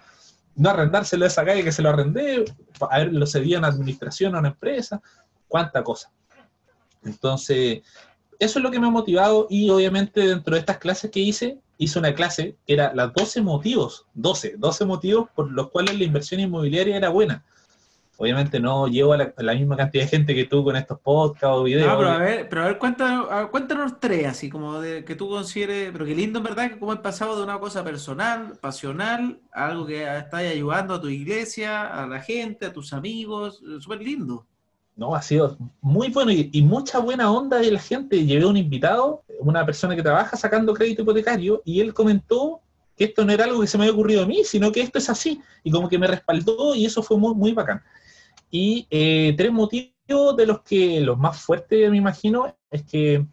No 0.56 0.70
arrendárselo 0.70 1.24
a 1.24 1.28
esa 1.28 1.44
calle 1.44 1.64
que 1.64 1.72
se 1.72 1.80
lo 1.80 1.88
arrendé, 1.88 2.44
a 2.90 2.98
ver, 2.98 3.12
lo 3.12 3.26
cedía 3.26 3.58
en 3.58 3.64
administración 3.64 4.34
a 4.34 4.40
una 4.40 4.48
empresa, 4.48 5.00
cuánta 5.48 5.82
cosa. 5.82 6.10
Entonces, 7.02 7.80
eso 8.38 8.58
es 8.58 8.62
lo 8.62 8.70
que 8.70 8.80
me 8.80 8.86
ha 8.86 8.90
motivado 8.90 9.46
y 9.50 9.68
obviamente 9.68 10.26
dentro 10.26 10.54
de 10.54 10.60
estas 10.60 10.78
clases 10.78 11.10
que 11.10 11.20
hice, 11.20 11.60
hice 11.76 11.98
una 11.98 12.14
clase 12.14 12.56
que 12.66 12.72
era 12.74 12.94
las 12.94 13.12
12 13.12 13.42
motivos, 13.42 14.06
12, 14.14 14.54
12 14.58 14.84
motivos 14.86 15.28
por 15.34 15.50
los 15.50 15.70
cuales 15.70 15.98
la 15.98 16.04
inversión 16.04 16.40
inmobiliaria 16.40 16.96
era 16.96 17.10
buena. 17.10 17.44
Obviamente 18.22 18.60
no 18.60 18.86
llevo 18.86 19.14
a 19.14 19.32
la, 19.34 19.54
misma 19.54 19.78
cantidad 19.78 20.04
de 20.04 20.10
gente 20.10 20.34
que 20.34 20.44
tú 20.44 20.62
con 20.62 20.76
estos 20.76 21.00
podcasts 21.00 21.56
o 21.56 21.62
videos. 21.62 21.90
No, 21.90 21.96
pero 21.96 22.10
a 22.10 22.18
ver, 22.18 22.48
pero 22.50 22.60
a 22.60 22.66
ver 22.66 22.76
cuéntanos, 22.76 23.48
cuéntanos 23.48 23.98
tres, 23.98 24.26
así 24.26 24.50
como 24.50 24.78
de 24.78 25.06
que 25.06 25.14
tú 25.14 25.30
consideres, 25.30 25.90
pero 25.90 26.04
qué 26.04 26.14
lindo 26.14 26.40
en 26.40 26.44
verdad 26.44 26.68
que 26.68 26.78
como 26.78 26.92
has 26.92 26.98
pasado 26.98 27.34
de 27.38 27.44
una 27.44 27.58
cosa 27.58 27.82
personal, 27.82 28.58
pasional, 28.60 29.40
a 29.54 29.68
algo 29.68 29.86
que 29.86 30.02
está 30.02 30.36
ayudando 30.36 30.92
a 30.92 31.00
tu 31.00 31.08
iglesia, 31.08 31.86
a 31.86 32.06
la 32.06 32.20
gente, 32.20 32.66
a 32.66 32.74
tus 32.74 32.92
amigos, 32.92 33.62
súper 33.80 34.02
lindo. 34.02 34.44
No, 34.96 35.14
ha 35.14 35.22
sido 35.22 35.56
muy 35.80 36.10
bueno 36.10 36.30
y, 36.30 36.60
mucha 36.60 36.98
buena 36.98 37.32
onda 37.32 37.56
de 37.56 37.72
la 37.72 37.80
gente. 37.80 38.26
Llevé 38.26 38.44
un 38.44 38.58
invitado, 38.58 39.22
una 39.38 39.64
persona 39.64 39.96
que 39.96 40.02
trabaja 40.02 40.36
sacando 40.36 40.74
crédito 40.74 41.00
hipotecario, 41.00 41.62
y 41.64 41.80
él 41.80 41.94
comentó 41.94 42.60
que 42.98 43.04
esto 43.04 43.24
no 43.24 43.32
era 43.32 43.44
algo 43.44 43.62
que 43.62 43.66
se 43.66 43.78
me 43.78 43.84
había 43.84 43.94
ocurrido 43.94 44.24
a 44.24 44.26
mí, 44.26 44.44
sino 44.44 44.70
que 44.70 44.82
esto 44.82 44.98
es 44.98 45.08
así. 45.08 45.40
Y 45.64 45.70
como 45.70 45.88
que 45.88 45.98
me 45.98 46.06
respaldó 46.06 46.74
y 46.74 46.84
eso 46.84 47.02
fue 47.02 47.16
muy, 47.16 47.34
muy 47.34 47.54
bacán. 47.54 47.82
Y 48.50 48.86
eh, 48.90 49.34
tres 49.36 49.52
motivos 49.52 50.36
de 50.36 50.46
los 50.46 50.62
que 50.62 51.00
los 51.00 51.18
más 51.18 51.40
fuertes, 51.40 51.90
me 51.90 51.96
imagino, 51.96 52.56
es 52.70 52.82
que 52.82 53.24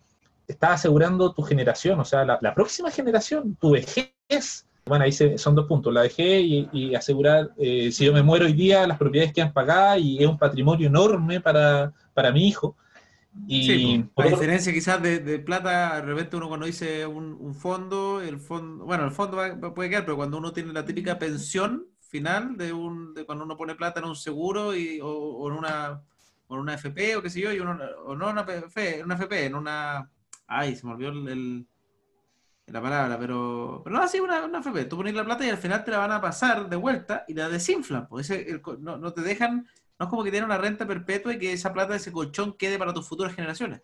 estás 0.48 0.72
asegurando 0.72 1.34
tu 1.34 1.42
generación, 1.42 2.00
o 2.00 2.06
sea, 2.06 2.24
la, 2.24 2.38
la 2.42 2.54
próxima 2.54 2.92
generación, 2.92 3.56
tu 3.60 3.72
vejez, 3.72 4.68
bueno, 4.88 5.04
ahí 5.04 5.12
son 5.12 5.56
dos 5.56 5.68
puntos, 5.68 5.94
la 5.94 6.04
dejé 6.04 6.40
y, 6.40 6.96
asegurar, 6.96 7.52
eh, 7.58 7.92
si 7.92 8.06
yo 8.06 8.14
me 8.14 8.24
muero 8.24 8.46
hoy 8.46 8.54
día, 8.54 8.88
las 8.88 8.98
propiedades 8.98 9.34
quedan 9.34 9.54
pagadas 9.54 10.00
y 10.00 10.24
es 10.24 10.28
un 10.28 10.38
patrimonio 10.38 10.88
enorme 10.88 11.42
para, 11.42 11.94
mi 12.34 12.48
hijo. 12.48 12.76
Y 13.48 13.64
sí, 13.64 14.06
a 14.16 14.24
diferencia 14.28 14.74
quizás 14.74 15.02
de, 15.02 15.40
plata, 15.40 15.98
de 15.98 16.02
repente 16.02 16.38
uno 16.38 16.48
cuando 16.48 16.66
dice 16.66 17.06
un, 17.06 17.54
fondo, 17.54 18.22
el 18.22 18.40
fondo, 18.40 18.86
bueno, 18.86 19.06
el 19.06 19.12
fondo 19.12 19.38
puede 19.76 19.90
quedar, 19.90 20.06
pero 20.06 20.18
cuando 20.18 20.38
uno 20.38 20.54
tiene 20.54 20.74
la 20.74 20.86
típica 20.86 21.20
pensión 21.20 21.86
final 22.08 22.58
de 22.58 22.74
un, 22.74 23.14
de 23.14 23.26
cuando 23.26 23.44
uno 23.46 23.58
pone 23.58 23.76
plata 23.76 24.00
en 24.00 24.08
un 24.08 24.16
seguro 24.16 24.76
y, 24.76 25.00
o, 25.02 25.48
en 25.50 25.58
una 25.58 26.02
en 26.50 26.58
una 26.58 26.76
FP 26.76 27.18
o 27.18 27.22
qué 27.22 27.30
sé 27.30 27.42
yo, 27.42 27.52
y 27.52 27.60
uno, 27.60 27.78
o 28.06 28.16
no 28.16 28.30
una 28.30 28.42
FP, 28.42 29.04
una 29.04 29.16
FP, 29.16 29.46
en 29.48 29.56
una, 29.56 30.10
ay, 30.48 30.76
se 30.76 30.86
me 30.86 30.94
olvidó 30.94 31.12
el 31.12 31.68
la 32.68 32.82
palabra, 32.82 33.18
pero, 33.18 33.82
pero 33.84 33.96
no 33.96 34.04
así 34.04 34.20
una, 34.20 34.44
una 34.46 34.60
FP. 34.60 34.86
Tú 34.86 34.98
pones 34.98 35.14
la 35.14 35.24
plata 35.24 35.46
y 35.46 35.50
al 35.50 35.58
final 35.58 35.84
te 35.84 35.92
la 35.92 36.00
van 36.00 36.12
a 36.12 36.22
pasar 36.22 36.70
de 36.70 36.76
vuelta 36.76 37.24
y 37.28 37.34
la 37.34 37.48
desinflan. 37.50 38.08
Pues 38.08 38.30
no, 38.80 38.98
no, 38.98 39.14
te 39.14 39.22
dejan, 39.22 39.68
no 39.98 40.06
es 40.06 40.10
como 40.10 40.24
que 40.24 40.32
tiene 40.32 40.46
una 40.46 40.58
renta 40.58 40.86
perpetua 40.86 41.34
y 41.34 41.40
que 41.40 41.54
esa 41.54 41.72
plata, 41.72 41.96
ese 41.96 42.12
colchón 42.12 42.58
quede 42.58 42.78
para 42.78 42.94
tus 42.94 43.08
futuras 43.08 43.34
generaciones. 43.34 43.82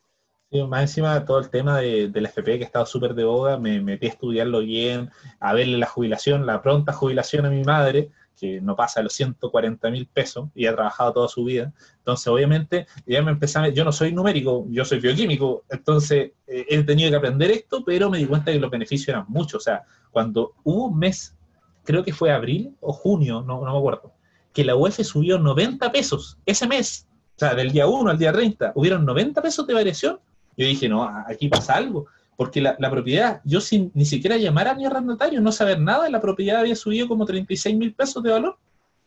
Más 0.67 0.81
encima 0.81 1.25
todo 1.25 1.39
el 1.39 1.49
tema 1.49 1.79
de, 1.79 2.09
de 2.09 2.21
la 2.21 2.29
FP 2.29 2.59
que 2.59 2.63
estaba 2.63 2.85
súper 2.85 3.15
de 3.15 3.23
boga, 3.23 3.57
me 3.57 3.81
metí 3.81 4.05
a 4.05 4.09
estudiarlo 4.09 4.59
bien, 4.59 5.09
a 5.39 5.53
verle 5.53 5.77
la 5.79 5.87
jubilación, 5.87 6.45
la 6.45 6.61
pronta 6.61 6.93
jubilación 6.93 7.45
a 7.45 7.49
mi 7.49 7.63
madre, 7.63 8.11
que 8.39 8.61
no 8.61 8.75
pasa 8.75 8.99
de 8.99 9.05
los 9.05 9.13
140 9.13 9.89
mil 9.89 10.05
pesos 10.07 10.49
y 10.53 10.65
ha 10.65 10.73
trabajado 10.75 11.13
toda 11.13 11.27
su 11.27 11.43
vida. 11.45 11.73
Entonces, 11.97 12.27
obviamente, 12.27 12.87
ya 13.05 13.21
me 13.21 13.31
empecé 13.31 13.59
a, 13.59 13.69
yo 13.69 13.83
no 13.83 13.91
soy 13.91 14.11
numérico, 14.11 14.65
yo 14.69 14.85
soy 14.85 14.99
bioquímico, 14.99 15.63
entonces 15.69 16.31
eh, 16.47 16.65
he 16.69 16.83
tenido 16.83 17.09
que 17.09 17.17
aprender 17.17 17.51
esto, 17.51 17.83
pero 17.85 18.09
me 18.09 18.17
di 18.17 18.25
cuenta 18.25 18.51
que 18.51 18.59
los 18.59 18.69
beneficios 18.69 19.09
eran 19.09 19.25
muchos. 19.27 19.61
O 19.61 19.63
sea, 19.63 19.83
cuando 20.11 20.53
hubo 20.63 20.87
un 20.87 20.99
mes, 20.99 21.35
creo 21.83 22.03
que 22.03 22.13
fue 22.13 22.31
abril 22.31 22.75
o 22.79 22.93
junio, 22.93 23.41
no, 23.41 23.63
no 23.65 23.71
me 23.71 23.77
acuerdo, 23.77 24.13
que 24.53 24.63
la 24.63 24.75
UEF 24.75 25.01
subió 25.03 25.39
90 25.39 25.91
pesos 25.91 26.37
ese 26.45 26.67
mes, 26.67 27.07
o 27.35 27.39
sea, 27.39 27.55
del 27.55 27.71
día 27.71 27.87
1 27.87 28.11
al 28.11 28.17
día 28.17 28.31
30, 28.31 28.73
hubieron 28.75 29.05
90 29.05 29.41
pesos 29.41 29.65
de 29.65 29.73
variación, 29.73 30.19
yo 30.57 30.67
dije, 30.67 30.87
no, 30.89 31.03
aquí 31.27 31.47
pasa 31.47 31.75
algo 31.75 32.07
porque 32.35 32.61
la, 32.61 32.89
propiedad, 32.89 33.41
yo 33.43 33.61
sin 33.61 33.91
ni 33.93 34.05
siquiera 34.05 34.37
llamar 34.37 34.67
a 34.67 34.75
mi 34.75 34.85
arrendatario, 34.85 35.39
no 35.41 35.51
saber 35.51 35.79
nada, 35.79 36.09
la 36.09 36.21
propiedad 36.21 36.61
había 36.61 36.75
subido 36.75 37.07
como 37.07 37.25
36 37.25 37.77
mil 37.77 37.93
pesos 37.93 38.23
de 38.23 38.31
valor. 38.31 38.57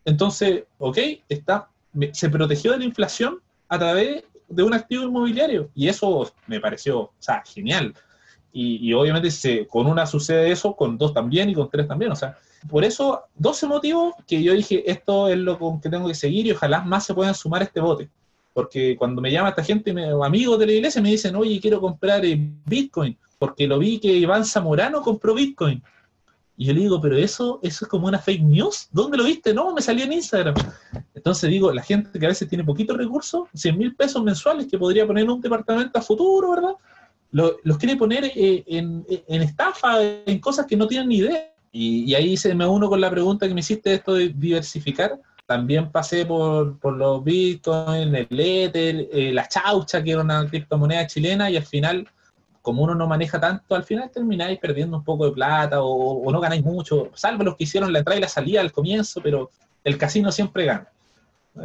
Entonces, 0.04 0.64
ok, 0.78 0.98
está, 1.28 1.68
se 2.12 2.30
protegió 2.30 2.72
de 2.72 2.78
la 2.78 2.84
inflación 2.84 3.40
a 3.68 3.78
través 3.78 4.24
de 4.48 4.62
un 4.62 4.74
activo 4.74 5.04
inmobiliario. 5.04 5.70
Y 5.74 5.88
eso 5.88 6.32
me 6.46 6.60
pareció, 6.60 7.00
o 7.00 7.12
sea, 7.18 7.42
genial. 7.44 7.94
Y, 8.52 8.90
obviamente 8.94 9.30
se, 9.30 9.66
con 9.66 9.86
una 9.86 10.06
sucede 10.06 10.50
eso, 10.50 10.74
con 10.74 10.96
dos 10.96 11.12
también 11.12 11.50
y 11.50 11.54
con 11.54 11.68
tres 11.68 11.86
también. 11.86 12.12
O 12.12 12.16
sea, 12.16 12.38
por 12.70 12.84
eso, 12.84 13.24
12 13.34 13.66
motivos 13.66 14.14
que 14.26 14.42
yo 14.42 14.54
dije, 14.54 14.90
esto 14.90 15.28
es 15.28 15.36
lo 15.36 15.58
con 15.58 15.78
que 15.78 15.90
tengo 15.90 16.08
que 16.08 16.14
seguir 16.14 16.46
y 16.46 16.52
ojalá 16.52 16.80
más 16.80 17.04
se 17.04 17.12
puedan 17.12 17.34
sumar 17.34 17.62
este 17.62 17.80
bote. 17.80 18.08
Porque 18.56 18.96
cuando 18.96 19.20
me 19.20 19.30
llama 19.30 19.50
esta 19.50 19.62
gente, 19.62 19.92
me, 19.92 20.06
amigos 20.24 20.58
de 20.58 20.64
la 20.64 20.72
iglesia, 20.72 21.02
me 21.02 21.10
dicen, 21.10 21.36
oye, 21.36 21.60
quiero 21.60 21.78
comprar 21.78 22.22
Bitcoin, 22.64 23.14
porque 23.38 23.66
lo 23.66 23.78
vi 23.78 24.00
que 24.00 24.08
Iván 24.08 24.46
Zamorano 24.46 25.02
compró 25.02 25.34
Bitcoin. 25.34 25.82
Y 26.56 26.64
yo 26.64 26.72
le 26.72 26.80
digo, 26.80 26.98
pero 26.98 27.18
eso, 27.18 27.60
eso 27.62 27.84
es 27.84 27.90
como 27.90 28.06
una 28.06 28.18
fake 28.18 28.40
news. 28.40 28.88
¿Dónde 28.92 29.18
lo 29.18 29.24
viste? 29.24 29.52
No, 29.52 29.74
me 29.74 29.82
salió 29.82 30.06
en 30.06 30.14
Instagram. 30.14 30.54
Entonces 31.14 31.50
digo, 31.50 31.70
la 31.70 31.82
gente 31.82 32.18
que 32.18 32.24
a 32.24 32.30
veces 32.30 32.48
tiene 32.48 32.64
poquitos 32.64 32.96
recursos, 32.96 33.46
100 33.52 33.76
mil 33.76 33.94
pesos 33.94 34.24
mensuales 34.24 34.68
que 34.68 34.78
podría 34.78 35.06
poner 35.06 35.24
en 35.24 35.32
un 35.32 35.40
departamento 35.42 35.98
a 35.98 36.00
futuro, 36.02 36.52
¿verdad? 36.52 36.72
los 37.32 37.76
quiere 37.76 37.96
poner 37.96 38.24
eh, 38.24 38.64
en, 38.68 39.04
estafa, 39.42 40.02
en 40.02 40.38
cosas 40.38 40.64
que 40.64 40.78
no 40.78 40.86
tienen 40.86 41.10
ni 41.10 41.16
idea. 41.16 41.52
Y, 41.72 42.14
ahí 42.14 42.38
se 42.38 42.54
me 42.54 42.66
uno 42.66 42.88
con 42.88 43.02
la 43.02 43.10
pregunta 43.10 43.46
que 43.46 43.52
me 43.52 43.60
hiciste 43.60 43.92
esto 43.92 44.14
de 44.14 44.30
diversificar 44.30 45.20
también 45.46 45.92
pasé 45.92 46.26
por, 46.26 46.76
los 46.82 47.24
Bitcoin, 47.24 48.14
el 48.14 48.26
Ether, 48.30 49.08
eh, 49.12 49.32
la 49.32 49.48
Chaucha, 49.48 50.02
que 50.02 50.10
era 50.10 50.20
una 50.20 50.46
criptomoneda 50.46 51.06
chilena, 51.06 51.48
y 51.48 51.56
al 51.56 51.64
final, 51.64 52.08
como 52.62 52.82
uno 52.82 52.94
no 52.96 53.06
maneja 53.06 53.40
tanto, 53.40 53.76
al 53.76 53.84
final 53.84 54.10
termináis 54.10 54.58
perdiendo 54.58 54.96
un 54.96 55.04
poco 55.04 55.26
de 55.26 55.32
plata 55.32 55.80
o, 55.80 56.30
no 56.30 56.40
ganáis 56.40 56.64
mucho, 56.64 57.10
salvo 57.14 57.44
los 57.44 57.56
que 57.56 57.64
hicieron 57.64 57.92
la 57.92 58.00
entrada 58.00 58.18
y 58.18 58.22
la 58.22 58.28
salida 58.28 58.60
al 58.60 58.72
comienzo, 58.72 59.20
pero 59.22 59.50
el 59.84 59.96
casino 59.96 60.32
siempre 60.32 60.64
gana. 60.64 60.88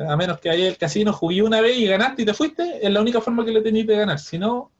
A 0.07 0.15
menos 0.15 0.39
que 0.39 0.49
haya 0.49 0.67
el 0.67 0.77
casino, 0.77 1.11
jugué 1.11 1.41
una 1.41 1.59
vez 1.59 1.77
y 1.77 1.87
ganaste 1.87 2.21
y 2.21 2.25
te 2.25 2.33
fuiste, 2.33 2.85
es 2.85 2.93
la 2.93 3.01
única 3.01 3.19
forma 3.19 3.43
que 3.43 3.51
le 3.51 3.61
tenéis 3.61 3.87
de 3.87 3.97
ganar. 3.97 4.19
Si 4.19 4.37
no, 4.37 4.71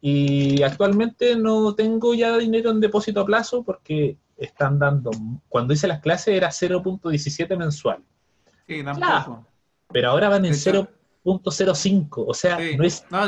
y 0.00 0.62
actualmente 0.62 1.36
no 1.36 1.74
tengo 1.74 2.12
ya 2.12 2.36
dinero 2.36 2.70
en 2.70 2.80
depósito 2.80 3.20
a 3.20 3.24
plazo 3.24 3.62
porque 3.62 4.16
están 4.36 4.78
dando, 4.78 5.10
cuando 5.48 5.72
hice 5.72 5.88
las 5.88 6.00
clases 6.00 6.34
era 6.34 6.48
0.17 6.48 7.56
mensual. 7.56 8.02
Sí, 8.68 8.84
tampoco. 8.84 9.46
pero 9.90 10.10
ahora 10.10 10.28
van 10.28 10.44
en 10.44 10.52
0.05, 10.52 12.24
o 12.26 12.34
sea, 12.34 12.58
no 12.76 12.84
es... 12.84 13.04
No, 13.10 13.20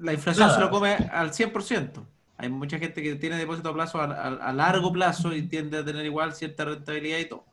la 0.00 0.12
inflación 0.12 0.50
se 0.50 0.60
lo 0.60 0.70
come 0.70 0.94
al 0.94 1.32
100%. 1.32 1.90
Hay 2.36 2.48
mucha 2.48 2.78
gente 2.78 3.02
que 3.02 3.16
tiene 3.16 3.36
depósito 3.36 3.70
a 3.70 3.74
plazo 3.74 4.00
a, 4.00 4.52
largo 4.52 4.92
plazo 4.92 5.34
y 5.34 5.42
tiende 5.42 5.78
a 5.78 5.84
tener 5.84 6.06
igual 6.06 6.32
cierta 6.34 6.64
rentabilidad 6.64 7.18
y 7.18 7.24
todo. 7.24 7.44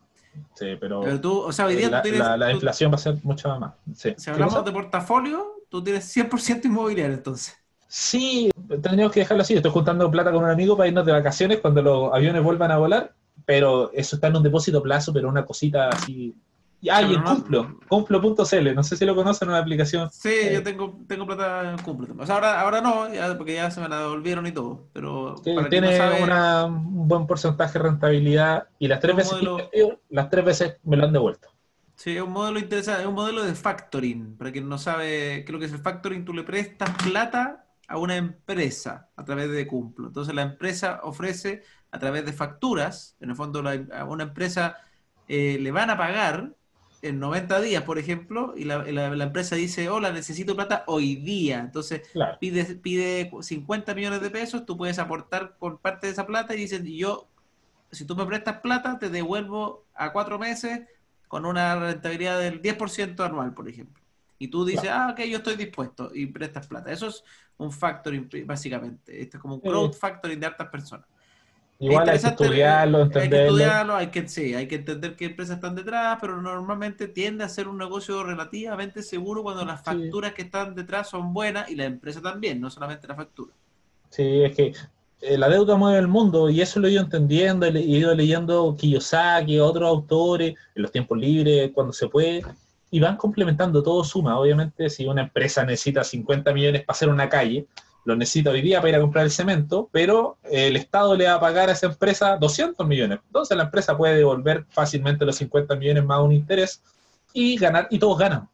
Sí, 0.54 0.78
pero, 0.80 1.02
pero 1.02 1.20
tú, 1.20 1.40
o 1.40 1.52
sea, 1.52 1.66
hoy 1.66 1.76
día 1.76 1.90
la, 1.90 2.02
tú 2.02 2.10
tienes, 2.10 2.38
la, 2.38 2.52
inflación 2.52 2.92
va 2.92 2.96
a 2.96 3.00
ser 3.00 3.16
mucho 3.24 3.58
más. 3.58 3.74
Si 3.96 4.30
hablamos 4.30 4.64
de 4.64 4.72
portafolio, 4.72 5.64
tú 5.70 5.84
tienes 5.84 6.16
100% 6.16 6.66
inmobiliario 6.66 7.16
entonces. 7.16 7.56
Sí, 7.88 8.52
tendríamos 8.68 9.12
que 9.12 9.22
dejarlo 9.22 9.42
así. 9.42 9.56
Estoy 9.56 9.72
juntando 9.72 10.12
plata 10.12 10.32
con 10.32 10.44
un 10.44 10.50
amigo 10.50 10.78
para 10.78 10.88
irnos 10.88 11.06
de 11.06 11.14
vacaciones 11.14 11.60
cuando 11.60 11.82
los 11.82 12.14
aviones 12.14 12.44
vuelvan 12.44 12.72
a 12.72 12.78
volar, 12.78 13.14
pero 13.46 13.92
eso 13.94 14.18
está 14.18 14.28
en 14.28 14.36
un 14.36 14.44
depósito 14.44 14.80
a 14.80 14.84
plazo, 14.84 15.14
pero 15.14 15.30
una 15.30 15.46
cosita 15.46 15.90
así 15.90 16.36
Ah, 16.92 17.02
y 17.02 17.18
no- 17.18 17.24
Cumplo, 17.24 17.80
cumplo.cl, 17.88 18.76
no 18.76 18.84
sé 18.84 18.98
si 18.98 19.06
lo 19.06 19.16
conocen, 19.16 19.50
una 19.50 19.58
aplicación. 19.60 20.10
Sí, 20.12 20.30
Eh, 20.30 20.54
yo 20.54 20.64
tengo, 20.64 21.00
tengo 21.08 21.26
plata 21.26 21.72
en 21.72 21.78
cumple. 21.80 22.14
O 22.18 22.26
sea, 22.26 22.36
ahora, 22.36 22.62
ahora 22.62 22.82
no, 22.82 23.14
ya- 23.14 23.38
porque 23.38 23.56
ya 23.56 23.72
se 23.72 23.82
me 23.82 23.90
la 23.90 24.00
devolvieron 24.02 24.46
y 24.48 24.52
todo. 24.52 24.88
Pero 24.94 25.36
para 25.44 25.62
no 25.64 25.70
tiene 25.70 25.98
sabe, 25.98 26.24
una- 26.24 26.66
un 26.66 27.08
buen 27.08 27.26
porcentaje 27.28 27.80
de 27.80 27.84
rentabilidad 27.86 28.68
y 28.80 28.88
las 28.88 29.00
tres 29.00 29.16
veces 29.16 29.34
modelo- 29.34 29.70
las 30.10 30.30
tres 30.30 30.46
veces 30.46 30.78
me 30.84 30.98
lo 30.98 31.06
han 31.06 31.14
devuelto. 31.14 31.50
sí, 31.96 32.18
es 32.18 32.22
un 32.22 32.32
modelo 32.34 32.60
interesante, 32.60 33.02
es 33.04 33.08
un 33.08 33.16
modelo 33.16 33.44
de 33.44 33.56
factoring. 33.56 34.36
Para 34.38 34.52
quien 34.52 34.68
no 34.68 34.78
sabe 34.78 35.08
qué 35.08 35.46
es 35.46 35.50
lo 35.52 35.60
que 35.60 35.66
es 35.66 35.72
el 35.72 35.80
factoring, 35.80 36.26
tú 36.26 36.34
le 36.34 36.44
prestas 36.44 36.90
plata 37.04 37.66
a 37.88 37.98
una 37.98 38.16
empresa 38.18 39.10
a 39.16 39.24
través 39.24 39.50
de 39.52 39.66
Cumplo. 39.66 40.08
Entonces 40.08 40.36
la 40.36 40.42
empresa 40.42 41.00
ofrece 41.04 41.64
a 41.92 42.00
través 42.00 42.26
de 42.26 42.34
facturas, 42.34 43.16
en 43.22 43.30
el 43.30 43.36
fondo 43.36 43.62
la- 43.62 43.86
a 43.98 44.04
una 44.06 44.24
empresa 44.24 44.78
eh, 45.28 45.58
le 45.60 45.72
van 45.72 45.90
a 45.90 45.98
pagar 45.98 46.52
en 47.08 47.20
90 47.20 47.62
días, 47.62 47.84
por 47.84 47.98
ejemplo, 48.00 48.54
y 48.58 48.64
la, 48.66 48.80
la- 48.84 49.16
la 49.16 49.24
empresa 49.26 49.56
dice, 49.56 49.90
hola, 49.90 50.12
necesito 50.12 50.56
plata 50.56 50.84
hoy 50.88 51.16
día. 51.18 51.60
Entonces 51.60 52.08
Claro. 52.12 52.38
pide, 52.40 52.64
pide 52.76 53.32
50 53.42 53.94
millones 53.96 54.22
de 54.22 54.30
pesos, 54.30 54.66
tú 54.66 54.78
puedes 54.78 55.00
aportar 55.00 55.58
con 55.60 55.78
parte 55.80 56.08
de 56.08 56.14
esa 56.14 56.26
plata 56.28 56.56
y 56.56 56.60
dicen, 56.60 56.86
yo, 56.86 57.28
si 57.92 58.06
tú 58.06 58.16
me 58.16 58.26
prestas 58.26 58.60
plata, 58.62 59.00
te 59.00 59.10
devuelvo 59.10 59.86
a 59.94 60.12
cuatro 60.12 60.40
meses 60.40 60.82
con 61.28 61.46
una 61.46 61.76
rentabilidad 61.80 62.40
del 62.40 62.62
10% 62.62 63.24
anual, 63.24 63.54
por 63.54 63.70
ejemplo. 63.70 64.04
Y 64.38 64.50
tú 64.50 64.66
dices, 64.66 64.90
ah, 64.92 65.10
ok, 65.12 65.22
yo 65.22 65.38
estoy 65.38 65.56
dispuesto 65.56 66.12
y 66.14 66.26
prestas 66.28 66.68
plata. 66.68 66.92
Eso 66.92 67.08
es 67.08 67.24
un 67.58 67.72
factoring, 67.72 68.30
básicamente. 68.46 69.22
Esto 69.22 69.38
es 69.38 69.42
como 69.42 69.56
un 69.56 69.62
Sí. 69.62 69.70
crowd 69.70 69.94
factoring 69.94 70.40
de 70.40 70.46
hartas 70.48 70.70
personas. 70.70 71.08
Igual 71.78 72.08
hay 72.10 72.20
que 72.20 72.28
estudiarlo, 72.28 72.98
Hay 73.04 73.10
que 73.10 73.16
entenderlo. 73.20 73.46
estudiarlo, 73.48 73.96
hay 73.96 74.08
que, 74.08 74.28
sí, 74.30 74.54
hay 74.54 74.68
que 74.68 74.76
entender 74.76 75.16
qué 75.16 75.26
empresas 75.26 75.58
están 75.58 75.76
detrás, 75.76 76.18
pero 76.22 76.42
normalmente 76.42 77.08
tiende 77.10 77.44
a 77.44 77.50
ser 77.50 77.68
un 77.68 77.78
negocio 77.78 78.24
relativamente 78.24 79.04
seguro 79.04 79.44
cuando 79.44 79.66
las 79.66 79.80
Sí. 79.80 79.86
facturas 79.86 80.34
que 80.34 80.44
están 80.44 80.74
detrás 80.74 81.10
son 81.10 81.34
buenas 81.34 81.70
y 81.70 81.76
la 81.76 81.84
empresa 81.86 82.22
también, 82.22 82.62
no 82.62 82.70
solamente 82.70 83.08
la 83.08 83.16
factura. 83.16 83.52
Sí, 84.10 84.44
es 84.44 84.56
que 84.56 84.74
eh, 85.22 85.38
la 85.38 85.50
deuda 85.50 85.76
mueve 85.76 86.00
el 86.00 86.08
mundo 86.08 86.50
y 86.50 86.62
eso 86.62 86.80
lo 86.80 86.88
he 86.88 86.92
ido 86.92 87.02
entendiendo, 87.02 87.66
he 87.66 87.80
ido 87.82 88.16
leyendo 88.16 88.76
Kiyosaki, 88.78 89.60
otros 89.60 89.90
autores, 89.90 90.56
en 90.76 90.82
los 90.82 90.92
tiempos 90.92 91.18
libres, 91.18 91.72
cuando 91.74 91.92
se 91.92 92.08
puede, 92.08 92.42
y 92.92 93.00
van 93.02 93.18
complementando, 93.18 93.84
todo 93.84 94.04
suma. 94.06 94.40
Obviamente, 94.40 94.90
si 94.90 95.06
una 95.06 95.24
empresa 95.24 95.66
necesita 95.66 96.04
50 96.06 96.54
millones 96.54 96.84
para 96.86 96.96
hacer 96.96 97.10
una 97.10 97.28
calle, 97.28 97.66
lo 98.06 98.16
necesita 98.16 98.52
hoy 98.52 98.62
día 98.62 98.80
para 98.80 98.90
ir 98.90 98.96
a 98.96 99.02
comprar 99.02 99.26
el 99.26 99.32
cemento, 99.32 99.90
pero 99.92 100.38
el 100.44 100.76
Estado 100.76 101.16
le 101.16 101.26
va 101.26 101.34
a 101.34 101.40
pagar 101.40 101.70
a 101.70 101.74
esa 101.74 101.88
empresa 101.88 102.38
200 102.38 102.88
millones. 102.88 103.20
Entonces 103.26 103.58
la 103.58 103.64
empresa 103.64 103.98
puede 103.98 104.16
devolver 104.16 104.66
fácilmente 104.70 105.26
los 105.26 105.36
50 105.38 105.76
millones 105.76 106.06
más 106.06 106.22
un 106.22 106.32
interés 106.32 106.82
y 107.34 107.58
ganar, 107.58 107.88
y 107.90 107.98
todos 107.98 108.20
ganan. 108.20 108.48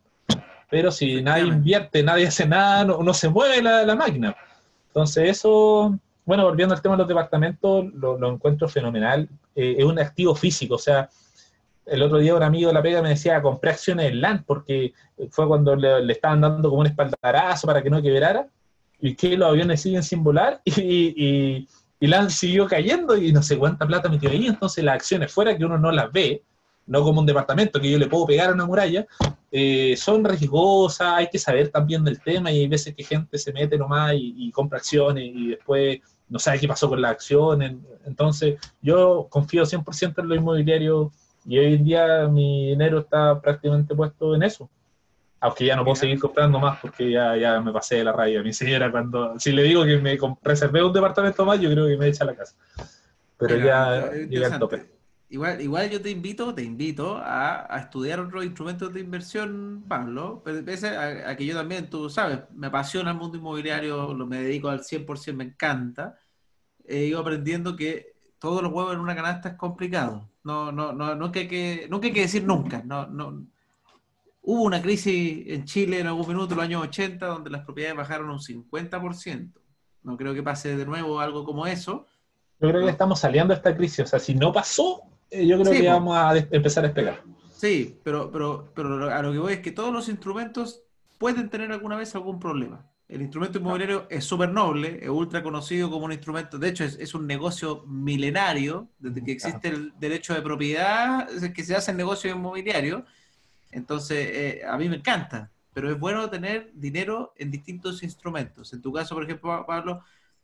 Pero 0.70 0.90
si 0.90 1.22
nadie 1.22 1.44
invierte, 1.44 2.02
nadie 2.02 2.28
hace 2.28 2.48
nada, 2.48 2.86
no, 2.86 3.04
no 3.04 3.14
se 3.14 3.28
mueve 3.28 3.62
la, 3.62 3.84
la 3.84 3.94
máquina. 3.94 4.34
Entonces 4.88 5.30
eso, 5.30 6.00
bueno, 6.26 6.46
volviendo 6.46 6.74
al 6.74 6.82
tema 6.82 6.96
de 6.96 7.00
los 7.00 7.08
departamentos, 7.10 7.86
lo, 7.94 8.18
lo 8.18 8.34
encuentro 8.34 8.70
fenomenal. 8.70 9.28
Eh, 9.54 9.76
es 9.80 9.84
un 9.84 10.00
activo 10.00 10.34
físico, 10.34 10.76
o 10.76 10.80
sea, 10.80 11.10
el 11.86 12.02
otro 12.04 12.20
día 12.20 12.36
un 12.36 12.44
amigo 12.44 12.70
de 12.70 12.74
la 12.74 12.82
pega 12.82 13.02
me 13.02 13.10
decía, 13.10 13.42
compré 13.42 13.72
acciones 13.72 14.06
en 14.12 14.22
LAN, 14.22 14.46
porque 14.48 14.94
fue 15.30 15.46
cuando 15.46 15.76
le, 15.76 16.02
le 16.06 16.14
estaban 16.14 16.40
dando 16.40 16.70
como 16.70 16.82
un 16.82 16.88
espaldarazo 16.88 17.68
para 17.68 17.84
que 17.84 17.90
no 17.90 18.02
quebrara, 18.02 18.48
y 19.02 19.16
que 19.16 19.36
los 19.36 19.50
aviones 19.50 19.82
siguen 19.82 20.04
sin 20.04 20.24
volar, 20.24 20.62
y, 20.66 20.72
y, 20.82 21.68
y 22.00 22.08
LAN 22.08 22.30
siguió 22.30 22.68
cayendo, 22.68 23.18
y 23.18 23.32
no 23.32 23.44
sé 23.44 23.58
cuánta 23.58 23.86
plata 23.88 24.10
metió 24.10 24.30
ahí, 24.30 24.48
entonces 24.48 24.84
las 24.84 24.96
acciones 24.96 25.32
fuera 25.32 25.58
que 25.58 25.66
uno 25.66 25.78
no 25.78 25.92
las 25.92 26.12
ve, 26.12 26.44
no 26.88 27.04
como 27.04 27.22
un 27.22 27.26
departamento 27.26 27.80
que 27.80 27.92
yo 27.92 27.98
le 27.98 28.08
puedo 28.08 28.26
pegar 28.26 28.50
a 28.50 28.54
una 28.54 28.66
muralla, 28.66 29.06
eh, 29.52 29.96
son 29.98 30.24
riesgosas, 30.24 31.14
hay 31.14 31.30
que 31.30 31.40
saber 31.40 31.70
también 31.70 32.04
del 32.04 32.22
tema, 32.22 32.52
y 32.52 32.60
hay 32.60 32.68
veces 32.68 32.96
que 32.96 33.04
gente 33.04 33.38
se 33.38 33.52
mete 33.54 33.78
nomás 33.78 34.14
y, 34.14 34.36
y 34.38 34.52
compra 34.52 34.78
acciones, 34.78 35.24
y 35.26 35.50
después 35.50 36.00
no 36.30 36.40
sabe 36.40 36.60
qué 36.60 36.68
pasó 36.68 36.88
con 36.88 37.02
las 37.02 37.12
acciones, 37.12 37.74
entonces 38.06 38.58
yo 38.82 39.28
confío 39.30 39.64
100% 39.64 40.20
en 40.20 40.30
lo 40.30 40.36
inmobiliario 40.36 41.12
y 41.46 41.58
hoy 41.58 41.74
en 41.74 41.84
día 41.84 42.28
mi 42.28 42.70
dinero 42.70 43.00
está 43.00 43.40
prácticamente 43.42 43.96
puesto 43.96 44.36
en 44.36 44.44
eso. 44.44 44.70
Aunque 45.42 45.66
ya 45.66 45.76
no 45.76 45.84
puedo 45.84 45.96
seguir 45.96 46.20
comprando 46.20 46.60
más 46.60 46.80
porque 46.80 47.12
ya, 47.12 47.36
ya 47.36 47.60
me 47.60 47.74
pasé 47.74 47.96
de 47.98 48.04
la 48.04 48.14
raya. 48.14 48.42
Mi 48.44 48.54
señora, 48.54 48.92
cuando 48.92 49.40
si 49.40 49.52
le 49.52 49.64
digo 49.64 49.84
que 49.84 49.98
me 49.98 50.18
reservé 50.44 50.84
un 50.84 50.94
departamento 50.94 51.44
más, 51.46 51.60
yo 51.60 51.70
creo 51.72 51.88
que 51.88 51.98
me 51.98 52.08
echa 52.08 52.24
a 52.24 52.28
la 52.28 52.36
casa. 52.36 52.56
Pero 53.38 53.56
Mira, 53.56 53.66
ya 53.66 54.12
llegué 54.12 54.46
al 54.46 54.60
tope. 54.60 54.86
Igual, 55.30 55.62
igual 55.62 55.90
yo 55.90 56.02
te 56.02 56.10
invito, 56.10 56.54
te 56.54 56.62
invito 56.62 57.16
a, 57.16 57.74
a 57.74 57.80
estudiar 57.80 58.20
otros 58.20 58.44
instrumentos 58.44 58.94
de 58.94 59.00
inversión, 59.00 59.86
Pablo, 59.88 60.42
pero 60.44 60.64
pese 60.64 60.90
a, 60.90 61.30
a 61.30 61.38
que 61.38 61.46
yo 61.46 61.56
también, 61.56 61.90
tú 61.90 62.10
sabes, 62.10 62.40
me 62.54 62.68
apasiona 62.68 63.12
el 63.12 63.18
mundo 63.18 63.38
inmobiliario, 63.38 64.14
lo 64.14 64.28
me 64.28 64.42
dedico 64.42 64.68
al 64.68 64.82
100%, 64.82 65.34
me 65.34 65.46
encanta. 65.46 66.20
He 66.86 67.06
ido 67.06 67.20
aprendiendo 67.20 67.78
que 67.78 68.12
todos 68.40 68.62
los 68.62 68.74
huevos 68.74 68.94
en 68.94 69.00
una 69.00 69.16
canasta 69.16 69.50
es 69.50 69.56
complicado. 69.56 70.30
No, 70.44 70.72
no, 70.72 70.92
no, 70.92 71.16
nunca 71.16 71.40
hay 71.40 71.48
que, 71.48 71.88
nunca 71.90 72.08
hay 72.08 72.14
que 72.14 72.22
decir 72.22 72.44
nunca. 72.44 72.82
No, 72.84 73.08
no. 73.08 73.46
Hubo 74.44 74.64
una 74.64 74.82
crisis 74.82 75.44
en 75.48 75.66
Chile 75.66 76.00
en 76.00 76.08
algún 76.08 76.28
minuto, 76.28 76.54
en 76.54 76.58
los 76.58 76.66
años 76.66 76.84
80, 76.84 77.26
donde 77.28 77.50
las 77.50 77.64
propiedades 77.64 77.98
bajaron 77.98 78.30
un 78.30 78.40
50%. 78.40 79.52
No 80.04 80.18
creo 80.18 80.34
que 80.34 80.42
pase 80.42 80.76
de 80.76 80.86
nuevo 80.86 81.20
algo 81.20 81.46
como 81.46 81.68
eso. 81.68 82.08
Yo 82.60 82.70
creo 82.70 82.86
que 82.86 82.92
estamos 82.92 83.20
saliendo 83.20 83.54
de 83.54 83.58
esta 83.58 83.76
crisis. 83.76 84.00
O 84.00 84.08
sea, 84.08 84.20
si 84.20 84.34
no 84.34 84.52
pasó, 84.52 85.02
eh, 85.30 85.46
yo 85.46 85.60
creo 85.60 85.74
Sí, 85.74 85.82
que 85.82 85.88
vamos 85.90 86.18
a 86.18 86.36
empezar 86.38 86.84
a 86.84 86.88
despegar. 86.88 87.24
Sí, 87.54 88.00
pero, 88.04 88.32
pero, 88.32 88.72
pero 88.74 89.14
a 89.14 89.22
lo 89.22 89.32
que 89.32 89.38
voy 89.38 89.54
es 89.54 89.60
que 89.60 89.72
todos 89.72 89.94
los 89.94 90.10
instrumentos 90.10 90.84
pueden 91.20 91.50
tener 91.50 91.72
alguna 91.72 91.96
vez 91.98 92.16
algún 92.16 92.40
problema. 92.40 92.88
El 93.08 93.22
instrumento 93.22 93.60
inmobiliario 93.60 94.08
es 94.10 94.24
súper 94.24 94.50
noble, 94.50 95.00
es 95.02 95.10
ultra 95.10 95.44
conocido 95.44 95.92
como 95.92 96.06
un 96.06 96.14
instrumento, 96.14 96.58
de 96.58 96.70
hecho 96.70 96.86
es, 96.86 96.98
es 96.98 97.14
un 97.14 97.28
negocio 97.28 97.84
milenario, 97.86 98.90
desde 98.98 99.22
que 99.24 99.34
existe 99.34 99.68
el 99.68 99.94
derecho 100.00 100.34
de 100.34 100.42
propiedad, 100.42 101.28
que 101.54 101.64
se 101.64 101.76
hace 101.76 101.92
el 101.92 101.98
negocio 101.98 102.32
inmobiliario. 102.32 103.06
Entonces, 103.72 104.18
eh, 104.32 104.62
a 104.68 104.78
mí 104.78 104.90
me 104.90 104.98
encanta, 104.98 105.52
pero 105.74 105.90
es 105.90 105.98
bueno 106.00 106.30
tener 106.30 106.72
dinero 106.74 107.34
en 107.38 107.52
distintos 107.52 108.04
instrumentos. 108.04 108.74
En 108.74 108.82
tu 108.82 108.92
caso, 108.92 109.16
por 109.16 109.24
ejemplo, 109.24 109.66
Pablo, 109.66 110.04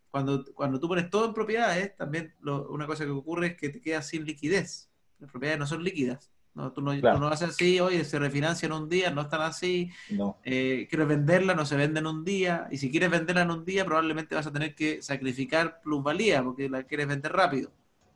cuando, 0.10 0.46
cuando 0.54 0.80
tú 0.80 0.88
pones 0.88 1.10
todo 1.10 1.26
en 1.26 1.34
propiedades, 1.34 1.96
también 1.96 2.34
lo- 2.42 2.70
una 2.70 2.88
cosa 2.88 3.04
que 3.04 3.12
ocurre 3.12 3.48
es 3.48 3.58
que 3.58 3.70
te 3.70 3.82
quedas 3.82 4.08
sin 4.08 4.26
liquidez. 4.26 4.90
Las 5.20 5.30
propiedades 5.30 5.60
no 5.60 5.68
son 5.68 5.84
líquidas. 5.84 6.32
No, 6.56 6.72
tú, 6.72 6.82
no, 6.82 6.92
tú 6.96 7.02
Claro. 7.02 7.20
no 7.20 7.28
haces 7.28 7.50
así, 7.50 7.80
oye, 7.80 8.04
se 8.04 8.18
refinancian 8.18 8.72
un 8.72 8.90
día, 8.90 9.12
no 9.12 9.22
están 9.22 9.42
así. 9.42 9.92
No. 10.10 10.38
Eh, 10.44 10.88
quieres 10.90 11.08
venderla, 11.08 11.54
no 11.54 11.66
se 11.68 11.76
vende 11.76 12.00
en 12.00 12.08
un 12.08 12.24
día. 12.26 12.68
Y 12.72 12.78
si 12.78 12.90
quieres 12.90 13.12
venderla 13.12 13.44
en 13.44 13.52
un 13.52 13.64
día, 13.64 13.86
probablemente 13.86 14.34
vas 14.34 14.48
a 14.48 14.52
tener 14.54 14.74
que 14.74 15.02
sacrificar 15.04 15.82
plusvalía 15.82 16.42
porque 16.44 16.68
la 16.68 16.82
quieres 16.84 17.08
vender 17.08 17.32
rápido. 17.34 17.72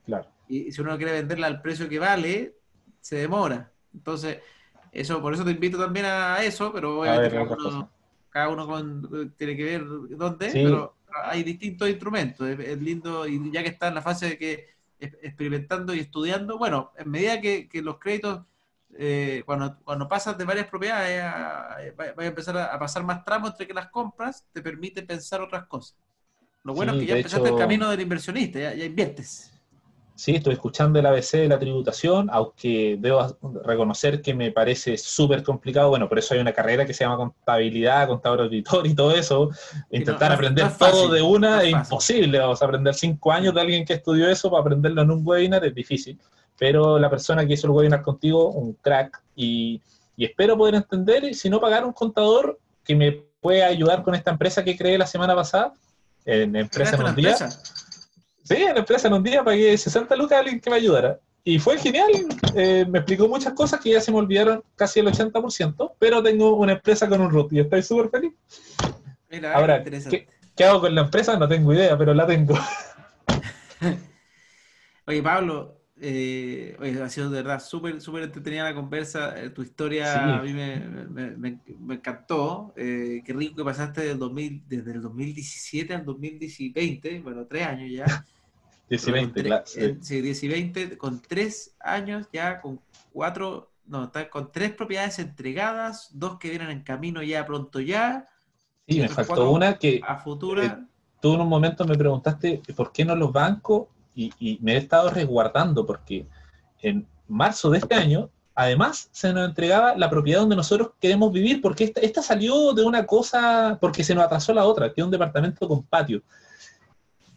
Claro. 0.08 0.28
Y, 0.48 0.70
y 0.70 0.72
si 0.72 0.82
uno 0.82 0.98
quiere 0.98 1.12
venderla 1.12 1.46
al 1.48 1.62
precio 1.62 1.88
que 1.88 2.00
vale, 2.00 2.56
se 3.00 3.18
demora. 3.18 3.72
Entonces, 3.94 4.40
eso, 4.92 5.22
por 5.22 5.34
eso 5.34 5.46
te 5.46 5.52
invito 5.52 5.78
también 5.78 6.06
a 6.06 6.42
eso, 6.44 6.72
pero 6.74 7.00
obviamente 7.02 7.30
ver, 7.38 7.48
cada, 7.48 7.68
uno, 7.68 7.92
cada 8.30 8.50
uno 8.50 8.68
con- 8.68 9.34
tiene 9.38 9.56
que 9.56 9.64
ver 9.64 9.86
dónde, 10.18 10.50
Sí. 10.52 10.64
pero 10.64 10.96
hay 11.24 11.44
distintos 11.44 11.90
instrumentos. 11.90 12.48
Es, 12.48 12.60
es 12.60 12.82
lindo, 12.82 13.28
y 13.28 13.52
ya 13.52 13.64
que 13.64 13.70
está 13.70 13.88
en 13.88 13.96
la 13.96 14.02
fase 14.02 14.30
de 14.30 14.38
que 14.38 14.70
experimentando 15.00 15.94
y 15.96 16.00
estudiando, 16.00 16.58
bueno, 16.58 16.92
en 16.98 17.10
medida 17.10 17.42
que, 17.42 17.68
que 17.68 17.82
los 17.82 17.98
créditos, 17.98 18.44
eh, 18.94 19.42
cuando, 19.46 19.78
cuando 19.84 20.08
pasas 20.08 20.38
de 20.38 20.46
varias 20.46 20.68
propiedades, 20.68 21.22
a- 21.24 21.78
va, 22.00 22.14
va 22.14 22.24
a 22.24 22.26
empezar 22.28 22.58
a, 22.58 22.66
a 22.66 22.80
pasar 22.80 23.04
más 23.04 23.24
tramos 23.26 23.52
entre 23.52 23.68
que 23.68 23.74
las 23.74 23.90
compras, 23.90 24.46
te 24.54 24.62
permite 24.62 25.02
pensar 25.04 25.42
otras 25.42 25.66
cosas. 25.68 25.96
Lo 26.64 26.74
bueno 26.74 26.94
Sí, 26.94 27.00
es 27.00 27.02
que 27.04 27.08
ya 27.08 27.16
empezaste 27.18 27.50
el 27.50 27.56
camino 27.58 27.90
del 27.90 28.02
inversionista, 28.02 28.60
ya, 28.60 28.74
ya 28.76 28.86
inviertes. 28.86 29.51
Sí, 30.22 30.36
estoy 30.36 30.54
escuchando 30.54 31.00
el 31.00 31.06
ABC 31.08 31.32
de 31.40 31.48
la 31.48 31.58
tributación, 31.58 32.30
aunque 32.32 32.96
debo 33.00 33.36
reconocer 33.66 34.22
que 34.22 34.36
me 34.36 34.52
parece 34.52 34.96
súper 34.96 35.42
complicado. 35.42 35.90
Bueno, 35.90 36.08
por 36.08 36.20
eso 36.20 36.36
hay 36.36 36.40
una 36.40 36.54
carrera 36.54 36.86
que 36.86 36.94
se 36.94 37.04
llama 37.04 37.18
contabilidad, 37.18 38.08
contador 38.08 38.42
auditor 38.42 38.86
y 38.86 38.94
todo 38.94 39.16
eso. 39.16 39.50
Intentar 39.90 40.30
no- 40.30 40.36
aprender 40.36 40.66
no 40.66 40.70
es 40.70 40.78
fácil, 40.78 40.94
todo 41.06 41.12
de 41.14 41.24
una 41.24 41.56
no 41.56 41.62
es 41.62 41.72
imposible. 41.72 42.38
Vamos 42.38 42.62
a 42.62 42.66
aprender 42.66 42.94
cinco 42.94 43.32
años 43.32 43.52
de 43.56 43.62
alguien 43.62 43.84
que 43.84 43.94
estudió 43.94 44.30
eso 44.30 44.52
para 44.52 44.62
aprenderlo 44.62 45.02
en 45.02 45.10
un 45.10 45.22
webinar 45.28 45.66
es 45.66 45.74
difícil. 45.74 46.20
Pero 46.60 47.00
la 47.00 47.10
persona 47.10 47.44
que 47.48 47.54
hizo 47.54 47.66
el 47.66 47.72
webinar 47.74 48.04
contigo, 48.04 48.50
un 48.52 48.74
crack, 48.74 49.24
y, 49.36 49.82
y 50.16 50.26
espero 50.26 50.56
poder 50.56 50.76
entender, 50.76 51.24
y 51.24 51.34
si 51.34 51.50
no 51.50 51.60
pagar 51.60 51.84
un 51.84 51.94
contador 51.94 52.60
que 52.86 52.96
me 52.96 53.12
pueda 53.42 53.66
ayudar 53.66 54.04
con 54.04 54.14
esta 54.14 54.30
empresa 54.30 54.64
que 54.64 54.78
creé 54.78 55.00
la 55.00 55.08
semana 55.08 55.34
pasada, 55.34 55.74
en 56.26 56.56
Empresa 56.56 56.62
en 56.62 56.68
¿Creaste 56.70 57.02
una 57.02 57.10
un 57.10 57.16
día. 57.16 57.32
empresa? 57.32 57.81
Sí, 58.44 58.56
en 58.56 58.74
la 58.74 58.80
empresa 58.80 59.08
en 59.08 59.14
un 59.14 59.24
día 59.24 59.44
pagué 59.44 59.78
60 59.78 60.16
lucas 60.16 60.38
a 60.38 60.40
alguien 60.40 60.60
que 60.60 60.70
me 60.70 60.76
ayudara. 60.78 61.20
Y 61.44 61.58
fue 61.60 61.78
genial. 61.78 62.12
Eh, 62.56 62.86
me 62.88 63.00
explicó 63.00 63.28
muchas 63.28 63.54
cosas 63.54 63.80
que 63.80 63.92
ya 63.92 64.02
se 64.02 64.12
me 64.12 64.18
olvidaron 64.18 64.64
casi 64.76 65.00
el 65.00 65.08
80%, 65.08 65.94
pero 65.98 66.22
tengo 66.22 66.56
una 66.56 66.74
empresa 66.74 67.10
con 67.10 67.22
un 67.22 67.32
root 67.32 67.52
y 67.54 67.60
estoy 67.60 67.82
súper 67.82 68.10
feliz. 68.10 68.34
Mira, 69.30 69.56
Ahora. 69.56 69.84
¿Qué 69.84 70.66
hago 70.66 70.82
con 70.82 70.94
la 70.94 71.02
empresa? 71.02 71.38
No 71.38 71.48
tengo 71.48 71.74
idea, 71.74 71.98
pero 71.98 72.14
la 72.14 72.28
tengo. 72.28 72.56
Oye, 75.08 75.24
Pablo, 75.24 75.81
Eh, 76.04 76.76
ha 77.00 77.10
sido 77.10 77.30
de 77.30 77.44
verdad 77.44 77.62
súper 77.64 78.02
súper 78.02 78.24
entretenida 78.24 78.64
la 78.64 78.74
conversa. 78.74 79.40
Eh, 79.40 79.52
tu 79.52 79.62
historia 79.62 80.40
a 80.40 80.42
mí 80.42 80.52
me, 80.52 80.80
me, 80.80 81.30
me, 81.38 81.94
encantó. 81.94 82.74
Eh, 82.76 83.22
qué 83.24 83.34
rico 83.34 83.58
que 83.58 83.64
pasaste 83.64 84.02
del 84.02 84.18
2000, 84.18 84.64
desde 84.68 84.94
el 84.94 85.02
2017 85.04 85.94
al 85.94 86.04
2020, 86.04 87.20
bueno, 87.20 87.46
tres 87.46 87.68
años 87.68 87.92
ya. 87.92 88.26
10 88.90 89.08
y 89.08 89.12
20, 89.12 89.44
claro. 89.44 89.64
Sí, 89.66 90.22
10 90.22 90.44
y 90.44 90.48
20, 90.48 90.98
con 90.98 91.22
tres 91.22 91.76
años 91.80 92.28
ya, 92.34 92.60
con 92.62 92.82
cuatro, 93.14 93.72
no, 93.86 94.12
con 94.32 94.52
tres 94.52 94.72
propiedades 94.72 95.20
entregadas, 95.20 96.10
dos 96.14 96.40
que 96.40 96.50
vienen 96.50 96.72
en 96.72 96.82
camino 96.82 97.22
ya 97.22 97.46
pronto 97.46 97.80
ya. 97.80 98.26
Sí, 98.88 99.00
me 99.00 99.08
faltó 99.08 99.52
una 99.52 99.78
que... 99.78 100.02
A 100.04 100.18
futura. 100.18 100.84
tú 101.22 101.36
en 101.36 101.42
un 101.42 101.48
momento 101.48 101.86
me 101.86 101.96
preguntaste 101.96 102.60
por 102.76 102.92
qué 102.92 103.06
no 103.06 103.16
los 103.16 103.32
bancos 103.32 103.88
y, 104.16 104.60
me 104.62 104.74
he 104.74 104.78
estado 104.78 105.10
resguardando 105.10 105.86
porque 105.86 106.28
en 106.82 107.08
marzo 107.28 107.70
de 107.70 107.80
este 107.80 107.96
año, 107.96 108.30
además, 108.56 109.10
se 109.12 109.34
nos 109.34 109.48
entregaba 109.48 109.96
la 109.96 110.10
propiedad 110.10 110.42
donde 110.42 110.56
nosotros 110.56 110.92
queremos 111.00 111.32
vivir, 111.32 111.62
porque 111.62 111.94
esta, 111.96 112.22
salió 112.22 112.74
de 112.74 112.84
una 112.84 113.06
cosa, 113.06 113.78
porque 113.80 114.04
se 114.04 114.14
nos 114.14 114.26
atrasó 114.26 114.54
la 114.54 114.66
otra, 114.66 114.94
que 114.94 115.02
es 115.02 115.06
un 115.06 115.12
departamento 115.12 115.68
con 115.68 115.84
patio. 115.84 116.22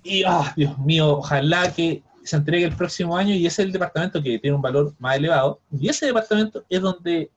Y, 0.02 0.24
oh, 0.24 0.44
Dios 0.56 0.78
mío, 0.78 1.18
ojalá 1.18 1.72
que 1.72 2.02
se 2.24 2.36
entregue 2.36 2.64
el 2.64 2.76
próximo 2.76 3.16
año 3.16 3.34
y 3.34 3.46
ese 3.46 3.62
es 3.62 3.66
el 3.66 3.72
departamento 3.72 4.22
que 4.22 4.38
tiene 4.38 4.56
un 4.56 4.62
valor 4.62 4.94
más 4.98 5.16
elevado. 5.16 5.60
Y 5.78 5.88
ese 5.88 6.06
departamento 6.06 6.64
es 6.68 6.80
donde 6.80 7.30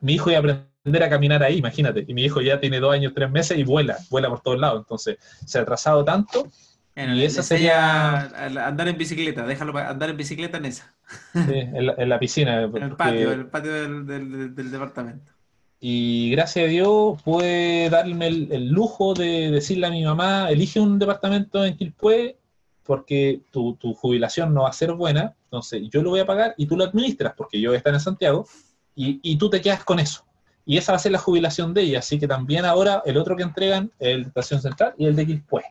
mi 0.00 0.14
hijo 0.14 0.30
iba 0.30 0.38
a 0.38 0.40
aprender 0.40 1.02
a 1.02 1.08
caminar 1.08 1.42
ahí, 1.42 1.58
imagínate. 1.58 2.04
Y 2.06 2.14
mi 2.14 2.24
hijo 2.24 2.40
ya 2.40 2.60
tiene 2.60 2.80
dos 2.80 2.92
años, 2.92 3.12
tres 3.14 3.30
meses 3.30 3.58
y 3.58 3.64
vuela, 3.64 3.98
vuela 4.10 4.28
por 4.28 4.40
todos 4.40 4.58
lados. 4.58 4.80
Entonces, 4.80 5.18
se 5.44 5.58
ha 5.58 5.62
atrasado 5.62 6.04
tanto 6.04 6.48
y 6.96 7.24
esa 7.24 7.42
sería... 7.42 8.22
Andar 8.66 8.88
en 8.88 8.96
bicicleta, 8.96 9.46
déjalo 9.46 9.76
andar 9.76 10.08
en 10.10 10.16
bicicleta 10.16 10.56
en 10.56 10.64
esa. 10.64 10.94
en, 11.34 12.08
la, 12.08 12.18
piscina. 12.18 12.62
En 12.74 12.82
el 12.82 12.96
patio, 12.96 13.32
en 13.32 13.40
el 13.40 13.46
patio 13.48 13.72
del, 14.04 14.70
departamento. 14.70 15.32
Y 15.78 16.30
gracias 16.30 16.64
a 16.64 16.68
Dios 16.68 17.20
pude 17.22 17.90
darme 17.90 18.28
el, 18.28 18.68
lujo 18.68 19.12
de 19.12 19.50
decirle 19.50 19.86
a 19.86 19.90
mi 19.90 20.04
mamá, 20.04 20.50
elige 20.50 20.80
un 20.80 20.98
departamento 20.98 21.64
en 21.64 21.76
Quilpué 21.76 22.38
porque 22.82 23.42
tu, 23.50 23.74
tu, 23.74 23.92
jubilación 23.92 24.54
no 24.54 24.62
va 24.62 24.70
a 24.70 24.72
ser 24.72 24.92
buena, 24.92 25.34
entonces 25.44 25.82
yo 25.90 26.02
lo 26.02 26.10
voy 26.10 26.20
a 26.20 26.26
pagar 26.26 26.54
y 26.56 26.66
tú 26.66 26.76
lo 26.76 26.84
administras 26.84 27.34
porque 27.36 27.60
yo 27.60 27.70
voy 27.70 27.74
a 27.74 27.78
estar 27.78 27.92
en 27.92 28.00
Santiago 28.00 28.46
y, 28.94 29.20
y 29.22 29.36
tú 29.36 29.50
te 29.50 29.60
quedas 29.60 29.84
con 29.84 29.98
eso. 29.98 30.24
Y 30.64 30.78
esa 30.78 30.92
va 30.92 30.96
a 30.96 31.00
ser 31.00 31.12
la 31.12 31.18
jubilación 31.18 31.74
de 31.74 31.82
ella, 31.82 31.98
así 31.98 32.18
que 32.18 32.26
también 32.26 32.64
ahora 32.64 33.02
el 33.04 33.18
otro 33.18 33.36
que 33.36 33.42
entregan 33.42 33.90
es 33.98 34.08
el 34.08 34.22
de 34.22 34.28
Estación 34.28 34.62
Central 34.62 34.94
y 34.96 35.06
el 35.06 35.14
de 35.14 35.26
Quilpué 35.26 35.64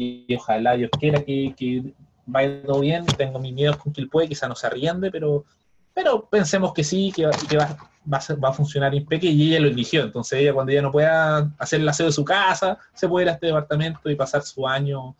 y 0.00 0.34
ojalá 0.34 0.76
Dios 0.76 0.90
quiera 0.98 1.22
que, 1.22 1.92
vaya 2.26 2.62
todo 2.62 2.80
bien. 2.80 3.04
Tengo 3.06 3.38
mis 3.38 3.52
miedos 3.52 3.76
con 3.76 3.92
que 3.92 4.00
él 4.00 4.08
puede, 4.08 4.28
quizá 4.28 4.48
no 4.48 4.54
se 4.54 4.66
arriende, 4.66 5.10
pero, 5.10 5.44
pero 5.92 6.28
pensemos 6.28 6.72
que 6.72 6.82
sí, 6.82 7.12
que, 7.14 7.26
va, 7.26 7.76
va, 8.10 8.48
a, 8.48 8.52
funcionar 8.52 8.94
impecable 8.94 9.30
y 9.30 9.50
ella 9.50 9.60
lo 9.60 9.68
eligió. 9.68 10.04
Entonces 10.04 10.40
ella 10.40 10.54
cuando 10.54 10.72
ella 10.72 10.82
no 10.82 10.92
pueda 10.92 11.52
hacer 11.58 11.80
el 11.80 11.88
aseo 11.88 12.06
de 12.06 12.12
su 12.12 12.24
casa, 12.24 12.78
se 12.94 13.08
puede 13.08 13.26
ir 13.26 13.30
a 13.30 13.34
este 13.34 13.48
departamento 13.48 14.08
y 14.08 14.16
pasar 14.16 14.42
su 14.42 14.66
año 14.66 15.16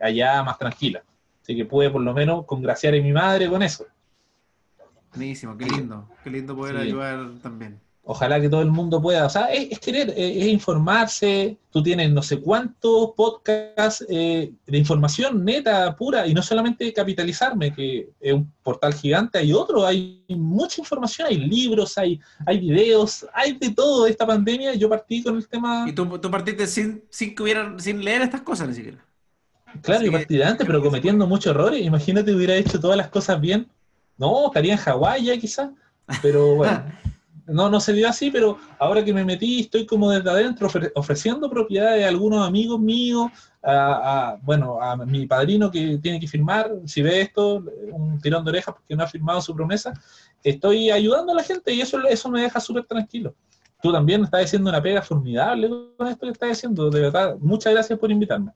allá 0.00 0.42
más 0.42 0.58
tranquila. 0.58 1.02
Así 1.42 1.56
que 1.56 1.64
puede 1.64 1.88
por 1.88 2.02
lo 2.02 2.12
menos 2.12 2.44
congraciar 2.44 2.94
a 2.94 2.98
mi 2.98 3.12
madre 3.12 3.48
con 3.48 3.62
eso. 3.62 3.86
Buenísimo, 5.14 5.56
qué 5.56 5.64
lindo, 5.64 6.06
qué 6.22 6.28
lindo 6.28 6.54
poder 6.54 6.76
ayudar 6.76 7.30
también. 7.42 7.80
Ojalá 8.10 8.40
que 8.40 8.48
todo 8.48 8.62
el 8.62 8.70
mundo 8.70 9.02
pueda, 9.02 9.26
o 9.26 9.28
sea, 9.28 9.52
es, 9.52 9.78
querer, 9.80 10.14
es, 10.16 10.46
informarse. 10.46 11.58
Tú 11.70 11.82
tienes 11.82 12.10
no 12.10 12.22
sé 12.22 12.40
cuántos 12.40 13.10
podcasts 13.14 14.02
eh, 14.08 14.50
de 14.66 14.78
información 14.78 15.44
neta, 15.44 15.94
pura, 15.94 16.26
y 16.26 16.32
no 16.32 16.40
solamente 16.40 16.90
capitalizarme, 16.94 17.70
que 17.70 18.08
es 18.18 18.32
un 18.32 18.50
portal 18.62 18.94
gigante, 18.94 19.36
hay 19.36 19.52
otro, 19.52 19.84
hay 19.84 20.24
mucha 20.30 20.80
información, 20.80 21.28
hay 21.28 21.36
libros, 21.36 21.98
hay, 21.98 22.18
hay 22.46 22.58
videos, 22.60 23.26
hay 23.34 23.52
de 23.58 23.72
todo 23.72 24.04
de 24.04 24.12
esta 24.12 24.26
pandemia. 24.26 24.72
Yo 24.72 24.88
partí 24.88 25.22
con 25.22 25.36
el 25.36 25.46
tema. 25.46 25.84
Y 25.86 25.92
tú, 25.92 26.06
tú 26.18 26.30
partiste 26.30 26.66
sin, 26.66 27.04
sin, 27.10 27.34
que 27.34 27.42
hubiera, 27.42 27.78
sin 27.78 28.02
leer 28.02 28.22
estas 28.22 28.40
cosas 28.40 28.68
ni 28.68 28.74
siquiera. 28.74 29.04
Claro, 29.82 30.06
yo 30.06 30.12
partí 30.12 30.38
de 30.38 30.44
antes, 30.44 30.66
pero 30.66 30.80
cometiendo 30.80 31.26
muchos 31.26 31.50
errores. 31.50 31.84
Imagínate 31.84 32.34
hubiera 32.34 32.56
hecho 32.56 32.80
todas 32.80 32.96
las 32.96 33.08
cosas 33.08 33.38
bien. 33.38 33.68
No, 34.16 34.46
estaría 34.46 34.72
en 34.72 34.78
Hawái 34.78 35.26
ya 35.26 35.36
quizás, 35.36 35.68
pero 36.22 36.54
bueno. 36.54 36.84
no, 37.48 37.68
no 37.70 37.80
se 37.80 37.92
dio 37.92 38.08
así, 38.08 38.30
pero 38.30 38.58
ahora 38.78 39.04
que 39.04 39.12
me 39.12 39.24
metí, 39.24 39.60
estoy 39.60 39.86
como 39.86 40.10
desde 40.10 40.30
adentro 40.30 40.68
ofreciendo 40.94 41.50
propiedades 41.50 42.04
a 42.04 42.08
algunos 42.08 42.46
amigos 42.46 42.78
míos, 42.80 43.30
a, 43.62 44.38
bueno, 44.42 44.80
a 44.80 44.96
mi 44.96 45.26
padrino 45.26 45.70
que 45.70 45.98
tiene 45.98 46.20
que 46.20 46.28
firmar, 46.28 46.70
si 46.86 47.02
ve 47.02 47.22
esto, 47.22 47.64
un 47.92 48.20
tirón 48.20 48.44
de 48.44 48.50
orejas 48.50 48.74
porque 48.74 48.94
no 48.94 49.02
ha 49.02 49.08
firmado 49.08 49.40
su 49.40 49.54
promesa, 49.54 49.92
estoy 50.42 50.90
ayudando 50.90 51.32
a 51.32 51.36
la 51.36 51.42
gente 51.42 51.72
y 51.72 51.80
eso, 51.80 52.00
eso 52.06 52.30
me 52.30 52.42
deja 52.42 52.60
súper 52.60 52.84
tranquilo. 52.84 53.34
Tú 53.80 53.92
también 53.92 54.24
estás 54.24 54.44
haciendo 54.44 54.70
una 54.70 54.82
pega 54.82 55.02
formidable 55.02 55.70
con 55.96 56.08
esto 56.08 56.26
que 56.26 56.32
estás 56.32 56.52
haciendo, 56.52 56.90
de 56.90 57.00
verdad, 57.00 57.36
muchas 57.40 57.72
gracias 57.72 57.98
por 57.98 58.10
invitarme. 58.10 58.52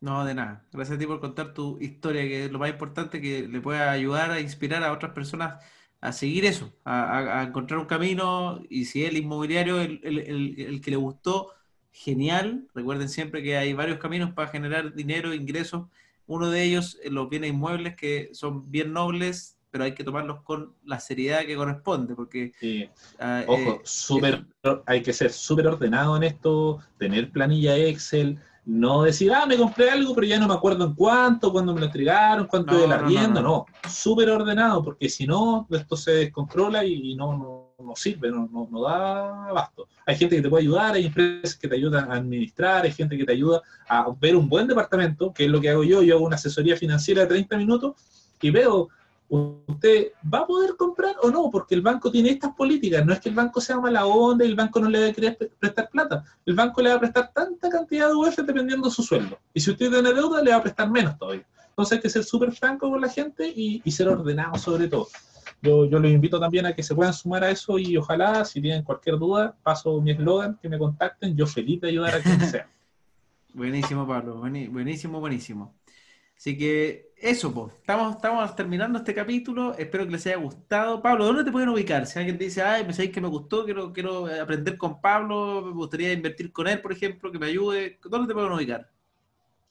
No, 0.00 0.24
de 0.24 0.34
nada. 0.34 0.62
Gracias 0.72 0.96
a 0.96 0.98
ti 0.98 1.06
por 1.06 1.20
contar 1.20 1.54
tu 1.54 1.78
historia, 1.80 2.22
que 2.22 2.44
es 2.44 2.52
lo 2.52 2.58
más 2.58 2.70
importante, 2.70 3.20
que 3.20 3.48
le 3.48 3.60
pueda 3.60 3.90
ayudar 3.90 4.30
a 4.30 4.40
inspirar 4.40 4.84
a 4.84 4.92
otras 4.92 5.12
personas 5.12 5.62
a 6.00 6.12
seguir 6.12 6.46
eso, 6.46 6.72
a, 6.84 7.44
encontrar 7.46 7.78
un 7.78 7.86
camino 7.86 8.62
y 8.70 8.86
si 8.86 9.04
el 9.04 9.18
inmobiliario, 9.18 9.80
el, 9.80 10.00
el, 10.02 10.80
que 10.80 10.90
le 10.90 10.96
gustó, 10.96 11.52
genial. 11.92 12.66
Recuerden 12.74 13.08
siempre 13.08 13.42
que 13.42 13.56
hay 13.56 13.72
varios 13.74 13.98
caminos 13.98 14.32
para 14.32 14.48
generar 14.48 14.94
dinero, 14.94 15.34
ingresos. 15.34 15.88
Uno 16.26 16.50
de 16.50 16.62
ellos, 16.62 16.98
eh, 17.02 17.10
los 17.10 17.28
bienes 17.28 17.50
inmuebles, 17.50 17.96
que 17.96 18.30
son 18.32 18.70
bien 18.70 18.92
nobles, 18.92 19.58
pero 19.70 19.84
hay 19.84 19.94
que 19.94 20.04
tomarlos 20.04 20.42
con 20.42 20.74
la 20.84 21.00
seriedad 21.00 21.44
que 21.44 21.56
corresponde, 21.56 22.14
porque... 22.14 22.52
Ah, 23.18 23.44
Ojo, 23.46 23.74
eh, 23.74 23.80
super, 23.84 24.44
hay 24.86 25.02
que 25.02 25.12
ser 25.12 25.32
súper 25.32 25.66
ordenado 25.66 26.16
en 26.16 26.22
esto, 26.22 26.80
tener 26.98 27.30
planilla 27.30 27.76
Excel, 27.76 28.38
no 28.66 29.02
decir, 29.02 29.32
ah, 29.32 29.46
me 29.46 29.56
compré 29.56 29.90
algo, 29.90 30.14
pero 30.14 30.26
ya 30.26 30.38
no 30.38 30.46
me 30.46 30.54
acuerdo 30.54 30.84
en 30.84 30.94
cuánto, 30.94 31.50
cuándo 31.50 31.72
me 31.72 31.80
lo 31.80 31.86
entregaron, 31.86 32.46
cuánto 32.46 32.78
de 32.78 32.86
la 32.86 32.98
rienda, 32.98 33.40
no, 33.40 33.66
súper 33.88 34.28
ordenado, 34.30 34.82
porque 34.82 35.08
si 35.08 35.26
no, 35.26 35.66
esto 35.70 35.96
se 35.96 36.12
descontrola 36.12 36.84
y 36.84 37.14
no, 37.16 37.72
no, 37.78 37.96
sirve, 37.96 38.30
no, 38.30 38.48
no, 38.70 38.82
da 38.82 39.48
abasto. 39.48 39.88
Hay 40.06 40.16
gente 40.16 40.36
que 40.36 40.42
te 40.42 40.48
puede 40.48 40.62
ayudar, 40.62 40.94
hay 40.94 41.06
empresas 41.06 41.56
que 41.56 41.68
te 41.68 41.74
ayudan 41.74 42.10
a 42.10 42.16
administrar, 42.16 42.84
hay 42.84 42.92
gente 42.92 43.16
que 43.16 43.24
te 43.24 43.32
ayuda 43.32 43.62
a 43.88 44.06
ver 44.20 44.36
un 44.36 44.48
buen 44.48 44.66
departamento, 44.66 45.32
que 45.32 45.46
es 45.46 45.50
lo 45.50 45.60
que 45.60 45.70
hago 45.70 45.82
yo, 45.82 46.02
yo 46.02 46.16
hago 46.16 46.26
una 46.26 46.36
asesoría 46.36 46.76
financiera 46.76 47.22
de 47.22 47.28
30 47.28 47.56
minutos 47.56 47.94
y 48.40 48.50
veo 48.50 48.88
usted 49.30 50.08
va 50.32 50.40
a 50.40 50.46
poder 50.46 50.76
comprar 50.76 51.14
o 51.22 51.30
no, 51.30 51.50
porque 51.50 51.74
el 51.76 51.82
banco 51.82 52.10
tiene 52.10 52.30
estas 52.30 52.52
políticas. 52.54 53.06
No 53.06 53.12
es 53.12 53.20
que 53.20 53.28
el 53.28 53.34
banco 53.34 53.60
sea 53.60 53.78
mala 53.78 54.04
onda 54.04 54.44
y 54.44 54.48
el 54.48 54.56
banco 54.56 54.80
no 54.80 54.90
le 54.90 55.00
va 55.00 55.06
a 55.06 55.12
querer 55.12 55.38
prestar 55.58 55.88
plata. 55.88 56.24
El 56.44 56.54
banco 56.54 56.82
le 56.82 56.90
va 56.90 56.96
a 56.96 57.00
prestar 57.00 57.32
tanta 57.32 57.70
cantidad 57.70 58.08
de 58.08 58.14
UF 58.14 58.36
dependiendo 58.38 58.88
de 58.88 58.94
su 58.94 59.02
sueldo. 59.02 59.38
Y 59.54 59.60
si 59.60 59.70
usted 59.70 59.88
tiene 59.88 60.12
deuda, 60.12 60.42
le 60.42 60.50
va 60.50 60.56
a 60.56 60.62
prestar 60.62 60.90
menos 60.90 61.16
todavía. 61.16 61.46
Entonces 61.68 61.96
hay 61.96 62.02
que 62.02 62.10
ser 62.10 62.24
súper 62.24 62.52
franco 62.52 62.90
con 62.90 63.00
la 63.00 63.08
gente 63.08 63.46
y, 63.46 63.88
ser 63.90 64.08
ordenado 64.08 64.58
sobre 64.58 64.88
todo. 64.88 65.06
Yo, 65.62 65.84
yo 65.86 65.98
los 66.00 66.10
invito 66.10 66.40
también 66.40 66.66
a 66.66 66.72
que 66.72 66.82
se 66.82 66.94
puedan 66.94 67.12
sumar 67.12 67.44
a 67.44 67.50
eso 67.50 67.78
y 67.78 67.96
ojalá, 67.96 68.44
si 68.44 68.60
tienen 68.60 68.82
cualquier 68.82 69.18
duda, 69.18 69.54
paso 69.62 70.00
mi 70.00 70.10
eslogan, 70.10 70.58
que 70.60 70.68
me 70.68 70.78
contacten. 70.78 71.36
Yo 71.36 71.46
feliz 71.46 71.80
de 71.80 71.88
ayudar 71.88 72.16
a 72.16 72.20
quien 72.20 72.40
sea. 72.40 72.68
buenísimo, 73.54 74.06
Pablo. 74.06 74.36
Buenísimo, 74.36 75.20
buenísimo. 75.20 75.74
Así 76.40 76.56
que 76.56 77.12
eso, 77.18 77.52
pues. 77.52 77.74
Estamos, 77.74 78.16
estamos 78.16 78.56
terminando 78.56 78.98
este 78.98 79.12
capítulo. 79.12 79.74
Espero 79.76 80.06
que 80.06 80.12
les 80.12 80.26
haya 80.26 80.38
gustado. 80.38 81.02
Pablo, 81.02 81.26
¿dónde 81.26 81.44
te 81.44 81.52
pueden 81.52 81.68
ubicar? 81.68 82.06
Si 82.06 82.18
alguien 82.18 82.38
te 82.38 82.44
dice, 82.44 82.62
ay, 82.62 82.86
me 82.86 82.94
sabéis 82.94 83.12
que 83.12 83.20
me 83.20 83.28
gustó, 83.28 83.66
quiero, 83.66 83.92
quiero 83.92 84.24
aprender 84.40 84.78
con 84.78 85.02
Pablo, 85.02 85.60
me 85.66 85.72
gustaría 85.72 86.14
invertir 86.14 86.50
con 86.50 86.66
él, 86.66 86.80
por 86.80 86.92
ejemplo, 86.92 87.30
que 87.30 87.38
me 87.38 87.44
ayude. 87.44 87.98
¿Dónde 88.02 88.26
te 88.26 88.32
pueden 88.32 88.52
ubicar? 88.52 88.88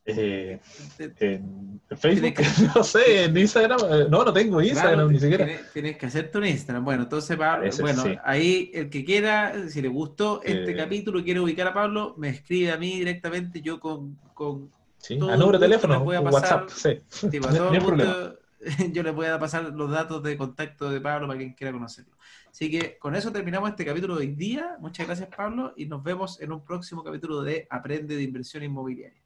Eh, 0.05 0.59
en 0.99 1.81
Facebook, 1.97 2.35
no 2.75 2.83
sé, 2.83 3.23
en 3.23 3.35
Instagram, 3.35 3.79
eh, 3.89 4.05
no, 4.07 4.23
no 4.23 4.31
tengo 4.31 4.61
Instagram 4.61 5.11
ni 5.11 5.19
siquiera. 5.19 5.47
Tienes, 5.73 5.97
que 5.97 6.05
hacerte 6.05 6.37
un 6.37 6.45
Instagram. 6.45 6.85
Bueno, 6.85 7.03
entonces, 7.03 7.35
Pablo, 7.35 7.67
bueno, 7.81 8.03
ahí 8.23 8.69
el 8.75 8.91
que 8.91 9.03
quiera, 9.03 9.55
si 9.69 9.81
le 9.81 9.87
gustó 9.87 10.43
este 10.43 10.69
eh, 10.71 10.75
capítulo 10.75 11.17
y 11.17 11.23
quiere 11.23 11.39
ubicar 11.39 11.65
a 11.65 11.73
Pablo, 11.73 12.13
me 12.15 12.29
escribe 12.29 12.71
a 12.71 12.77
mí 12.77 12.99
directamente, 12.99 13.59
yo 13.59 13.79
con, 13.79 14.19
con 14.35 14.69
Sí, 14.99 15.15
a 15.15 15.37
número 15.37 15.57
de 15.57 15.65
teléfono, 15.65 16.01
WhatsApp, 16.01 16.69
sí. 16.69 16.99
yo 18.91 19.03
le 19.03 19.11
voy 19.11 19.27
a 19.27 19.39
pasar 19.39 19.63
los 19.73 19.89
datos 19.89 20.21
de 20.23 20.37
contacto 20.37 20.89
de 20.89 20.99
Pablo 20.99 21.27
para 21.27 21.39
quien 21.39 21.53
quiera 21.53 21.71
conocerlo. 21.71 22.15
Así 22.49 22.69
que 22.69 22.97
con 22.97 23.15
eso 23.15 23.31
terminamos 23.31 23.69
este 23.69 23.85
capítulo 23.85 24.15
de 24.15 24.21
hoy 24.21 24.35
día. 24.35 24.75
Muchas 24.79 25.07
gracias, 25.07 25.29
Pablo, 25.35 25.73
y 25.77 25.85
nos 25.85 26.03
vemos 26.03 26.41
en 26.41 26.51
un 26.51 26.63
próximo 26.63 27.03
capítulo 27.03 27.41
de 27.41 27.67
Aprende 27.69 28.15
de 28.15 28.23
Inversión 28.23 28.63
Inmobiliaria. 28.63 29.21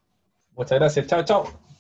Muchas 0.56 0.78
gracias. 0.78 1.08
Chao, 1.08 1.24
chao. 1.24 1.73